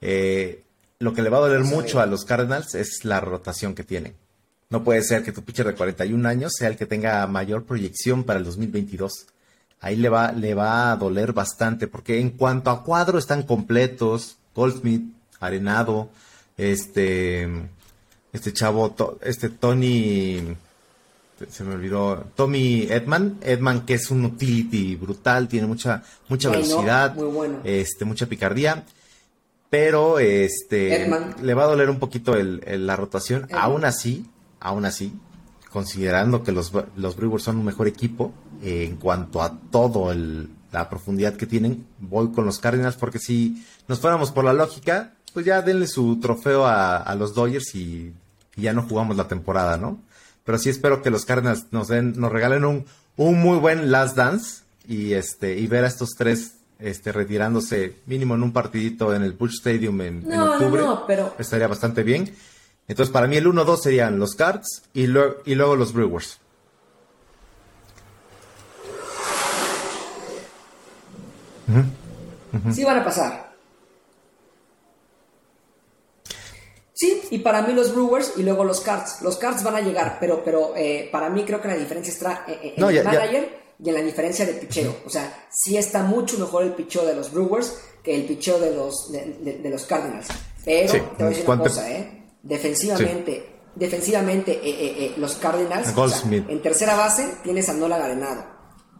Eh, 0.00 0.64
lo 0.98 1.14
que 1.14 1.22
le 1.22 1.30
va 1.30 1.36
a 1.36 1.42
doler 1.42 1.62
mucho 1.62 2.00
a 2.00 2.06
los 2.06 2.24
Cardinals 2.24 2.74
es 2.74 3.04
la 3.04 3.20
rotación 3.20 3.76
que 3.76 3.84
tienen. 3.84 4.16
No 4.70 4.82
puede 4.82 5.04
ser 5.04 5.22
que 5.22 5.30
tu 5.30 5.44
pitcher 5.44 5.66
de 5.66 5.76
41 5.76 6.28
años 6.28 6.54
sea 6.58 6.66
el 6.66 6.76
que 6.76 6.86
tenga 6.86 7.24
mayor 7.28 7.66
proyección 7.66 8.24
para 8.24 8.40
el 8.40 8.44
2022. 8.44 9.26
Ahí 9.82 9.94
le 9.94 10.08
va, 10.08 10.32
le 10.32 10.54
va 10.54 10.90
a 10.90 10.96
doler 10.96 11.32
bastante, 11.32 11.86
porque 11.86 12.18
en 12.18 12.30
cuanto 12.30 12.70
a 12.70 12.82
cuadro 12.82 13.18
están 13.18 13.44
completos, 13.44 14.36
Goldsmith, 14.52 15.14
Arenado, 15.38 16.10
este, 16.56 17.68
este 18.34 18.52
chavo, 18.52 18.94
este 19.22 19.48
Tony, 19.48 20.42
se 21.48 21.62
me 21.62 21.74
olvidó, 21.76 22.24
Tommy 22.34 22.82
Edman, 22.90 23.38
Edman 23.40 23.86
que 23.86 23.94
es 23.94 24.10
un 24.10 24.24
utility 24.24 24.96
brutal, 24.96 25.46
tiene 25.46 25.68
mucha, 25.68 26.02
mucha 26.28 26.50
velocidad, 26.50 27.16
este, 27.62 28.04
mucha 28.04 28.26
picardía, 28.26 28.82
pero 29.70 30.18
este, 30.18 31.08
le 31.40 31.54
va 31.54 31.62
a 31.62 31.68
doler 31.68 31.88
un 31.88 32.00
poquito 32.00 32.34
el, 32.34 32.60
la 32.84 32.96
rotación, 32.96 33.46
aún 33.52 33.84
así, 33.84 34.26
aún 34.58 34.84
así, 34.84 35.12
considerando 35.70 36.42
que 36.42 36.50
los, 36.50 36.72
los 36.96 37.14
Brewers 37.14 37.44
son 37.44 37.58
un 37.58 37.64
mejor 37.66 37.86
equipo 37.86 38.34
eh, 38.64 38.84
en 38.84 38.96
cuanto 38.96 39.42
a 39.42 39.56
todo 39.70 40.10
el, 40.10 40.50
la 40.72 40.88
profundidad 40.88 41.36
que 41.36 41.46
tienen, 41.46 41.86
voy 42.00 42.32
con 42.32 42.46
los 42.46 42.58
Cardinals 42.58 42.96
porque 42.96 43.20
si 43.20 43.64
nos 43.86 44.00
fuéramos 44.00 44.32
por 44.32 44.42
la 44.42 44.52
lógica, 44.52 45.12
pues 45.32 45.46
ya 45.46 45.62
denle 45.62 45.86
su 45.86 46.18
trofeo 46.18 46.66
a, 46.66 46.96
a 46.96 47.14
los 47.14 47.32
Dodgers 47.32 47.76
y 47.76 48.12
y 48.56 48.62
ya 48.62 48.72
no 48.72 48.82
jugamos 48.82 49.16
la 49.16 49.28
temporada, 49.28 49.76
¿no? 49.76 50.00
Pero 50.44 50.58
sí 50.58 50.70
espero 50.70 51.02
que 51.02 51.10
los 51.10 51.24
Cardinals 51.24 51.66
nos 51.70 51.88
den, 51.88 52.14
nos 52.16 52.30
regalen 52.30 52.64
un, 52.64 52.84
un 53.16 53.40
muy 53.40 53.58
buen 53.58 53.90
last 53.90 54.16
dance 54.16 54.62
y 54.86 55.14
este, 55.14 55.58
y 55.58 55.66
ver 55.66 55.84
a 55.84 55.88
estos 55.88 56.10
tres 56.16 56.56
este, 56.78 57.12
retirándose 57.12 57.96
mínimo 58.06 58.34
en 58.34 58.42
un 58.42 58.52
partidito 58.52 59.14
en 59.14 59.22
el 59.22 59.32
Bush 59.32 59.54
Stadium 59.54 60.00
en, 60.02 60.40
octubre. 60.40 60.82
No, 60.82 61.06
pero... 61.06 61.34
Estaría 61.38 61.66
bastante 61.66 62.02
bien. 62.02 62.34
Entonces, 62.88 63.12
para 63.12 63.26
mí 63.26 63.36
el 63.36 63.46
1-2 63.46 63.78
serían 63.78 64.18
los 64.18 64.34
Cards 64.34 64.82
y, 64.92 65.06
luego 65.06 65.36
y 65.46 65.54
luego 65.54 65.76
los 65.76 65.92
Brewers. 65.92 66.38
Sí 72.72 72.84
van 72.84 72.98
a 72.98 73.04
pasar. 73.04 73.43
Sí, 77.04 77.22
y 77.32 77.38
para 77.40 77.60
mí 77.62 77.74
los 77.74 77.92
Brewers 77.92 78.32
y 78.36 78.42
luego 78.42 78.64
los 78.64 78.80
Cards. 78.80 79.20
Los 79.20 79.36
Cards 79.36 79.62
van 79.62 79.76
a 79.76 79.80
llegar, 79.80 80.16
pero, 80.18 80.42
pero 80.42 80.72
eh, 80.74 81.10
para 81.12 81.28
mí 81.28 81.44
creo 81.44 81.60
que 81.60 81.68
la 81.68 81.76
diferencia 81.76 82.12
está 82.12 82.44
en, 82.46 82.82
el 82.82 83.04
manager 83.04 83.64
y 83.78 83.88
en 83.90 83.94
la 83.94 84.00
diferencia 84.00 84.46
de 84.46 84.54
picheo. 84.54 84.96
O 85.04 85.10
sea, 85.10 85.46
sí 85.50 85.76
está 85.76 86.02
mucho 86.02 86.38
mejor 86.38 86.62
el 86.62 86.72
picheo 86.72 87.04
de 87.04 87.14
los 87.14 87.30
Brewers 87.30 87.78
que 88.02 88.14
el 88.14 88.24
picheo 88.24 88.58
de 88.58 88.74
los, 88.74 89.12
de, 89.12 89.70
los 89.70 89.84
Cardinals. 89.84 90.28
Pero 90.64 90.92
te 90.92 90.98
voy 90.98 91.26
a 91.26 91.28
decir 91.28 91.44
una 91.46 91.58
cosa, 91.58 91.90
¿eh? 91.90 92.24
Defensivamente, 92.42 93.60
defensivamente 93.74 94.52
eh, 94.52 95.06
eh, 95.06 95.14
los 95.18 95.34
Cardinals, 95.34 95.92
en 96.26 96.62
tercera 96.62 96.94
base 96.94 97.36
tienes 97.42 97.68
a 97.68 97.74
Nola 97.74 97.98
Garenado. 97.98 98.44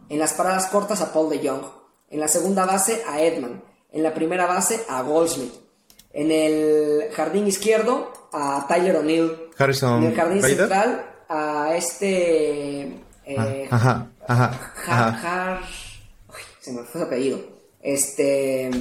En 0.09 0.19
las 0.19 0.33
paradas 0.33 0.67
cortas 0.67 1.01
a 1.01 1.11
Paul 1.11 1.31
de 1.31 1.47
Jong. 1.47 1.63
En 2.09 2.19
la 2.19 2.27
segunda 2.27 2.65
base 2.65 3.01
a 3.07 3.19
Edman. 3.19 3.63
En 3.91 4.03
la 4.03 4.13
primera 4.13 4.45
base 4.45 4.81
a 4.87 5.01
Goldsmith. 5.01 5.64
En 6.15 6.31
el 6.31 7.11
jardín 7.11 7.45
izquierdo 7.45 8.13
a 8.31 8.65
Tyler 8.69 8.95
O'Neill. 8.95 9.49
Harrison. 9.57 10.01
En 10.01 10.11
el 10.11 10.15
jardín 10.15 10.41
central 10.41 11.05
a 11.27 11.75
este. 11.75 12.83
Eh, 13.25 13.67
ah, 13.69 14.07
ajá, 14.25 14.73
ajá. 14.87 15.61
se 16.61 16.71
me 16.71 16.83
fue 16.83 17.01
su 17.01 17.07
apellido. 17.07 17.39
Este. 17.81 18.71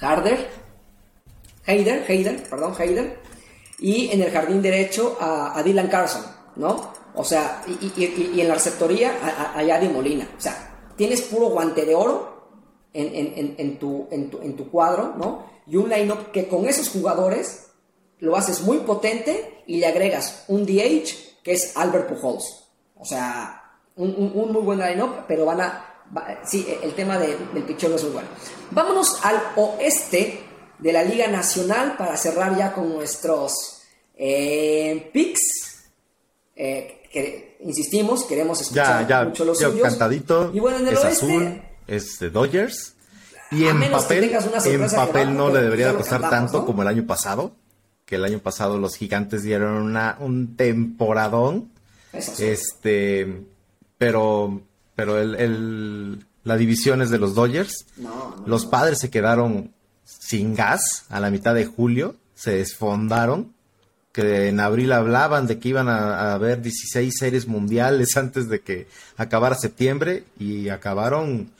Harder. 0.00 0.48
Hayder, 1.66 2.04
Hayder, 2.08 2.42
perdón, 2.48 2.74
Hayder. 2.78 3.18
Y 3.78 4.10
en 4.10 4.22
el 4.22 4.30
jardín 4.30 4.62
derecho 4.62 5.18
a, 5.20 5.62
Dylan 5.62 5.88
Carson, 5.88 6.22
¿no? 6.56 6.90
O 7.14 7.22
sea, 7.22 7.62
y, 7.66 8.40
en 8.40 8.48
la 8.48 8.54
receptoría 8.54 9.12
a, 9.22 9.58
a, 9.58 9.62
Yadi 9.62 9.88
Molina. 9.90 10.26
O 10.38 10.40
sea, 10.40 10.94
tienes 10.96 11.20
puro 11.20 11.50
guante 11.50 11.84
de 11.84 11.94
oro 11.94 12.48
en, 12.94 13.14
en, 13.14 13.54
en, 13.58 13.78
tu, 13.78 14.08
en, 14.10 14.30
tu, 14.30 14.40
en 14.40 14.56
tu 14.56 14.70
cuadro, 14.70 15.14
¿no? 15.18 15.59
Y 15.70 15.76
un 15.76 15.88
line-up 15.88 16.32
que 16.32 16.48
con 16.48 16.68
esos 16.68 16.88
jugadores 16.88 17.68
lo 18.18 18.36
haces 18.36 18.60
muy 18.62 18.78
potente 18.78 19.62
y 19.66 19.78
le 19.78 19.86
agregas 19.86 20.44
un 20.48 20.66
DH 20.66 21.30
que 21.44 21.52
es 21.52 21.76
Albert 21.76 22.08
Pujols. 22.08 22.64
O 22.96 23.04
sea, 23.04 23.78
un, 23.96 24.32
muy 24.32 24.62
buen 24.62 24.78
line-up, 24.78 25.24
pero 25.28 25.46
van 25.46 25.60
a... 25.60 26.04
sí, 26.44 26.66
el 26.82 26.92
tema 26.94 27.18
del 27.18 27.36
pichón 27.66 27.94
es 27.94 28.02
muy 28.02 28.12
bueno. 28.12 28.28
Vámonos 28.72 29.24
al 29.24 29.40
oeste 29.56 30.40
de 30.78 30.92
la 30.92 31.04
Liga 31.04 31.28
Nacional 31.28 31.96
para 31.96 32.16
cerrar 32.16 32.56
ya 32.58 32.72
con 32.72 32.92
nuestros 32.92 33.82
eh, 34.16 35.08
picks. 35.12 35.40
Eh, 36.56 37.02
que, 37.10 37.58
insistimos, 37.60 38.24
queremos 38.24 38.60
escuchar 38.60 39.26
mucho 39.26 39.44
los 39.44 39.58
ya 39.58 39.70
cantadito. 39.80 40.50
Y 40.52 40.60
bueno, 40.60 40.78
en 40.78 40.88
el 40.88 40.94
es 40.94 41.04
azul, 41.04 41.62
es 41.86 42.18
de 42.18 42.30
Dodgers. 42.30 42.94
Y 43.50 43.64
en 43.66 43.80
papel, 43.90 44.32
en 44.64 44.90
papel 44.90 45.36
no 45.36 45.50
le 45.50 45.62
debería 45.62 45.94
costar 45.94 46.28
tanto 46.30 46.64
como 46.64 46.82
el 46.82 46.88
año 46.88 47.06
pasado. 47.06 47.52
Que 48.04 48.16
el 48.16 48.24
año 48.24 48.38
pasado 48.40 48.78
los 48.78 48.96
gigantes 48.96 49.42
dieron 49.42 49.74
una, 49.74 50.16
un 50.20 50.56
temporadón. 50.56 51.70
Este, 52.12 53.44
pero, 53.98 54.60
pero 54.94 55.18
el, 55.18 56.24
la 56.44 56.56
división 56.56 57.02
es 57.02 57.10
de 57.10 57.18
los 57.18 57.34
Dodgers. 57.34 57.86
los 58.46 58.66
padres 58.66 58.98
se 58.98 59.10
quedaron 59.10 59.72
sin 60.04 60.54
gas 60.54 61.04
a 61.08 61.20
la 61.20 61.30
mitad 61.30 61.54
de 61.54 61.66
julio, 61.66 62.16
se 62.34 62.52
desfondaron, 62.56 63.52
que 64.12 64.48
en 64.48 64.58
abril 64.58 64.92
hablaban 64.92 65.46
de 65.46 65.58
que 65.58 65.68
iban 65.68 65.88
a, 65.88 66.34
haber 66.34 66.62
16 66.62 67.14
series 67.16 67.46
mundiales 67.46 68.16
antes 68.16 68.48
de 68.48 68.60
que 68.60 68.88
acabara 69.16 69.54
septiembre 69.54 70.24
y 70.38 70.68
acabaron 70.68 71.50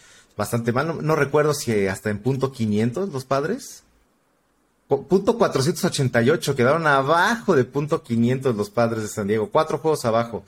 bastante 0.41 0.73
mal. 0.73 1.05
No, 1.05 1.17
recuerdo 1.17 1.53
si 1.53 1.87
hasta 1.87 2.09
en 2.09 2.19
punto 2.19 2.51
500 2.51 3.11
los 3.11 3.25
padres. 3.25 3.85
Punto 4.89 5.39
488, 5.39 6.57
quedaron 6.57 6.87
abajo 6.89 7.55
de 7.55 7.65
punto 7.65 8.03
500 8.03 8.57
los 8.57 8.71
padres 8.71 9.03
de 9.03 9.09
San 9.09 9.29
Diego, 9.29 9.51
cuatro 9.51 9.79
juegos 9.79 10.05
abajo. 10.05 10.43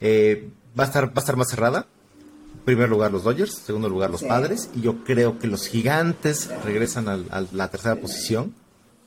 Eh, 0.00 0.50
va, 0.78 0.84
a 0.84 0.86
estar, 0.86 1.06
va 1.06 1.12
a 1.16 1.20
estar 1.20 1.36
más 1.36 1.48
cerrada, 1.48 1.86
primer 2.66 2.90
lugar 2.90 3.10
los 3.10 3.22
Dodgers, 3.22 3.54
segundo 3.54 3.88
lugar 3.88 4.10
los 4.10 4.22
Padres, 4.22 4.68
y 4.74 4.82
yo 4.82 5.02
creo 5.02 5.38
que 5.38 5.46
los 5.46 5.66
Gigantes 5.66 6.50
regresan 6.62 7.08
a, 7.08 7.46
la 7.52 7.70
tercera 7.70 7.96
posición, 7.96 8.54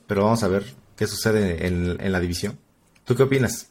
pero 0.08 0.24
vamos 0.24 0.42
a 0.42 0.48
ver 0.48 0.74
qué 0.96 1.06
sucede 1.06 1.68
en, 1.68 2.10
la 2.10 2.18
división. 2.18 2.58
¿Tú 3.04 3.14
qué 3.14 3.22
opinas? 3.22 3.68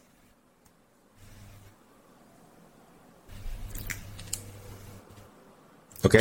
¿Ok? 6.04 6.16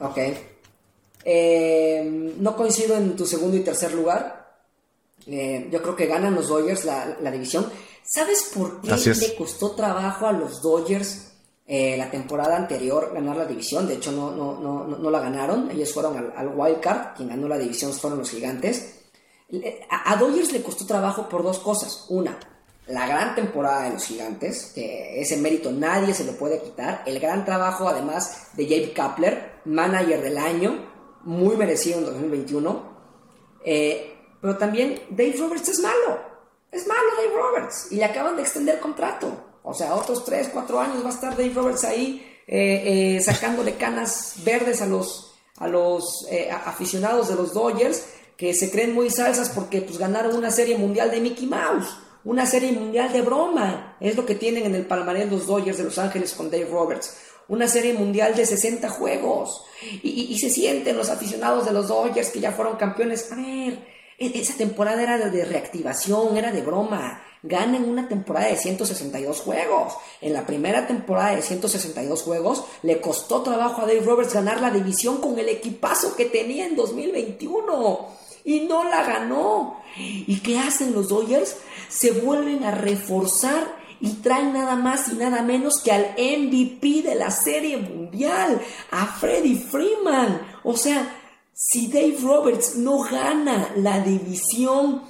Ok. 0.00 0.18
Eh, 1.24 2.34
no 2.38 2.56
coincido 2.56 2.96
en 2.96 3.16
tu 3.16 3.26
segundo 3.26 3.56
y 3.56 3.60
tercer 3.60 3.92
lugar. 3.94 4.40
Eh, 5.26 5.68
yo 5.70 5.82
creo 5.82 5.94
que 5.94 6.06
ganan 6.06 6.34
los 6.34 6.48
Dodgers 6.48 6.84
la, 6.84 7.16
la 7.20 7.30
división. 7.30 7.70
¿Sabes 8.02 8.50
por 8.54 8.80
qué 8.80 9.14
le 9.14 9.34
costó 9.36 9.72
trabajo 9.72 10.26
a 10.26 10.32
los 10.32 10.62
Dodgers 10.62 11.32
eh, 11.66 11.96
la 11.96 12.10
temporada 12.10 12.56
anterior 12.56 13.12
ganar 13.14 13.36
la 13.36 13.44
división? 13.44 13.86
De 13.86 13.94
hecho, 13.94 14.10
no, 14.10 14.32
no, 14.32 14.58
no, 14.58 14.86
no 14.86 15.10
la 15.10 15.20
ganaron. 15.20 15.70
Ellos 15.70 15.92
fueron 15.92 16.16
al, 16.16 16.32
al 16.36 16.48
wild 16.56 16.80
card. 16.80 17.16
Quien 17.16 17.28
ganó 17.28 17.46
la 17.46 17.58
división 17.58 17.92
fueron 17.92 18.18
los 18.18 18.30
gigantes. 18.30 18.96
A, 19.90 20.16
Dodgers 20.16 20.52
le 20.52 20.62
costó 20.62 20.86
trabajo 20.86 21.28
por 21.28 21.42
dos 21.42 21.58
cosas. 21.58 22.06
Una, 22.08 22.38
la 22.86 23.06
gran 23.06 23.34
temporada 23.34 23.84
de 23.84 23.90
los 23.90 24.04
gigantes, 24.04 24.72
que 24.74 25.20
ese 25.20 25.36
mérito 25.36 25.70
nadie 25.70 26.14
se 26.14 26.24
lo 26.24 26.32
puede 26.32 26.60
quitar. 26.60 27.02
El 27.06 27.20
gran 27.20 27.44
trabajo, 27.44 27.88
además, 27.88 28.48
de 28.54 28.66
Jake 28.66 28.92
Kapler, 28.92 29.49
manager 29.64 30.22
del 30.22 30.38
año, 30.38 30.78
muy 31.22 31.56
merecido 31.56 31.98
en 31.98 32.04
2021. 32.06 32.90
Eh, 33.64 34.16
pero 34.40 34.56
también 34.56 35.00
Dave 35.10 35.36
Roberts 35.38 35.68
es 35.68 35.80
malo. 35.80 36.18
Es 36.72 36.86
malo 36.86 37.08
Dave 37.16 37.36
Roberts 37.36 37.88
y 37.90 37.96
le 37.96 38.04
acaban 38.04 38.36
de 38.36 38.42
extender 38.42 38.78
contrato. 38.80 39.32
O 39.62 39.74
sea, 39.74 39.94
otros 39.94 40.24
3, 40.24 40.50
4 40.52 40.80
años 40.80 41.04
va 41.04 41.08
a 41.08 41.12
estar 41.12 41.36
Dave 41.36 41.52
Roberts 41.52 41.84
ahí 41.84 42.26
eh, 42.46 43.16
eh, 43.16 43.20
sacándole 43.20 43.74
canas 43.74 44.36
verdes 44.44 44.80
a 44.80 44.86
los, 44.86 45.34
a 45.58 45.68
los 45.68 46.26
aficionados 46.64 47.28
de 47.28 47.34
los 47.34 47.52
Dodgers 47.52 48.04
que 48.40 48.54
se 48.54 48.70
creen 48.70 48.94
muy 48.94 49.10
salsas 49.10 49.50
porque 49.50 49.82
pues, 49.82 49.98
ganaron 49.98 50.34
una 50.34 50.50
serie 50.50 50.78
mundial 50.78 51.10
de 51.10 51.20
Mickey 51.20 51.46
Mouse. 51.46 51.94
Una 52.24 52.46
serie 52.46 52.72
mundial 52.72 53.12
de 53.12 53.20
broma. 53.20 53.98
Es 54.00 54.16
lo 54.16 54.24
que 54.24 54.34
tienen 54.34 54.64
en 54.64 54.74
el 54.74 54.86
palmarés 54.86 55.30
los 55.30 55.46
Dodgers 55.46 55.76
de 55.76 55.84
Los 55.84 55.98
Ángeles 55.98 56.32
con 56.32 56.50
Dave 56.50 56.64
Roberts. 56.70 57.14
Una 57.50 57.66
serie 57.66 57.94
mundial 57.94 58.36
de 58.36 58.46
60 58.46 58.88
juegos. 58.90 59.64
Y, 60.04 60.38
se 60.38 60.50
sienten 60.50 60.96
los 60.96 61.10
aficionados 61.10 61.66
de 61.66 61.72
los 61.72 61.88
Dodgers 61.88 62.30
que 62.30 62.38
ya 62.38 62.52
fueron 62.52 62.76
campeones. 62.76 63.32
A 63.32 63.34
ver, 63.34 63.76
e-, 64.16 64.38
esa 64.38 64.54
temporada 64.54 65.02
era 65.02 65.18
de 65.18 65.44
reactivación, 65.44 66.36
era 66.36 66.52
de 66.52 66.62
broma. 66.62 67.24
Ganan 67.42 67.88
una 67.88 68.06
temporada 68.06 68.46
de 68.46 68.56
162 68.56 69.40
juegos. 69.40 69.94
En 70.20 70.32
la 70.32 70.46
primera 70.46 70.86
temporada 70.86 71.34
de 71.34 71.42
162 71.42 72.22
juegos 72.22 72.62
le 72.84 73.00
costó 73.00 73.42
trabajo 73.42 73.82
a 73.82 73.86
Dave 73.86 74.02
Roberts 74.02 74.32
ganar 74.32 74.60
la 74.60 74.70
división 74.70 75.20
con 75.20 75.36
el 75.36 75.48
equipazo 75.48 76.14
que 76.14 76.26
tenía 76.26 76.66
en 76.66 76.76
2021. 76.76 78.06
Y 78.44 78.60
no 78.60 78.84
la 78.84 79.02
ganó. 79.02 79.82
¿Y 79.96 80.38
qué 80.38 80.60
hacen 80.60 80.92
los 80.92 81.08
Dodgers? 81.08 81.56
Se 81.88 82.12
vuelven 82.12 82.62
a 82.62 82.70
reforzar 82.70 83.79
y 84.00 84.08
traen 84.14 84.52
nada 84.52 84.76
más 84.76 85.08
y 85.08 85.14
nada 85.14 85.42
menos 85.42 85.80
que 85.82 85.92
al 85.92 86.14
MVP 86.16 87.02
de 87.02 87.14
la 87.14 87.30
Serie 87.30 87.76
Mundial, 87.76 88.60
a 88.90 89.06
Freddie 89.06 89.58
Freeman. 89.58 90.40
O 90.64 90.76
sea, 90.76 91.16
si 91.52 91.88
Dave 91.88 92.16
Roberts 92.22 92.76
no 92.76 93.00
gana 93.02 93.72
la 93.76 94.00
división, 94.00 95.02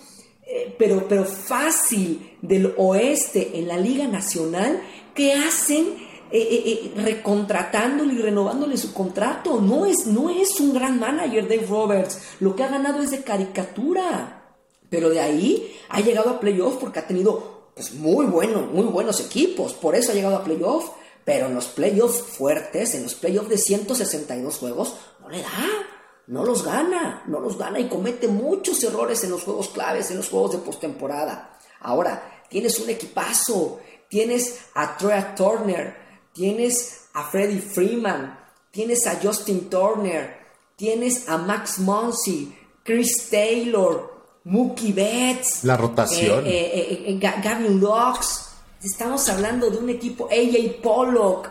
eh, 0.45 0.75
pero, 0.79 1.07
pero 1.09 1.25
fácil 1.25 2.37
del 2.43 2.75
oeste 2.77 3.59
en 3.59 3.69
la 3.69 3.77
Liga 3.77 4.09
Nacional, 4.09 4.83
¿qué 5.15 5.35
hacen? 5.35 6.11
Eh, 6.33 6.63
eh, 6.65 6.93
recontratándole 6.95 8.15
y 8.15 8.19
renovándole 8.19 8.77
su 8.77 8.93
contrato. 8.93 9.61
No 9.61 9.85
es, 9.85 10.07
no 10.07 10.31
es 10.31 10.61
un 10.61 10.73
gran 10.73 11.01
manager 11.01 11.49
Dave 11.49 11.67
Roberts. 11.69 12.21
Lo 12.39 12.55
que 12.55 12.63
ha 12.63 12.69
ganado 12.69 13.03
es 13.03 13.11
de 13.11 13.23
caricatura. 13.23 14.41
Pero 14.89 15.11
de 15.11 15.21
ahí 15.21 15.77
ha 15.89 16.01
llegado 16.01 16.31
a 16.31 16.41
playoffs 16.41 16.79
porque 16.81 17.01
ha 17.01 17.07
tenido 17.07 17.50
pues, 17.75 17.93
muy, 17.95 18.27
bueno, 18.27 18.63
muy 18.63 18.87
buenos 18.87 19.21
equipos. 19.21 19.73
Por 19.75 19.95
eso 19.95 20.13
ha 20.13 20.15
llegado 20.15 20.37
a 20.37 20.45
playoffs. 20.45 20.91
Pero 21.25 21.47
en 21.47 21.55
los 21.55 21.67
playoffs 21.67 22.23
fuertes, 22.23 22.95
en 22.95 23.03
los 23.03 23.15
playoffs 23.15 23.51
de 23.51 23.59
162 23.59 24.57
juegos, 24.57 24.95
no 25.21 25.29
le 25.29 25.43
da 25.43 25.91
no 26.31 26.45
los 26.45 26.65
gana, 26.65 27.25
no 27.27 27.41
los 27.41 27.59
gana 27.59 27.81
y 27.81 27.89
comete 27.89 28.29
muchos 28.29 28.83
errores 28.85 29.25
en 29.25 29.31
los 29.31 29.43
juegos 29.43 29.69
claves, 29.69 30.13
en 30.13 30.19
los 30.19 30.29
juegos 30.29 30.53
de 30.53 30.59
postemporada. 30.59 31.59
Ahora, 31.81 32.45
tienes 32.49 32.79
un 32.79 32.89
equipazo, 32.89 33.81
tienes 34.09 34.61
a 34.75 34.97
Troy 34.97 35.21
Turner, 35.37 35.97
tienes 36.33 37.09
a 37.15 37.25
Freddie 37.25 37.61
Freeman, 37.61 38.39
tienes 38.71 39.09
a 39.09 39.19
Justin 39.21 39.69
Turner, 39.69 40.37
tienes 40.77 41.29
a 41.29 41.37
Max 41.37 41.81
Muncy, 41.81 42.57
Chris 42.85 43.29
Taylor, 43.29 44.10
Mookie 44.45 44.93
Betts, 44.93 45.65
la 45.65 45.77
rotación, 45.77 46.47
eh, 46.47 46.51
eh, 46.51 47.05
eh, 47.07 47.19
Gavin 47.19 47.81
Locks. 47.81 48.49
Estamos 48.83 49.29
hablando 49.29 49.71
de 49.71 49.77
un 49.79 49.91
equipo, 49.91 50.29
AJ 50.31 50.81
Pollock, 50.83 51.51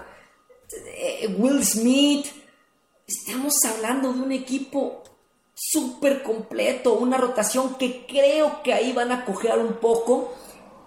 Will 1.37 1.63
Smith, 1.63 2.25
Estamos 3.09 3.55
hablando 3.65 4.13
de 4.13 4.21
un 4.21 4.31
equipo 4.31 5.01
súper 5.55 6.21
completo, 6.21 6.93
una 6.93 7.17
rotación 7.17 7.73
que 7.73 8.05
creo 8.05 8.61
que 8.61 8.71
ahí 8.71 8.93
van 8.93 9.11
a 9.11 9.25
cojear 9.25 9.57
un 9.57 9.73
poco. 9.77 10.31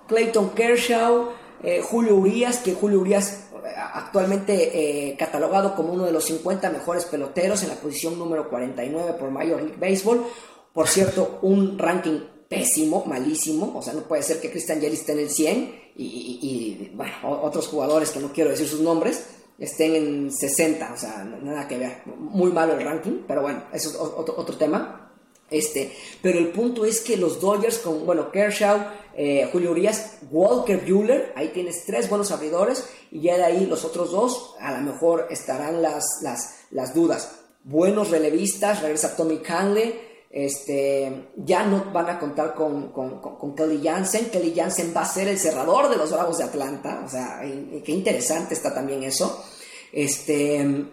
Clayton 0.06 0.50
Kershaw, 0.50 1.30
eh, 1.64 1.82
Julio 1.82 2.14
Urias, 2.14 2.58
que 2.58 2.74
Julio 2.74 3.00
Urias 3.00 3.48
eh, 3.54 3.74
actualmente 3.76 5.10
eh, 5.10 5.16
catalogado 5.16 5.74
como 5.74 5.94
uno 5.94 6.04
de 6.04 6.12
los 6.12 6.26
50 6.26 6.70
mejores 6.70 7.06
peloteros 7.06 7.64
en 7.64 7.70
la 7.70 7.74
posición 7.74 8.16
número 8.16 8.48
49 8.48 9.14
por 9.14 9.32
Major 9.32 9.60
League 9.60 9.78
Baseball. 9.80 10.24
Por 10.72 10.88
cierto, 10.88 11.38
un 11.42 11.78
ranking 11.78 12.20
pésimo, 12.48 13.04
malísimo. 13.06 13.72
O 13.76 13.82
sea, 13.82 13.92
no 13.92 14.02
puede 14.02 14.22
ser 14.22 14.40
que 14.40 14.50
Christian 14.50 14.80
Yelich 14.80 15.00
esté 15.00 15.12
en 15.12 15.18
el 15.18 15.30
100 15.30 15.82
y, 15.96 16.04
y 16.04 16.92
otros 17.22 17.68
jugadores 17.68 18.10
que 18.10 18.20
no 18.20 18.32
quiero 18.32 18.50
decir 18.50 18.68
sus 18.68 18.80
nombres 18.80 19.24
estén 19.58 19.94
en 19.94 20.32
60, 20.32 20.92
o 20.92 20.96
sea, 20.96 21.24
nada 21.24 21.68
que 21.68 21.78
ver, 21.78 22.02
muy 22.06 22.50
malo 22.50 22.74
el 22.74 22.84
ranking, 22.84 23.22
pero 23.28 23.42
bueno, 23.42 23.62
eso 23.72 23.90
es 23.90 23.96
otro, 23.96 24.56
tema. 24.56 25.12
Este, 25.50 25.92
pero 26.22 26.38
el 26.38 26.48
punto 26.48 26.84
es 26.84 27.00
que 27.00 27.16
los 27.16 27.40
Dodgers 27.40 27.78
con, 27.78 28.06
bueno, 28.06 28.32
Kershaw, 28.32 28.86
eh, 29.14 29.48
Julio 29.52 29.70
Urias, 29.70 30.18
Walker 30.30 30.78
Bueller, 30.78 31.32
ahí 31.36 31.48
tienes 31.48 31.84
tres 31.84 32.08
buenos 32.08 32.32
abridores 32.32 32.84
y 33.10 33.20
ya 33.20 33.36
de 33.36 33.44
ahí 33.44 33.66
los 33.66 33.84
otros 33.84 34.10
dos, 34.10 34.54
a 34.58 34.72
lo 34.72 34.90
mejor 34.90 35.28
estarán 35.30 35.82
las, 35.82 36.04
las, 36.22 36.64
las 36.70 36.94
dudas. 36.94 37.32
Buenos 37.64 38.10
relevistas, 38.10 38.82
regresa 38.82 39.14
Tommy 39.14 39.38
Canley, 39.38 40.11
este, 40.32 41.28
ya 41.36 41.62
no 41.64 41.92
van 41.92 42.08
a 42.08 42.18
contar 42.18 42.54
con, 42.54 42.90
con, 42.90 43.54
Kelly 43.54 43.82
Jansen. 43.84 44.30
Kelly 44.30 44.54
Jansen 44.56 44.92
va 44.96 45.02
a 45.02 45.06
ser 45.06 45.28
el 45.28 45.38
cerrador 45.38 45.90
de 45.90 45.96
los 45.96 46.10
Bravos 46.10 46.38
de 46.38 46.44
Atlanta. 46.44 47.02
O 47.04 47.08
sea, 47.08 47.42
qué 47.42 47.92
interesante 47.92 48.54
está 48.54 48.72
también 48.72 49.02
eso. 49.02 49.44
Este, 49.92 50.86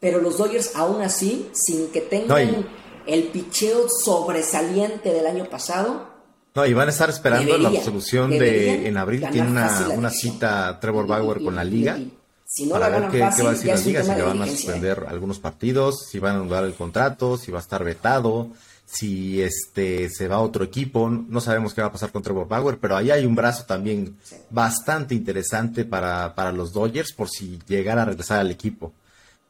pero 0.00 0.20
los 0.20 0.36
Dodgers, 0.36 0.72
aún 0.74 1.00
así, 1.00 1.48
sin 1.52 1.92
que 1.92 2.00
tengan 2.00 2.66
el 3.06 3.28
picheo 3.28 3.88
sobresaliente 3.88 5.12
del 5.12 5.28
año 5.28 5.48
pasado. 5.48 6.10
No, 6.56 6.66
y 6.66 6.74
van 6.74 6.88
a 6.88 6.90
estar 6.90 7.08
esperando 7.08 7.56
la 7.56 7.70
resolución 7.70 8.30
de 8.30 8.88
en 8.88 8.96
abril. 8.96 9.24
Tiene 9.30 9.48
una, 9.48 9.90
una 9.94 10.10
cita 10.10 10.80
Trevor 10.80 11.06
Bauer 11.06 11.40
con 11.40 11.54
la 11.54 11.62
liga. 11.62 12.00
Si 12.44 12.66
no 12.66 12.72
para 12.72 12.90
la 12.90 12.98
ver 12.98 13.10
qué, 13.10 13.18
qué, 13.34 13.42
va 13.42 13.50
a 13.50 13.52
decir 13.52 13.68
la 13.68 13.76
liga, 13.76 14.02
si 14.02 14.10
le 14.10 14.22
van 14.22 14.42
a 14.42 14.46
suspender 14.46 15.06
algunos 15.08 15.38
partidos, 15.38 16.06
si 16.10 16.18
van 16.18 16.34
a 16.34 16.40
anular 16.40 16.64
el 16.64 16.74
contrato, 16.74 17.38
si 17.38 17.50
va 17.50 17.60
a 17.60 17.62
estar 17.62 17.82
vetado, 17.82 18.48
si 18.92 19.40
este 19.40 20.10
se 20.10 20.28
va 20.28 20.36
a 20.36 20.40
otro 20.40 20.64
equipo, 20.64 21.08
no 21.08 21.40
sabemos 21.40 21.72
qué 21.72 21.80
va 21.80 21.88
a 21.88 21.92
pasar 21.92 22.12
con 22.12 22.22
Trevor 22.22 22.46
Bauer, 22.46 22.78
pero 22.78 22.96
ahí 22.96 23.10
hay 23.10 23.24
un 23.24 23.34
brazo 23.34 23.64
también 23.64 24.16
bastante 24.50 25.14
interesante 25.14 25.84
para, 25.84 26.34
para, 26.34 26.52
los 26.52 26.72
Dodgers 26.72 27.12
por 27.12 27.30
si 27.30 27.58
llegara 27.66 28.02
a 28.02 28.06
regresar 28.06 28.40
al 28.40 28.50
equipo. 28.50 28.92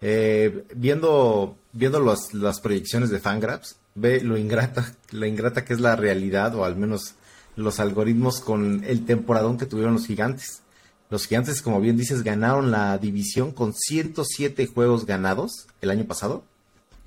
Eh, 0.00 0.64
viendo 0.74 1.56
viendo 1.72 2.00
las 2.34 2.60
proyecciones 2.60 3.10
de 3.10 3.18
Fangraphs, 3.18 3.76
ve 3.94 4.20
lo 4.20 4.36
ingrata, 4.36 4.94
la 5.10 5.26
ingrata 5.26 5.64
que 5.64 5.72
es 5.72 5.80
la 5.80 5.96
realidad, 5.96 6.54
o 6.54 6.64
al 6.64 6.76
menos 6.76 7.14
los 7.56 7.80
algoritmos 7.80 8.40
con 8.40 8.84
el 8.84 9.04
temporadón 9.04 9.58
que 9.58 9.66
tuvieron 9.66 9.94
los 9.94 10.06
gigantes. 10.06 10.62
Los 11.10 11.26
gigantes, 11.26 11.60
como 11.60 11.80
bien 11.80 11.96
dices, 11.96 12.22
ganaron 12.22 12.70
la 12.70 12.96
división 12.96 13.52
con 13.52 13.74
107 13.74 14.66
juegos 14.66 15.04
ganados 15.04 15.66
el 15.80 15.90
año 15.90 16.04
pasado. 16.04 16.44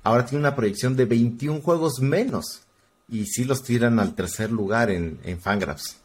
Ahora 0.06 0.24
tiene 0.24 0.38
una 0.38 0.54
proyección 0.54 0.94
de 0.94 1.04
21 1.04 1.62
juegos 1.62 1.98
menos. 1.98 2.62
Y 3.08 3.26
sí 3.26 3.42
los 3.42 3.64
tiran 3.64 3.98
al 3.98 4.14
tercer 4.14 4.52
lugar 4.52 4.88
en, 4.88 5.18
en 5.24 5.40
Fangraphs. 5.40 5.96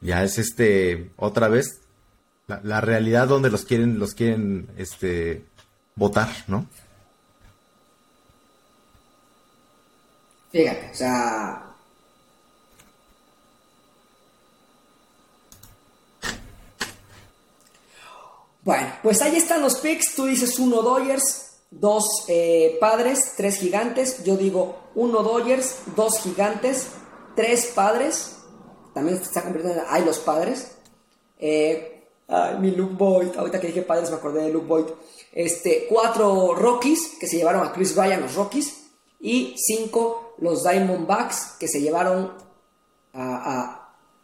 Ya 0.00 0.24
es 0.24 0.38
este, 0.38 1.12
otra 1.16 1.46
vez, 1.46 1.82
la, 2.48 2.80
realidad 2.80 3.28
donde 3.28 3.48
los 3.48 3.64
quieren, 3.64 4.00
los 4.00 4.12
quieren, 4.12 4.66
este, 4.76 5.44
votar, 5.94 6.28
¿no? 6.48 6.66
Fíjate, 10.50 10.90
o 10.90 10.94
sea, 10.96 11.64
Bueno, 18.64 18.92
pues 19.04 19.22
ahí 19.22 19.36
están 19.36 19.62
los 19.62 19.76
picks. 19.76 20.16
Tú 20.16 20.26
dices 20.26 20.58
uno 20.58 20.82
Dodgers, 20.82 21.47
dos 21.70 22.24
eh, 22.28 22.76
padres, 22.80 23.34
tres 23.36 23.58
gigantes. 23.58 24.24
Yo 24.24 24.36
digo 24.36 24.90
uno 24.94 25.22
Dodgers, 25.22 25.80
dos 25.96 26.18
gigantes, 26.20 26.88
tres 27.36 27.72
padres. 27.74 28.36
También 28.94 29.18
se 29.18 29.24
está 29.24 29.42
convirtiendo 29.42 29.82
en 29.82 29.86
hay 29.88 30.04
los 30.04 30.18
padres. 30.18 30.72
Eh, 31.38 32.04
ay, 32.28 32.58
mi 32.58 32.70
Luke 32.70 32.94
Boyd. 32.96 33.36
Ahorita 33.36 33.60
que 33.60 33.68
dije 33.68 33.82
padres 33.82 34.10
me 34.10 34.16
acordé 34.16 34.42
de 34.42 34.52
Luke 34.52 34.66
Boyd. 34.66 34.86
Este, 35.32 35.86
cuatro 35.88 36.54
Rockies 36.54 37.16
que 37.20 37.26
se 37.26 37.36
llevaron 37.36 37.66
a 37.66 37.72
Chris 37.72 37.94
Bryan, 37.94 38.22
los 38.22 38.34
Rockies. 38.34 38.84
Y 39.20 39.54
cinco 39.56 40.34
los 40.38 40.62
Diamondbacks 40.62 41.56
que 41.58 41.68
se 41.68 41.80
llevaron 41.80 42.32
a, 43.12 43.74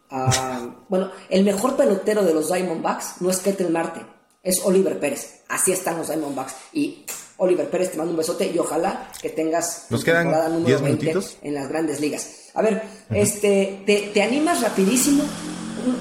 bueno, 0.89 1.11
el 1.29 1.43
mejor 1.43 1.75
pelotero 1.75 2.23
de 2.23 2.33
los 2.33 2.47
Diamondbacks 2.47 3.21
no 3.21 3.29
es 3.29 3.39
Ketel 3.39 3.71
Marte, 3.71 4.05
es 4.43 4.63
Oliver 4.63 4.99
Pérez. 4.99 5.43
Así 5.49 5.71
están 5.71 5.97
los 5.97 6.07
Diamondbacks. 6.07 6.55
Y 6.73 7.05
Oliver 7.37 7.69
Pérez, 7.69 7.91
te 7.91 7.97
mando 7.97 8.11
un 8.11 8.17
besote 8.17 8.49
y 8.49 8.57
ojalá 8.57 9.11
que 9.21 9.29
tengas 9.29 9.87
Nos 9.89 10.03
quedan 10.03 10.23
temporada 10.23 10.49
número 10.49 10.79
20 10.79 11.13
en 11.41 11.53
las 11.53 11.67
grandes 11.67 11.99
ligas. 11.99 12.51
A 12.53 12.61
ver, 12.61 12.81
este, 13.09 13.83
te, 13.85 14.23
animas 14.23 14.61
rapidísimo? 14.61 15.23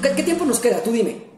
¿Qué, 0.01 0.23
tiempo 0.23 0.45
nos 0.45 0.61
queda? 0.61 0.83
Tú 0.83 0.93
dime. 0.93 1.35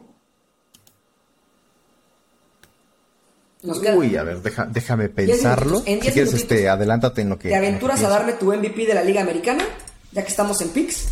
Uy, 3.62 4.16
a 4.16 4.22
ver, 4.22 4.40
déjame 4.70 5.08
pensarlo. 5.08 5.80
si 5.80 5.98
quieres, 5.98 6.34
este, 6.34 6.68
adelántate 6.68 7.22
en 7.22 7.30
lo 7.30 7.38
que. 7.38 7.48
¿Te 7.48 7.56
aventuras 7.56 8.02
a 8.04 8.08
darme 8.08 8.34
tu 8.34 8.52
MVP 8.52 8.86
de 8.86 8.94
la 8.94 9.02
Liga 9.02 9.22
Americana? 9.22 9.64
Ya 10.12 10.22
que 10.22 10.28
estamos 10.28 10.60
en 10.60 10.68
PIX. 10.68 11.06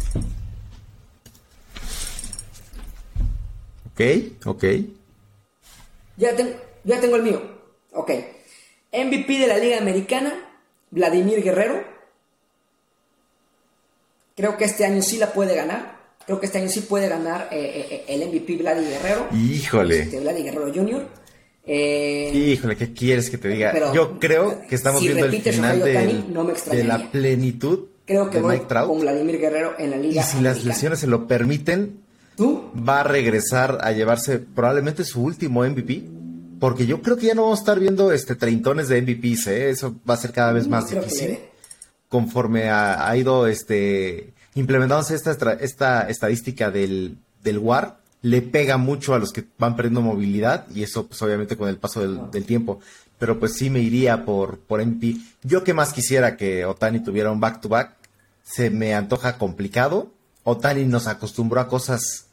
Ok, 3.93 4.01
ok. 4.45 4.65
Ya, 6.17 6.31
ya 6.85 7.01
tengo 7.01 7.17
el 7.17 7.23
mío. 7.23 7.43
Ok. 7.93 8.11
MVP 8.95 9.39
de 9.39 9.47
la 9.49 9.59
Liga 9.59 9.79
Americana, 9.79 10.33
Vladimir 10.91 11.43
Guerrero. 11.43 11.83
Creo 14.37 14.57
que 14.57 14.65
este 14.65 14.85
año 14.85 15.03
sí 15.03 15.19
la 15.19 15.33
puede 15.33 15.57
ganar. 15.57 15.99
Creo 16.27 16.41
que 16.41 16.47
este 16.47 16.59
año 16.59 16.69
sí 16.69 16.81
puede 16.81 17.09
ganar 17.09 17.49
eh, 17.51 17.87
eh, 17.91 18.05
el 18.09 18.29
MVP 18.29 18.57
Vladimir 18.57 18.91
Guerrero. 18.91 19.29
Híjole. 19.33 20.01
Este, 20.01 20.21
Vladimir 20.21 20.53
Guerrero 20.53 20.73
Jr. 20.75 21.09
Eh, 21.67 22.31
Híjole, 22.35 22.77
¿qué 22.77 22.93
quieres 22.93 23.31
que 23.31 23.39
te 23.39 23.49
diga? 23.49 23.93
Yo 23.93 24.19
creo 24.19 24.63
que 24.69 24.75
estamos 24.75 25.01
viendo 25.03 25.25
el 25.25 25.43
final 25.43 25.81
de, 25.81 26.85
la 26.85 27.11
plenitud 27.11 27.87
creo 28.05 28.29
que 28.29 28.41
de 28.41 28.47
Mike 28.47 28.67
Trout. 28.69 28.89
con 28.89 29.01
Vladimir 29.01 29.39
Guerrero 29.39 29.75
en 29.79 29.91
la 29.91 29.97
liga. 29.97 30.21
Y 30.21 30.25
si 30.25 30.41
las 30.41 30.65
lesiones 30.65 31.01
se 31.01 31.07
lo 31.07 31.27
permiten, 31.27 32.01
¿Tú? 32.37 32.71
va 32.77 33.01
a 33.01 33.05
regresar 33.05 33.79
a 33.81 33.93
llevarse 33.93 34.39
probablemente 34.39 35.05
su 35.05 35.23
último 35.23 35.65
MVP. 35.65 36.05
Porque 36.65 36.87
yo 36.87 37.03
creo 37.03 37.19
que 37.19 37.27
ya 37.27 37.35
no 37.35 37.43
vamos 37.43 37.59
a 37.59 37.61
estar 37.61 37.79
viendo 37.79 38.11
este 38.11 38.37
treintones 38.37 38.89
de 38.89 39.03
MVPs, 39.03 39.49
¿eh? 39.49 39.69
eso 39.69 39.97
va 40.09 40.15
a 40.15 40.17
ser 40.17 40.33
cada 40.33 40.51
vez 40.51 40.67
más 40.67 40.89
difícil. 40.89 41.39
Conforme 42.09 42.71
ha, 42.71 43.15
ido 43.19 43.47
este 43.47 44.33
implementándose 44.55 45.15
esta, 45.15 45.53
esta 45.61 46.09
estadística 46.09 46.71
del, 46.71 47.19
del 47.43 47.59
WAR, 47.59 47.99
le 48.23 48.41
pega 48.41 48.79
mucho 48.79 49.13
a 49.13 49.19
los 49.19 49.31
que 49.31 49.45
van 49.59 49.77
perdiendo 49.77 50.01
movilidad 50.01 50.65
y 50.75 50.83
eso 50.83 51.07
pues 51.07 51.21
obviamente 51.21 51.59
con 51.59 51.69
el 51.69 51.77
paso 51.77 52.01
del, 52.01 52.47
tiempo. 52.47 52.81
Pero 53.19 53.39
pues 53.39 53.57
sí 53.57 53.69
me 53.69 53.81
iría 53.81 54.25
por, 54.25 54.59
por 54.61 54.83
MVP. 54.83 55.19
Yo 55.43 55.65
que 55.65 55.75
más 55.75 55.93
quisiera 55.93 56.39
que 56.39 56.65
Otani 56.65 57.01
tuviera 57.01 57.31
un 57.31 57.41
back 57.41 57.61
to 57.61 57.69
-back, 57.69 57.91
se 58.43 58.71
me 58.71 58.95
antoja 58.95 59.37
complicado 59.37 60.13
Otani 60.45 60.87
nos 60.87 61.09
acostumbró 61.09 61.61
a 61.61 61.69
cosas 61.69 62.25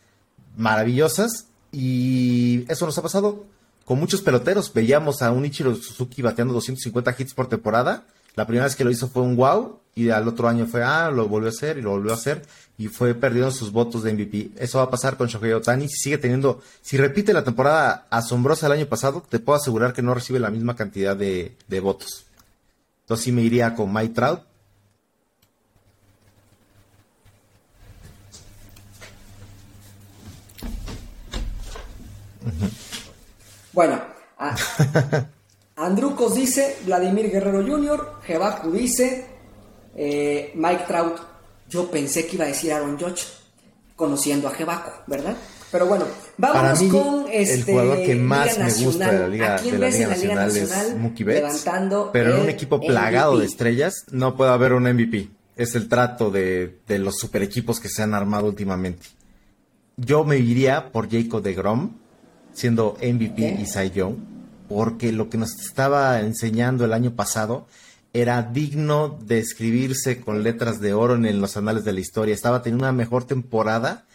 maravillosas 0.56 1.48
y 1.74 2.64
eso 2.70 2.86
nos 2.86 2.98
ha 2.98 3.02
pasado 3.02 3.44
con 3.92 4.00
muchos 4.00 4.22
peloteros. 4.22 4.72
Veíamos 4.72 5.22
a 5.22 5.34
un 5.34 5.44
Ichiro 5.44 5.76
Suzuki 5.76 6.22
bateando 6.22 6.54
250 6.54 7.14
hits 7.18 7.34
por 7.34 7.50
temporada. 7.50 8.06
La 8.36 8.48
primera 8.48 8.64
vez 8.64 8.78
que 8.78 8.86
lo 8.86 8.90
hizo 8.90 9.10
fue 9.10 9.22
un 9.22 9.36
wow 9.36 9.82
y 9.96 10.12
al 10.12 10.30
otro 10.30 10.48
año 10.48 10.66
fue, 10.66 10.82
ah, 10.82 11.12
lo 11.12 11.28
volvió 11.28 11.50
a 11.50 11.52
hacer 11.52 11.78
y 11.78 11.82
lo 11.82 11.90
volvió 11.90 12.14
a 12.14 12.16
hacer 12.16 12.42
y 12.78 12.88
fue 12.88 13.14
perdiendo 13.16 13.52
sus 13.52 13.74
votos 13.74 14.04
de 14.04 14.14
MVP. 14.14 14.52
Eso 14.56 14.78
va 14.78 14.86
a 14.86 14.90
pasar 14.90 15.18
con 15.18 15.28
Shohei 15.28 15.52
Otani 15.52 15.90
si 15.90 16.04
sigue 16.04 16.18
teniendo, 16.18 16.62
si 16.82 16.96
repite 16.96 17.34
la 17.34 17.44
temporada 17.44 18.08
asombrosa 18.10 18.70
del 18.70 18.78
año 18.78 18.88
pasado, 18.88 19.26
te 19.28 19.40
puedo 19.40 19.58
asegurar 19.58 19.92
que 19.92 20.02
no 20.02 20.14
recibe 20.14 20.40
la 20.40 20.52
misma 20.52 20.78
cantidad 20.78 21.18
de, 21.18 21.58
de 21.68 21.80
votos. 21.82 22.28
Entonces 23.02 23.26
sí 23.26 23.34
me 23.34 23.42
iría 23.42 23.76
con 23.76 23.92
Mike 23.92 24.14
Trout 24.14 24.40
Bueno, 33.74 34.02
Andrucos 35.76 36.36
dice 36.36 36.78
Vladimir 36.86 37.32
Guerrero 37.32 37.66
Jr., 37.66 38.14
Jebaku 38.24 38.72
dice 38.72 39.26
eh, 39.96 40.52
Mike 40.56 40.84
Trout. 40.88 41.20
Yo 41.70 41.90
pensé 41.90 42.28
que 42.28 42.36
iba 42.36 42.46
a 42.46 42.50
decir 42.50 42.74
Aaron 42.74 43.00
Judge, 43.00 43.24
conociendo 43.96 44.48
a 44.48 44.52
Jebaku, 44.52 44.92
¿verdad? 45.08 45.38
Pero 45.72 45.86
bueno, 45.86 46.06
vámonos 46.38 46.84
con 46.84 47.26
este, 47.32 47.54
el 47.54 47.64
jugador 47.64 47.98
que 48.04 48.16
más 48.16 48.58
me 48.58 48.74
gusta 48.74 49.10
de 49.10 49.20
la 49.20 49.28
Liga, 49.30 49.62
de 49.62 49.78
la 49.78 49.90
Liga 49.90 50.08
Nacional, 50.10 50.58
es 50.58 50.98
Mookie 50.98 51.24
Betts. 51.24 51.66
Pero 52.12 52.36
en 52.36 52.42
un 52.42 52.50
equipo 52.50 52.82
plagado 52.82 53.38
de 53.38 53.46
estrellas 53.46 54.06
no 54.12 54.36
puede 54.36 54.52
haber 54.52 54.74
un 54.74 54.84
MVP. 54.84 55.30
Es 55.56 55.76
el 55.76 55.88
trato 55.88 56.30
de, 56.30 56.80
de 56.88 57.00
los 57.00 57.18
super 57.18 57.42
equipos 57.42 57.80
que 57.80 57.88
se 57.88 58.04
han 58.04 58.14
armado 58.14 58.48
últimamente. 58.48 59.08
Yo 59.96 60.26
me 60.26 60.38
iría 60.38 60.92
por 60.92 61.10
Jacob 61.10 61.42
de 61.42 61.54
Grom, 61.54 62.01
siendo 62.54 62.98
MVP 63.02 63.58
y 63.62 63.66
Cy 63.66 63.92
Young, 63.92 64.16
porque 64.68 65.12
lo 65.12 65.30
que 65.30 65.38
nos 65.38 65.60
estaba 65.60 66.20
enseñando 66.22 66.86
el 66.86 66.94
año 66.94 67.16
pasado 67.16 67.68
era 68.14 68.44
digno 68.44 69.18
de 69.26 69.40
escribirse 69.40 70.20
con 70.20 70.44
letras 70.44 70.82
de 70.82 70.94
oro 70.94 71.16
en 71.16 71.42
los 71.42 71.56
anales 71.58 71.86
de 71.86 71.94
la 71.94 72.02
historia. 72.02 72.34
Estaba 72.34 72.62
teniendo 72.62 72.84
una 72.84 72.92
mejor 72.92 73.24
temporada 73.24 74.06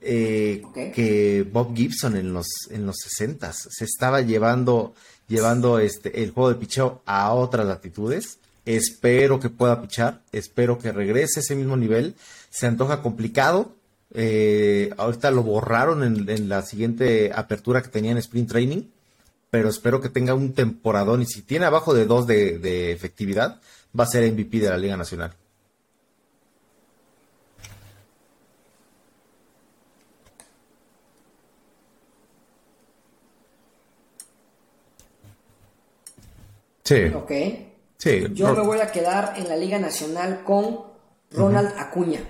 eh, 0.00 0.62
que 0.74 1.46
Bob 1.50 1.76
Gibson 1.76 2.16
en 2.16 2.32
los 2.32 2.48
en 2.70 2.86
los 2.86 2.96
60 2.96 3.52
Se 3.52 3.84
estaba 3.84 4.20
llevando 4.20 4.94
llevando 5.28 5.78
este 5.78 6.24
el 6.24 6.32
juego 6.32 6.48
de 6.48 6.56
picheo 6.56 7.02
a 7.06 7.32
otras 7.32 7.66
latitudes. 7.66 8.38
Espero 8.64 9.40
que 9.40 9.48
pueda 9.48 9.80
pichar, 9.82 10.22
espero 10.32 10.78
que 10.78 10.92
regrese 10.92 11.40
a 11.40 11.42
ese 11.42 11.54
mismo 11.54 11.76
nivel. 11.76 12.14
Se 12.50 12.66
antoja 12.66 13.02
complicado, 13.02 13.74
eh, 14.14 14.90
ahorita 14.98 15.30
lo 15.30 15.42
borraron 15.42 16.02
en, 16.02 16.48
la 16.48 16.62
siguiente 16.62 17.32
apertura 17.34 17.82
que 17.82 17.88
tenía 17.88 18.12
en 18.12 18.18
Sprint 18.18 18.50
Training, 18.50 18.82
pero 19.50 19.68
espero 19.70 20.00
que 20.00 20.10
tenga 20.10 20.34
un 20.34 20.52
temporadón 20.52 21.22
y 21.22 21.26
si 21.26 21.42
tiene 21.42 21.64
abajo 21.64 21.94
de 21.94 22.04
dos 22.04 22.26
de, 22.26 22.92
efectividad, 22.92 23.60
va 23.98 24.04
a 24.04 24.06
ser 24.06 24.30
MVP 24.30 24.60
de 24.60 24.68
la 24.68 24.76
Liga 24.78 24.96
Nacional. 24.96 25.32
Sí. 36.84 37.04
Ok. 37.14 37.32
Sí, 37.96 38.24
Yo 38.34 38.52
me 38.54 38.62
voy 38.62 38.80
a 38.80 38.90
quedar 38.90 39.34
en 39.36 39.48
la 39.48 39.56
Liga 39.56 39.78
Nacional 39.78 40.42
con 40.44 40.80
Ronald 41.30 41.72
Acuña. 41.78 42.20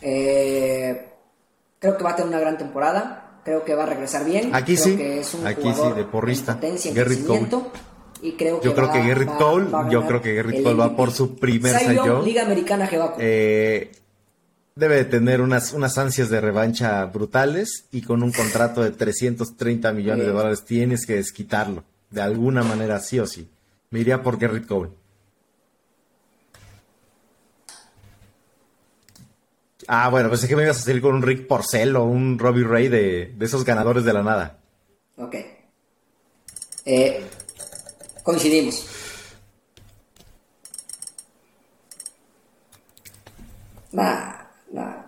Eh, 0.00 1.08
creo 1.78 1.96
que 1.96 2.04
va 2.04 2.10
a 2.10 2.16
tener 2.16 2.28
una 2.28 2.40
gran 2.40 2.58
temporada. 2.58 3.18
Creo 3.44 3.64
que 3.64 3.74
va 3.74 3.82
a 3.84 3.86
regresar 3.86 4.24
bien. 4.24 4.54
Aquí 4.54 4.74
Creo 4.76 4.84
sí. 4.84 4.96
que 4.96 5.20
es 5.20 5.34
un 5.34 5.46
Aquí 5.46 5.72
sí, 5.74 5.82
de 5.96 6.04
porrista. 6.04 6.54
Garrett 6.60 6.94
crecimiento, 6.94 7.72
Y 8.22 8.32
creo 8.32 8.60
que 8.60 8.66
Yo 8.68 8.74
creo 8.74 8.86
va- 8.86 8.92
que 8.92 9.08
Garrett 9.08 9.28
va- 9.30 9.38
Cole, 9.38 9.64
va 9.70 9.90
yo 9.90 10.06
creo 10.06 10.22
que 10.22 10.34
Garrett 10.34 10.62
Cole 10.62 10.76
va 10.76 10.94
por 10.96 11.10
su 11.10 11.36
primer 11.38 11.92
Young. 11.92 12.24
Liga 12.24 12.42
Americana. 12.42 12.88
Eh, 13.18 13.90
debe 14.76 14.94
de 14.96 15.04
tener 15.06 15.40
unas, 15.40 15.72
unas 15.72 15.98
ansias 15.98 16.30
de 16.30 16.40
revancha 16.40 17.04
brutales 17.06 17.86
y 17.90 18.02
con 18.02 18.22
un 18.22 18.30
contrato 18.30 18.80
de 18.82 18.92
330 18.92 19.92
millones 19.92 20.24
de 20.24 20.32
dólares 20.32 20.64
tienes 20.64 21.04
que 21.04 21.16
desquitarlo. 21.16 21.82
De 22.10 22.22
alguna 22.22 22.62
manera, 22.62 23.00
sí 23.00 23.18
o 23.18 23.26
sí. 23.26 23.48
Me 23.90 23.98
iría 24.00 24.22
por 24.22 24.38
Garrett 24.38 24.66
Cole. 24.68 24.90
Ah, 29.88 30.08
bueno, 30.08 30.30
pensé 30.30 30.48
que 30.48 30.56
me 30.56 30.62
ibas 30.62 30.78
a 30.78 30.82
salir 30.82 31.02
con 31.02 31.14
un 31.14 31.22
Rick 31.22 31.46
Porcel 31.46 31.96
o 31.96 32.04
un 32.04 32.38
Robbie 32.38 32.64
Ray 32.64 32.88
de, 32.88 33.34
de 33.36 33.44
esos 33.44 33.64
ganadores 33.64 34.04
de 34.04 34.12
la 34.12 34.22
nada. 34.22 34.58
Ok. 35.16 35.36
Eh, 36.84 37.24
coincidimos. 38.22 38.86
Nah, 43.92 44.44
no, 44.72 45.04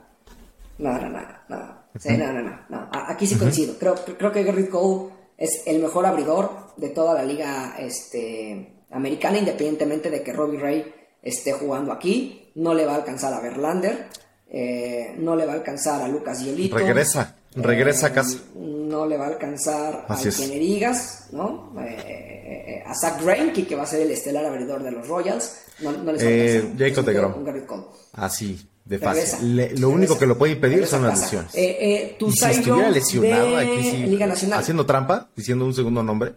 no, 0.78 0.98
no, 0.98 1.08
no. 1.48 1.84
Sí, 1.98 2.16
no, 2.16 2.32
no, 2.32 2.42
no, 2.42 2.60
no. 2.68 2.90
Aquí 2.92 3.26
sí 3.26 3.36
coincido. 3.36 3.78
Creo, 3.78 3.94
creo 3.94 4.32
que 4.32 4.42
Garrett 4.42 4.68
Cole 4.68 5.12
es 5.38 5.62
el 5.66 5.80
mejor 5.80 6.06
abridor 6.06 6.74
de 6.76 6.90
toda 6.90 7.14
la 7.14 7.24
liga 7.24 7.76
este, 7.78 8.84
americana, 8.90 9.38
independientemente 9.38 10.10
de 10.10 10.22
que 10.22 10.32
Robbie 10.32 10.60
Ray 10.60 10.94
esté 11.22 11.52
jugando 11.52 11.92
aquí. 11.92 12.52
No 12.56 12.74
le 12.74 12.84
va 12.84 12.92
a 12.92 12.96
alcanzar 12.96 13.32
a 13.32 13.40
Verlander. 13.40 14.08
Eh, 14.56 15.14
no 15.18 15.34
le 15.34 15.46
va 15.46 15.52
a 15.52 15.56
alcanzar 15.56 16.00
a 16.00 16.06
Lucas 16.08 16.40
Giolito. 16.40 16.76
Regresa, 16.78 17.34
regresa 17.56 18.06
a 18.08 18.12
casa. 18.12 18.38
No 18.54 19.04
le 19.06 19.16
va 19.16 19.24
a 19.24 19.28
alcanzar 19.28 20.04
Así 20.08 20.28
a 20.28 20.30
quien 20.32 20.50
le 20.50 20.58
digas, 20.60 21.26
¿no? 21.32 21.72
Eh, 21.80 21.96
eh, 22.06 22.64
eh, 22.68 22.82
a 22.86 22.94
Zach 22.94 23.20
Greinke, 23.20 23.66
que 23.66 23.74
va 23.74 23.82
a 23.82 23.86
ser 23.86 24.02
el 24.02 24.12
estelar 24.12 24.44
abridor 24.46 24.82
de 24.84 24.92
los 24.92 25.08
Royals. 25.08 25.56
No, 25.80 25.90
no 25.90 26.12
les 26.12 26.22
va 26.22 26.28
a 26.28 26.30
Eh, 26.30 26.56
alcanzar. 26.58 26.78
Jacob 26.88 27.04
deGrom. 27.04 27.84
Así, 28.12 28.68
de 28.84 28.98
Regresa, 28.98 29.36
fácil. 29.38 29.56
Le- 29.56 29.62
lo 29.62 29.68
regresa, 29.72 29.88
único 29.88 30.18
que 30.18 30.26
lo 30.26 30.38
puede 30.38 30.52
impedir 30.52 30.86
son 30.86 31.02
las 31.04 31.20
lesiones. 31.20 31.52
Eh, 31.54 31.76
eh, 31.80 32.16
tu 32.18 32.28
Y 32.28 32.32
si 32.32 32.44
estuviera 32.44 32.90
lesionado, 32.90 33.50
de 33.50 33.56
aquí 33.56 33.90
sí, 33.90 33.96
Liga 34.06 34.26
Nacional. 34.28 34.60
haciendo 34.60 34.86
trampa, 34.86 35.28
diciendo 35.34 35.64
un 35.64 35.74
segundo 35.74 36.02
nombre, 36.04 36.34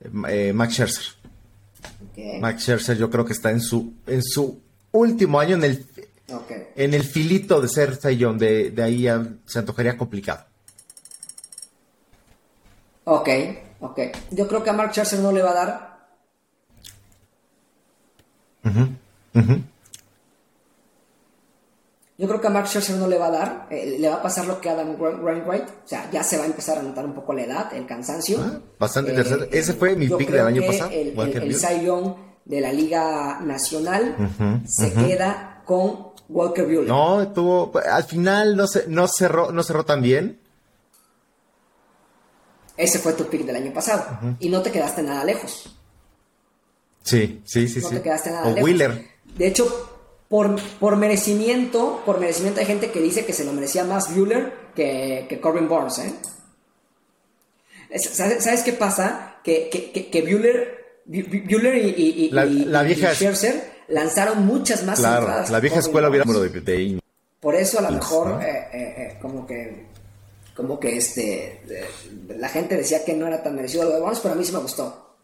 eh, 0.00 0.08
eh, 0.28 0.52
Max 0.54 0.72
Scherzer. 0.74 1.04
Ok, 2.10 2.40
Max 2.40 2.62
Scherzer 2.62 2.96
yo 2.96 3.10
creo 3.10 3.24
que 3.26 3.32
está 3.34 3.50
en 3.50 3.60
su, 3.60 3.92
en 4.06 4.22
su 4.22 4.58
último 4.92 5.38
año 5.40 5.56
en 5.56 5.64
el, 5.64 5.86
en 6.76 6.94
el 6.94 7.02
filito 7.04 7.60
de 7.60 7.68
ser 7.68 7.98
Young, 8.16 8.38
de, 8.38 8.70
de 8.70 8.82
ahí 8.82 9.08
a- 9.08 9.26
se 9.46 9.58
antojaría 9.58 9.96
complicado. 9.98 10.44
Ok, 13.04 13.28
ok. 13.80 13.98
Yo 14.30 14.46
creo 14.48 14.62
que 14.62 14.70
a 14.70 14.72
Mark 14.72 14.92
Scherzer 14.92 15.18
no 15.20 15.32
le 15.32 15.42
va 15.42 15.50
a 15.50 15.54
dar. 15.54 15.92
Yo 22.18 22.28
creo 22.28 22.40
que 22.40 22.46
a 22.46 22.50
Mark 22.50 22.68
Scherzer 22.68 22.96
no 22.96 23.08
le 23.08 23.18
va 23.18 23.26
a 23.26 23.30
dar. 23.30 23.66
eh, 23.70 23.96
le 23.98 24.08
va 24.08 24.16
a 24.16 24.22
pasar 24.22 24.46
lo 24.46 24.60
que 24.60 24.68
a 24.68 24.72
Adam 24.72 24.94
Wainwright. 25.00 25.64
O 25.84 25.88
sea, 25.88 26.08
ya 26.12 26.22
se 26.22 26.36
va 26.36 26.44
a 26.44 26.46
empezar 26.46 26.78
a 26.78 26.82
notar 26.82 27.04
un 27.04 27.14
poco 27.14 27.32
la 27.32 27.42
edad, 27.42 27.74
el 27.74 27.86
cansancio. 27.86 28.38
Ah, 28.40 28.60
bastante 28.78 29.10
interesante. 29.10 29.48
Ese 29.58 29.72
fue 29.72 29.96
mi 29.96 30.08
pick 30.08 30.30
del 30.30 30.46
año 30.46 30.62
pasado, 30.64 30.90
El, 30.90 30.98
el, 30.98 31.06
el 31.08 31.14
Buehler. 31.14 31.54
Cy 31.54 31.84
Young 31.84 32.14
de 32.44 32.60
la 32.60 32.72
Liga 32.72 33.40
Nacional 33.40 34.16
se 34.66 34.92
queda 34.92 35.62
con 35.64 36.11
Walker 36.28 36.64
Buehler. 36.64 36.88
No, 36.88 37.32
tuvo, 37.32 37.72
al 37.78 38.04
final 38.04 38.56
no, 38.56 38.66
se, 38.66 38.86
no, 38.88 39.06
cerró, 39.08 39.52
no 39.52 39.62
cerró 39.62 39.84
tan 39.84 40.00
bien. 40.02 40.38
Ese 42.76 42.98
fue 42.98 43.12
tu 43.12 43.26
pick 43.26 43.44
del 43.44 43.56
año 43.56 43.72
pasado. 43.72 44.18
Y 44.40 44.48
no 44.48 44.62
te 44.62 44.70
quedaste 44.72 45.02
nada 45.02 45.24
lejos. 45.24 45.76
Sí, 47.02 47.42
sí, 47.44 47.68
sí, 47.68 47.80
no 47.80 47.88
sí. 47.88 47.94
te 47.96 48.02
quedaste 48.02 48.30
nada 48.30 48.44
o 48.44 48.48
lejos. 48.50 48.62
Wheeler. 48.62 49.06
De 49.36 49.46
hecho, 49.46 49.90
por, 50.28 50.56
por 50.80 50.96
merecimiento, 50.96 52.02
por 52.06 52.18
merecimiento 52.18 52.60
hay 52.60 52.66
gente 52.66 52.90
que 52.90 53.00
dice 53.00 53.26
que 53.26 53.32
se 53.34 53.44
lo 53.44 53.52
merecía 53.52 53.84
más 53.84 54.14
Bueller 54.14 54.52
que, 54.74 55.26
que 55.28 55.40
Corbin 55.40 55.68
Burns, 55.68 55.98
¿eh? 55.98 56.14
Es- 57.90 58.08
¿Sabes, 58.08 58.42
sabes 58.44 58.62
qué 58.62 58.72
pasa? 58.72 59.36
Que, 59.44 59.68
que, 59.68 59.90
que, 59.92 60.08
que 60.10 60.22
Buehler, 60.22 61.02
Bu- 61.06 61.28
Bu- 61.28 61.44
Buehler 61.50 61.76
y, 61.76 61.88
y, 61.90 62.24
y- 62.26 62.30
La- 62.30 62.46
y- 62.46 62.64
la 62.64 62.82
y 62.84 62.86
vieja- 62.94 63.14
Scherzer 63.14 63.71
lanzaron 63.92 64.44
muchas 64.46 64.82
más 64.84 64.98
Claro, 64.98 65.20
entradas 65.26 65.50
la 65.50 65.60
vieja 65.60 65.78
escuela 65.78 66.08
hubiera 66.08 66.24
número 66.24 66.42
de, 66.44 66.60
de- 66.60 67.00
Por 67.40 67.54
eso 67.54 67.78
a 67.78 67.82
lo 67.82 67.88
Uf, 67.88 67.94
mejor 67.94 68.28
¿no? 68.28 68.40
eh, 68.40 68.68
eh, 68.72 68.94
eh, 68.98 69.18
como 69.20 69.46
que 69.46 69.86
como 70.56 70.78
que 70.78 70.96
este 70.96 71.62
eh, 71.68 71.84
la 72.36 72.48
gente 72.48 72.76
decía 72.76 73.04
que 73.04 73.14
no 73.14 73.26
era 73.26 73.42
tan 73.42 73.54
merecido 73.56 73.84
lo 73.84 73.90
de 73.90 74.00
Burns, 74.00 74.20
pero 74.20 74.34
a 74.34 74.36
mí 74.36 74.44
sí 74.44 74.52
me 74.52 74.58
gustó. 74.58 75.14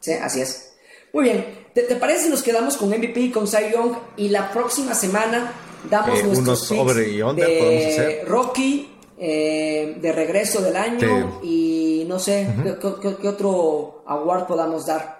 Sí, 0.00 0.12
así 0.12 0.40
es. 0.40 0.72
Muy 1.12 1.24
bien. 1.24 1.66
¿Te, 1.74 1.82
te 1.82 1.96
parece 1.96 2.24
si 2.24 2.30
nos 2.30 2.42
quedamos 2.42 2.76
con 2.76 2.88
MVP 2.90 3.30
con 3.32 3.46
Cy 3.46 3.72
Young 3.72 3.92
y 4.16 4.28
la 4.28 4.50
próxima 4.52 4.94
semana 4.94 5.52
damos 5.90 6.22
nuestros 6.24 6.38
unos 6.38 6.70
over 6.72 7.08
y 7.08 7.22
under 7.22 7.46
de 7.46 7.58
podemos 7.58 7.84
hacer. 7.86 8.28
Rocky 8.28 8.94
de 9.18 10.12
regreso 10.14 10.60
del 10.62 10.76
año 10.76 11.40
y 11.42 12.04
no 12.08 12.18
sé 12.20 12.46
¿qué, 12.62 12.76
qué- 13.02 13.16
qué 13.20 13.28
otro 13.28 13.97
award 14.08 14.46
podamos 14.46 14.86
dar. 14.86 15.18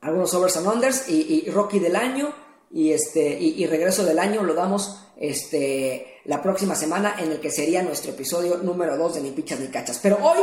algunos 0.00 0.32
overs 0.34 0.56
and 0.56 0.66
unders 0.66 1.08
y, 1.08 1.50
Rocky 1.50 1.78
del 1.78 1.96
año 1.96 2.32
y 2.70 2.92
este 2.92 3.38
y 3.38 3.66
regreso 3.66 4.04
del 4.04 4.18
año 4.18 4.42
lo 4.42 4.54
damos 4.54 5.04
este 5.16 6.20
la 6.24 6.42
próxima 6.42 6.74
semana 6.74 7.16
en 7.18 7.32
el 7.32 7.40
que 7.40 7.50
sería 7.50 7.82
nuestro 7.82 8.12
episodio 8.12 8.58
número 8.58 8.96
2 8.96 9.14
de 9.14 9.20
Ni 9.22 9.30
Pichas 9.30 9.60
Ni 9.60 9.68
Cachas. 9.68 9.98
Pero 10.02 10.18
hoy 10.22 10.40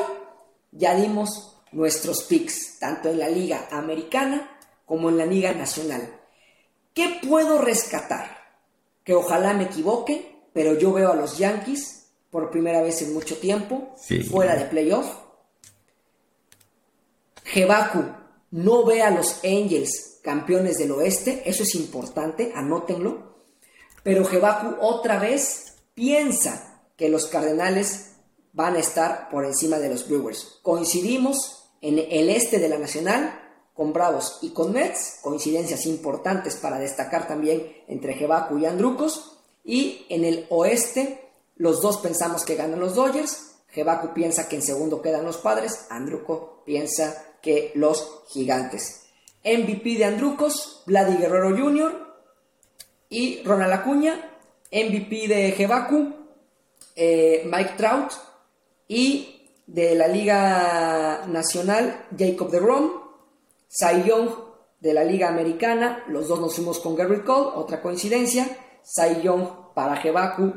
ya 0.71 0.95
dimos 0.95 1.61
nuestros 1.71 2.23
picks, 2.23 2.79
tanto 2.79 3.09
en 3.09 3.19
la 3.19 3.29
liga 3.29 3.67
americana 3.71 4.57
como 4.85 5.09
en 5.09 5.17
la 5.17 5.25
liga 5.25 5.53
nacional. 5.53 6.21
¿Qué 6.93 7.19
puedo 7.27 7.59
rescatar? 7.59 8.35
Que 9.03 9.13
ojalá 9.13 9.53
me 9.53 9.65
equivoque, 9.65 10.47
pero 10.53 10.77
yo 10.77 10.91
veo 10.91 11.11
a 11.11 11.15
los 11.15 11.37
Yankees 11.37 12.04
por 12.35 12.51
primera 12.51 12.81
vez 12.81 13.01
en 13.01 13.13
mucho 13.13 13.37
tiempo 13.37 13.93
Sí. 13.95 14.21
fuera 14.21 14.57
de 14.57 14.65
playoff. 14.65 15.05
Jebaku 17.45 18.03
no 18.51 18.83
ve 18.83 19.01
a 19.01 19.09
los 19.09 19.39
Angels 19.45 20.19
campeones 20.21 20.77
del 20.77 20.91
oeste, 20.91 21.43
eso 21.45 21.63
es 21.63 21.73
importante, 21.75 22.51
anótenlo. 22.53 23.37
Pero 24.03 24.25
Jebaku 24.25 24.75
otra 24.81 25.17
vez 25.17 25.77
piensa 25.93 26.81
que 26.97 27.07
los 27.07 27.27
Cardenales 27.27 28.15
van 28.51 28.75
a 28.75 28.79
estar 28.79 29.29
por 29.29 29.45
encima 29.45 29.79
de 29.79 29.87
los 29.87 30.05
Brewers. 30.05 30.59
Coincidimos 30.61 31.69
en 31.79 31.99
el 31.99 32.29
este 32.29 32.59
de 32.59 32.67
la 32.67 32.77
Nacional 32.77 33.39
con 33.73 33.93
Bravos 33.93 34.39
y 34.41 34.49
con 34.49 34.73
Mets, 34.73 35.19
coincidencias 35.21 35.85
importantes 35.85 36.57
para 36.57 36.79
destacar 36.79 37.29
también 37.29 37.65
entre 37.87 38.13
Jebaku 38.15 38.57
y 38.57 38.65
Andrucos. 38.65 39.37
Y 39.63 40.05
en 40.09 40.25
el 40.25 40.47
oeste, 40.49 41.24
los 41.55 41.81
dos 41.81 41.97
pensamos 41.97 42.43
que 42.43 42.55
ganan 42.55 42.79
los 42.79 42.95
Dodgers. 42.95 43.55
Jebaku 43.69 44.13
piensa 44.13 44.47
que 44.47 44.57
en 44.57 44.61
segundo 44.61 45.01
quedan 45.01 45.25
los 45.25 45.37
padres. 45.37 45.87
Andruco 45.89 46.63
piensa 46.65 47.35
que 47.41 47.71
los 47.75 48.23
gigantes. 48.27 49.03
MVP 49.43 49.97
de 49.97 50.05
Andrucos, 50.05 50.83
Vladi 50.85 51.17
Guerrero 51.17 51.55
Jr. 51.55 52.15
y 53.09 53.43
Ronald 53.43 53.73
Acuña. 53.73 54.31
MVP 54.71 55.27
de 55.27 55.51
Jebaku, 55.51 56.13
eh, 56.95 57.43
Mike 57.45 57.73
Trout. 57.77 58.11
Y 58.87 59.49
de 59.67 59.95
la 59.95 60.07
Liga 60.07 61.25
Nacional, 61.27 62.07
Jacob 62.17 62.49
de 62.49 62.59
Rom. 62.59 62.91
Cy 63.67 64.03
Young 64.07 64.29
de 64.79 64.93
la 64.93 65.03
Liga 65.03 65.27
Americana, 65.27 66.03
los 66.07 66.27
dos 66.27 66.39
nos 66.39 66.55
fuimos 66.55 66.79
con 66.79 66.95
Garrett 66.95 67.25
Cole, 67.25 67.51
otra 67.55 67.81
coincidencia. 67.81 68.47
Cy 68.83 69.21
Young 69.21 69.73
para 69.73 69.97
Jebaku 69.97 70.53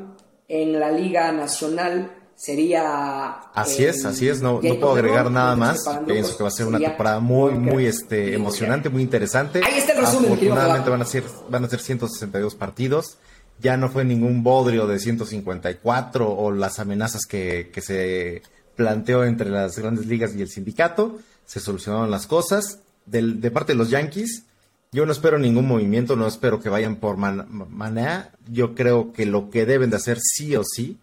en 0.49 0.77
la 0.79 0.91
Liga 0.91 1.31
Nacional 1.31 2.11
sería. 2.35 3.29
Así 3.53 3.85
eh, 3.85 3.89
es, 3.89 4.03
así 4.05 4.27
es, 4.27 4.41
no, 4.41 4.59
no 4.61 4.75
puedo 4.79 4.91
agregar 4.93 5.29
nada 5.31 5.55
más. 5.55 5.77
Pienso 5.77 5.91
Andrúcos 5.99 6.35
que 6.35 6.43
va 6.43 6.49
a 6.49 6.51
ser 6.51 6.65
una 6.67 6.79
temporada 6.79 7.19
muy, 7.19 7.53
muy 7.53 7.85
este, 7.85 8.33
emocionante, 8.33 8.89
muy 8.89 9.01
interesante. 9.03 9.61
Ahí 9.63 9.77
está 9.77 9.93
el 9.93 9.99
resumen, 9.99 10.31
Afortunadamente 10.33 10.89
van 10.89 11.01
a 11.01 11.05
ser, 11.05 11.23
van 11.49 11.63
a 11.65 11.69
ser 11.69 11.79
162 11.79 12.55
partidos. 12.55 13.17
Ya 13.61 13.75
no 13.77 13.89
fue 13.89 14.05
ningún 14.05 14.41
bodrio 14.41 14.87
de 14.87 14.99
154 14.99 16.29
o 16.29 16.51
las 16.51 16.79
amenazas 16.79 17.25
que, 17.25 17.69
que 17.73 17.81
se 17.81 18.41
planteó 18.75 19.25
entre 19.25 19.49
las 19.49 19.77
grandes 19.77 20.05
ligas 20.05 20.33
y 20.35 20.41
el 20.41 20.49
sindicato. 20.49 21.19
Se 21.45 21.59
solucionaron 21.59 22.09
las 22.09 22.25
cosas. 22.25 22.79
Del- 23.05 23.41
de 23.41 23.51
parte 23.51 23.73
de 23.73 23.77
los 23.77 23.89
Yankees, 23.89 24.43
Yo 24.91 25.05
no 25.05 25.11
espero 25.11 25.37
ningún 25.37 25.67
movimiento, 25.67 26.15
no 26.15 26.25
espero 26.25 26.59
que 26.59 26.69
vayan 26.69 26.95
por 26.95 27.17
manera. 27.17 28.31
Yo 28.47 28.73
creo 28.73 29.13
que 29.13 29.27
lo 29.27 29.51
que 29.51 29.67
deben 29.67 29.91
de 29.91 29.97
hacer 29.97 30.17
sí 30.19 30.55
o 30.55 30.63
sí 30.63 30.97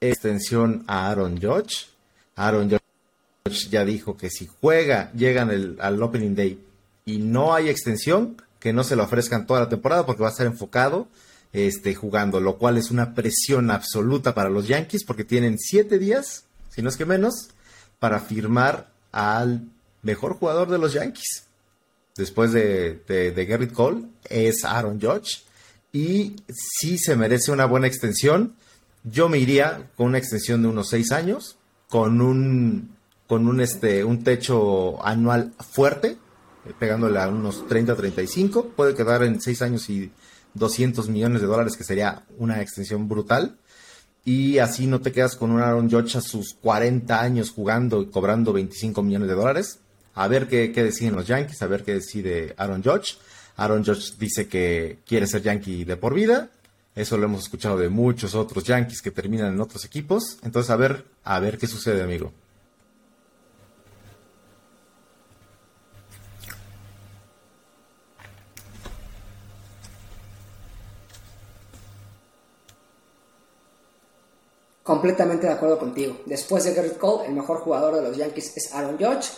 es 0.00 0.12
extensión 0.12 0.84
a 0.86 1.10
Aaron 1.10 1.40
Judge. 1.40 1.86
Aaron 2.36 2.68
Judge 2.68 3.70
ya 3.70 3.86
dijo 3.86 4.18
que 4.18 4.28
si 4.28 4.46
juega, 4.60 5.10
llegan 5.14 5.78
al 5.80 6.02
Opening 6.02 6.34
Day 6.34 6.62
y 7.06 7.18
no 7.18 7.54
hay 7.54 7.70
extensión, 7.70 8.36
que 8.60 8.74
no 8.74 8.84
se 8.84 8.96
lo 8.96 9.04
ofrezcan 9.04 9.46
toda 9.46 9.60
la 9.60 9.68
temporada 9.70 10.04
porque 10.04 10.22
va 10.22 10.28
a 10.28 10.32
estar 10.32 10.46
enfocado 10.46 11.08
este, 11.54 11.94
jugando, 11.94 12.38
lo 12.38 12.58
cual 12.58 12.76
es 12.76 12.90
una 12.90 13.14
presión 13.14 13.70
absoluta 13.70 14.34
para 14.34 14.50
los 14.50 14.68
Yankees 14.68 15.04
porque 15.04 15.24
tienen 15.24 15.58
siete 15.58 15.98
días, 15.98 16.44
si 16.68 16.82
no 16.82 16.90
es 16.90 16.98
que 16.98 17.06
menos, 17.06 17.48
para 17.98 18.20
firmar 18.20 18.90
al 19.10 19.62
mejor 20.02 20.34
jugador 20.34 20.70
de 20.70 20.78
los 20.78 20.92
Yankees 20.92 21.46
después 22.16 22.52
de, 22.52 23.02
de, 23.06 23.46
Garrett 23.46 23.72
Cole 23.72 24.04
es 24.28 24.64
Aaron 24.64 25.00
Judge. 25.00 25.42
Y 25.92 26.36
si 26.48 26.98
se 26.98 27.16
merece 27.16 27.52
una 27.52 27.66
buena 27.66 27.86
extensión. 27.86 28.56
Yo 29.04 29.28
me 29.28 29.38
iría 29.38 29.90
con 29.96 30.06
una 30.06 30.18
extensión 30.18 30.62
de 30.62 30.68
unos 30.68 30.88
seis 30.88 31.10
años, 31.10 31.56
con 31.88 32.20
un, 32.20 32.96
con 33.26 33.48
un, 33.48 33.60
este, 33.60 34.04
un 34.04 34.22
techo 34.22 35.04
anual 35.04 35.54
fuerte, 35.72 36.18
eh, 36.66 36.72
pegándole 36.78 37.18
a 37.18 37.28
unos 37.28 37.66
30, 37.66 37.96
35. 37.96 38.68
Puede 38.76 38.94
quedar 38.94 39.24
en 39.24 39.40
seis 39.40 39.60
años 39.60 39.90
y 39.90 40.12
200 40.54 41.08
millones 41.08 41.40
de 41.40 41.48
dólares, 41.48 41.76
que 41.76 41.82
sería 41.82 42.22
una 42.38 42.62
extensión 42.62 43.08
brutal. 43.08 43.58
Y 44.24 44.58
así 44.58 44.86
no 44.86 45.00
te 45.00 45.10
quedas 45.10 45.34
con 45.34 45.50
un 45.50 45.60
Aaron 45.60 45.90
Judge 45.90 46.16
a 46.16 46.20
sus 46.20 46.54
40 46.54 47.20
años 47.20 47.50
jugando 47.50 48.02
y 48.02 48.06
cobrando 48.06 48.52
25 48.52 49.02
millones 49.02 49.28
de 49.28 49.34
dólares 49.34 49.80
a 50.14 50.28
ver 50.28 50.48
qué, 50.48 50.70
deciden 50.70 51.14
los 51.14 51.26
Yankees, 51.26 51.62
a 51.62 51.66
ver 51.66 51.84
qué 51.84 51.94
decide 51.94 52.54
Aaron 52.56 52.82
Judge. 52.82 53.16
Aaron 53.56 53.84
Judge 53.84 54.16
dice 54.18 54.48
que 54.48 54.98
quiere 55.06 55.26
ser 55.26 55.42
Yankee 55.42 55.84
de 55.84 55.96
por 55.96 56.14
vida. 56.14 56.50
Eso 56.94 57.16
lo 57.16 57.24
hemos 57.24 57.44
escuchado 57.44 57.78
de 57.78 57.88
muchos 57.88 58.34
otros 58.34 58.64
Yankees 58.64 59.00
que 59.00 59.10
terminan 59.10 59.54
en 59.54 59.60
otros 59.60 59.84
equipos. 59.84 60.38
Entonces, 60.42 60.70
a 60.70 60.76
ver, 60.76 61.04
a 61.24 61.40
ver 61.40 61.56
qué 61.56 61.66
sucede, 61.66 62.02
amigo. 62.02 62.32
Completamente 74.82 75.46
de 75.46 75.52
acuerdo 75.52 75.78
contigo. 75.78 76.20
Después 76.26 76.64
de 76.64 76.74
Garrett 76.74 76.98
Cole, 76.98 77.28
el 77.28 77.34
mejor 77.34 77.60
jugador 77.60 77.94
de 77.94 78.02
los 78.02 78.16
Yankees 78.16 78.52
es 78.56 78.74
Aaron 78.74 78.98
Judge. 78.98 79.30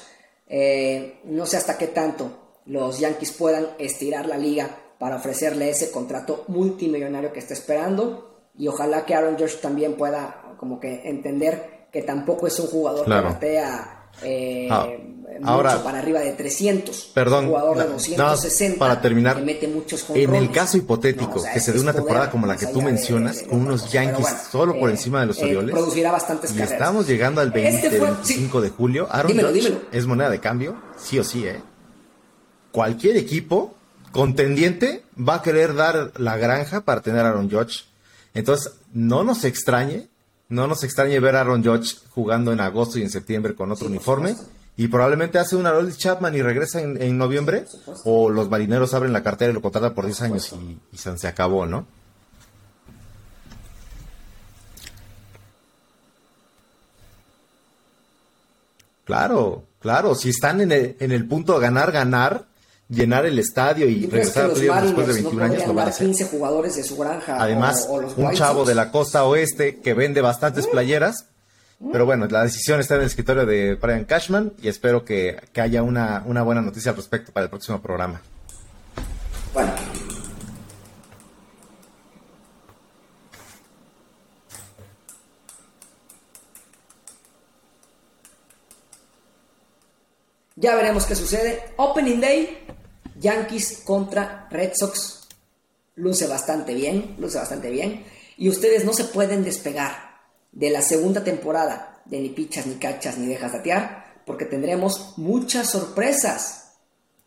Eh, 0.47 1.21
no 1.25 1.47
sé 1.47 1.57
hasta 1.57 1.79
qué 1.79 1.89
tanto 1.89 2.61
los 2.67 2.99
Yankees 2.99 3.33
puedan 3.33 3.69
estirar 3.79 4.27
la 4.27 4.39
liga 4.39 4.71
para 4.99 5.17
ofrecerle 5.17 5.71
ese 5.71 5.91
contrato 5.91 6.45
multimillonario 6.49 7.33
que 7.33 7.41
está 7.41 7.55
esperando. 7.55 8.49
Y 8.57 8.69
ojalá 8.69 9.05
que 9.05 9.15
Aaron 9.15 9.37
George 9.37 9.59
también 9.61 9.95
pueda 9.95 10.55
como 10.59 10.79
que 10.79 11.09
entender 11.09 11.89
que 11.91 12.03
tampoco 12.03 12.47
es 12.47 12.59
un 12.59 12.69
jugador 12.69 13.07
que 13.39 13.61
eh, 14.23 14.69
ah, 14.71 14.89
mucho 15.41 15.85
para 15.85 15.99
arriba 15.99 16.21
de 16.21 16.33
300 16.33 17.11
perdón 17.15 17.49
jugador 17.49 17.79
de 17.79 17.89
260 17.89 18.79
para 18.79 19.01
terminar 19.01 19.43
mete 19.43 19.69
muchos 19.69 20.07
en 20.15 20.35
el 20.35 20.51
caso 20.51 20.77
hipotético 20.77 21.43
que 21.53 21.61
se 21.61 21.73
dé 21.73 21.81
una 21.81 21.93
temporada 21.93 22.31
como 22.31 22.47
la 22.47 22.57
que 22.57 22.67
tú 22.67 22.81
mencionas 22.81 23.43
con 23.43 23.61
unos 23.61 23.91
Yankees 23.91 24.29
solo 24.51 24.79
por 24.79 24.91
encima 24.91 25.21
de 25.21 25.27
los 25.27 25.39
eh, 25.39 25.45
Orioles 25.45 25.73
producirá 25.73 26.13
bastantes 26.13 26.55
y 26.57 26.63
estamos 26.63 27.07
llegando 27.07 27.41
al 27.41 27.51
20 27.51 27.87
este 27.87 28.01
25 28.01 28.61
de 28.61 28.71
julio 28.71 29.09
Aaron 29.11 29.33
George 29.33 29.79
es 29.93 30.07
moneda 30.07 30.31
de 30.31 30.41
cambio 30.41 30.77
sí 30.97 31.19
o 31.19 31.25
sí 31.25 31.47
eh 31.47 31.61
cualquier 32.75 33.17
equipo 33.17 33.77
contendiente 34.15 35.05
va 35.17 35.37
a 35.37 35.43
querer 35.43 35.75
dar 35.75 36.13
la 36.17 36.37
granja 36.37 36.85
para 36.85 37.03
tener 37.03 37.27
a 37.27 37.31
Aaron 37.31 37.51
Judge. 37.51 37.85
Entonces, 38.33 38.73
no 38.93 39.25
nos 39.25 39.45
extrañe, 39.45 40.09
no 40.55 40.67
nos 40.67 40.85
extrañe 40.85 41.19
ver 41.21 41.37
a 41.37 41.41
Aaron 41.41 41.65
Judge 41.65 41.97
jugando 42.11 42.53
en 42.53 42.61
agosto 42.61 42.99
y 42.99 43.03
en 43.03 43.11
septiembre 43.11 43.55
con 43.55 43.71
otro 43.73 43.89
uniforme. 43.89 44.37
Y 44.77 44.89
probablemente 44.89 45.39
hace 45.39 45.57
una 45.57 45.71
Rolly 45.71 45.93
Chapman 45.93 46.35
y 46.35 46.43
regresa 46.43 46.81
en, 46.81 47.19
noviembre. 47.19 47.67
O 48.05 48.31
los 48.31 48.49
marineros 48.49 48.95
abren 48.95 49.13
la 49.13 49.23
cartera 49.23 49.51
y 49.51 49.55
lo 49.55 49.63
contratan 49.63 49.95
por 49.95 50.07
10 50.07 50.23
años 50.23 50.55
y, 50.93 50.97
se 50.97 51.29
acabó, 51.29 51.67
¿no? 51.67 51.87
Claro, 59.05 59.65
claro. 59.81 60.15
Si 60.15 60.31
están 60.31 60.61
en 60.61 60.73
el, 60.73 60.97
en 60.99 61.13
el 61.13 61.29
punto 61.29 61.55
de 61.55 61.61
ganar, 61.61 61.93
ganar, 61.93 62.47
llenar 62.95 63.27
el 63.27 63.39
estadio 63.39 63.89
y, 63.89 64.07
regresar 64.07 64.47
a 64.47 64.81
después 64.83 65.07
de 65.07 65.13
21 65.15 65.45
años 65.45 65.67
no 65.67 65.75
van 65.75 65.89
a 65.89 65.93
15 65.93 66.27
jugadores 66.27 66.77
de 66.77 66.83
su 66.83 66.97
granja. 66.97 67.37
Además, 67.41 67.89
un 68.17 68.33
chavo 68.33 68.65
de 68.65 68.75
la 68.75 68.91
costa 68.91 69.25
oeste 69.25 69.81
que 69.81 69.95
vende 69.95 70.21
bastantes 70.21 70.67
playeras. 70.67 71.27
Pero 71.93 72.07
bueno, 72.07 72.27
la 72.27 72.45
decisión 72.45 72.81
está 72.81 72.95
en 72.95 73.01
el 73.01 73.07
escritorio 73.09 73.45
de 73.45 73.75
Brian 73.75 74.05
Cashman 74.05 74.55
y 74.63 74.69
espero 74.69 75.05
que, 75.05 75.37
haya 75.57 75.83
una, 75.83 76.23
una 76.25 76.43
buena 76.43 76.63
noticia 76.63 76.93
al 76.93 76.97
respecto 76.97 77.33
para 77.33 77.45
el 77.45 77.51
próximo 77.51 77.83
programa. 77.83 78.23
Bueno. 79.53 79.73
Ya 90.57 90.77
veremos 90.77 91.05
qué 91.05 91.15
sucede. 91.15 91.63
Opening 91.77 92.21
Day, 92.21 92.59
Yankees 93.25 93.83
contra 93.85 94.47
Red 94.51 94.73
Sox. 94.75 95.27
Luce 95.97 96.27
bastante 96.27 96.75
bien, 96.75 97.17
luce 97.19 97.39
bastante 97.39 97.71
bien. 97.71 98.05
Y 98.37 98.51
ustedes 98.51 98.85
no 98.85 98.93
se 98.93 99.05
pueden 99.05 99.43
despegar 99.43 100.21
de 100.53 100.71
la 100.71 100.83
segunda 100.83 101.25
temporada 101.25 102.03
de 102.05 102.21
ni 102.21 102.29
pichas, 102.29 102.67
ni 102.67 102.75
cachas, 102.75 103.17
ni 103.17 103.27
dejas 103.27 103.53
datear, 103.53 104.21
porque 104.27 104.45
tendremos 104.45 105.15
muchas 105.17 105.71
sorpresas, 105.71 106.75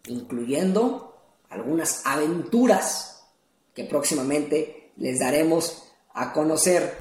incluyendo 0.05 1.17
algunas 1.49 2.05
aventuras 2.05 3.23
que 3.73 3.85
próximamente 3.85 4.91
les 4.97 5.19
daremos 5.19 5.91
a 6.13 6.31
conocer. 6.31 6.95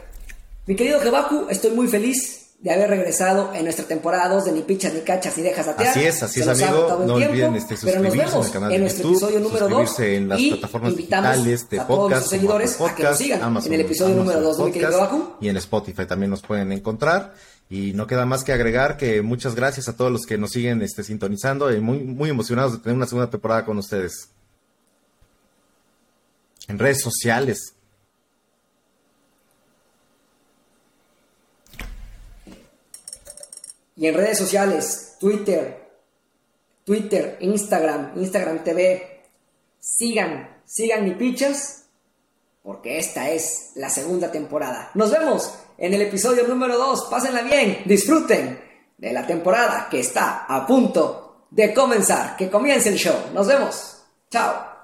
Mi 0.67 0.75
querido 0.75 1.01
Jebaku, 1.01 1.49
estoy 1.51 1.73
muy 1.73 1.89
feliz 1.89 2.46
de 2.59 2.73
haber 2.73 2.89
regresado 2.89 3.53
en 3.55 3.65
nuestra 3.65 3.87
temporada 3.87 4.29
2 4.29 4.47
de 4.47 4.53
Ni 4.53 4.63
Pichas, 4.63 4.93
Ni 4.95 5.01
Cachas, 5.01 5.37
Ni 5.37 5.43
Dejas 5.43 5.69
Atear. 5.69 5.91
Así 5.91 6.05
es, 6.05 6.23
así 6.23 6.41
es, 6.41 6.49
amigo. 6.49 7.05
No 7.07 7.15
olviden 7.15 7.55
este, 7.55 7.77
suscribirse 7.77 8.37
en 8.37 8.43
el 8.43 8.51
canal 8.51 8.73
en 8.73 8.81
nuestro 8.81 9.03
YouTube, 9.05 9.17
episodio 9.17 9.41
número 9.41 9.69
2 9.69 10.01
en 10.01 10.29
las 10.29 10.41
plataformas 10.41 10.97
digitales 10.97 11.69
de 11.69 11.81
a 11.81 11.87
todos 11.87 12.01
podcast, 12.01 12.27
seguidores 12.29 12.75
podcast, 12.75 12.93
a 12.93 12.97
que 12.97 13.03
nos 13.05 13.19
sigan 13.19 13.43
Amazon, 13.43 13.73
en 13.73 13.81
el 13.81 13.87
episodio 13.87 14.15
Amazon 14.15 14.27
número 14.27 14.49
2 14.49 14.59
de 14.59 14.65
mi 14.65 14.73
querido 14.73 14.99
Baku. 14.99 15.37
Y 15.41 15.49
en 15.49 15.57
Spotify 15.59 16.07
también 16.07 16.31
nos 16.31 16.43
pueden 16.43 16.73
encontrar. 16.73 17.35
Y 17.69 17.93
no 17.95 18.07
queda 18.07 18.27
más 18.27 18.45
que 18.45 18.53
agregar 18.53 18.97
que 18.97 19.23
muchas 19.23 19.55
gracias 19.55 19.89
a 19.89 19.97
todos 19.97 20.11
los 20.11 20.25
que 20.25 20.39
nos 20.39 20.53
siguen 20.53 20.83
este, 20.83 21.03
sintonizando 21.03 21.73
y 21.73 21.81
muy, 21.81 21.99
muy 21.99 22.31
emocionados 22.31 22.73
de 22.73 22.79
tener 22.79 22.97
una 22.97 23.07
segunda 23.07 23.29
temporada 23.29 23.65
con 23.65 23.77
ustedes. 23.79 24.31
En 26.69 26.79
redes 26.79 27.01
sociales, 27.01 27.76
Y 33.97 34.07
en 34.07 34.15
redes 34.15 34.39
sociales, 34.39 35.17
Twitter, 35.19 35.91
Twitter, 36.85 37.39
Instagram, 37.41 38.13
Instagram 38.17 38.63
TV, 38.63 39.25
sigan, 39.81 40.61
sigan 40.65 41.05
mi 41.05 41.13
pichas, 41.13 41.85
porque 42.63 42.99
esta 42.99 43.31
es 43.31 43.73
la 43.77 43.89
segunda 43.89 44.31
temporada. 44.31 44.91
Nos 44.95 45.11
vemos 45.11 45.55
en 45.79 45.95
el 45.95 46.03
episodio 46.03 46.47
número 46.47 46.77
2. 46.77 47.09
Pásenla 47.11 47.43
bien, 47.43 47.83
disfruten 47.87 48.61
de 48.99 49.13
la 49.13 49.27
temporada 49.27 49.89
que 49.91 50.01
está 50.01 50.45
a 50.49 50.67
punto 50.67 51.47
de 51.51 51.73
comenzar. 51.73 52.37
Que 52.37 52.51
comience 52.51 52.89
el 52.89 52.97
show. 52.97 53.17
Nos 53.33 53.47
vemos. 53.47 54.03
Chao. 54.31 54.76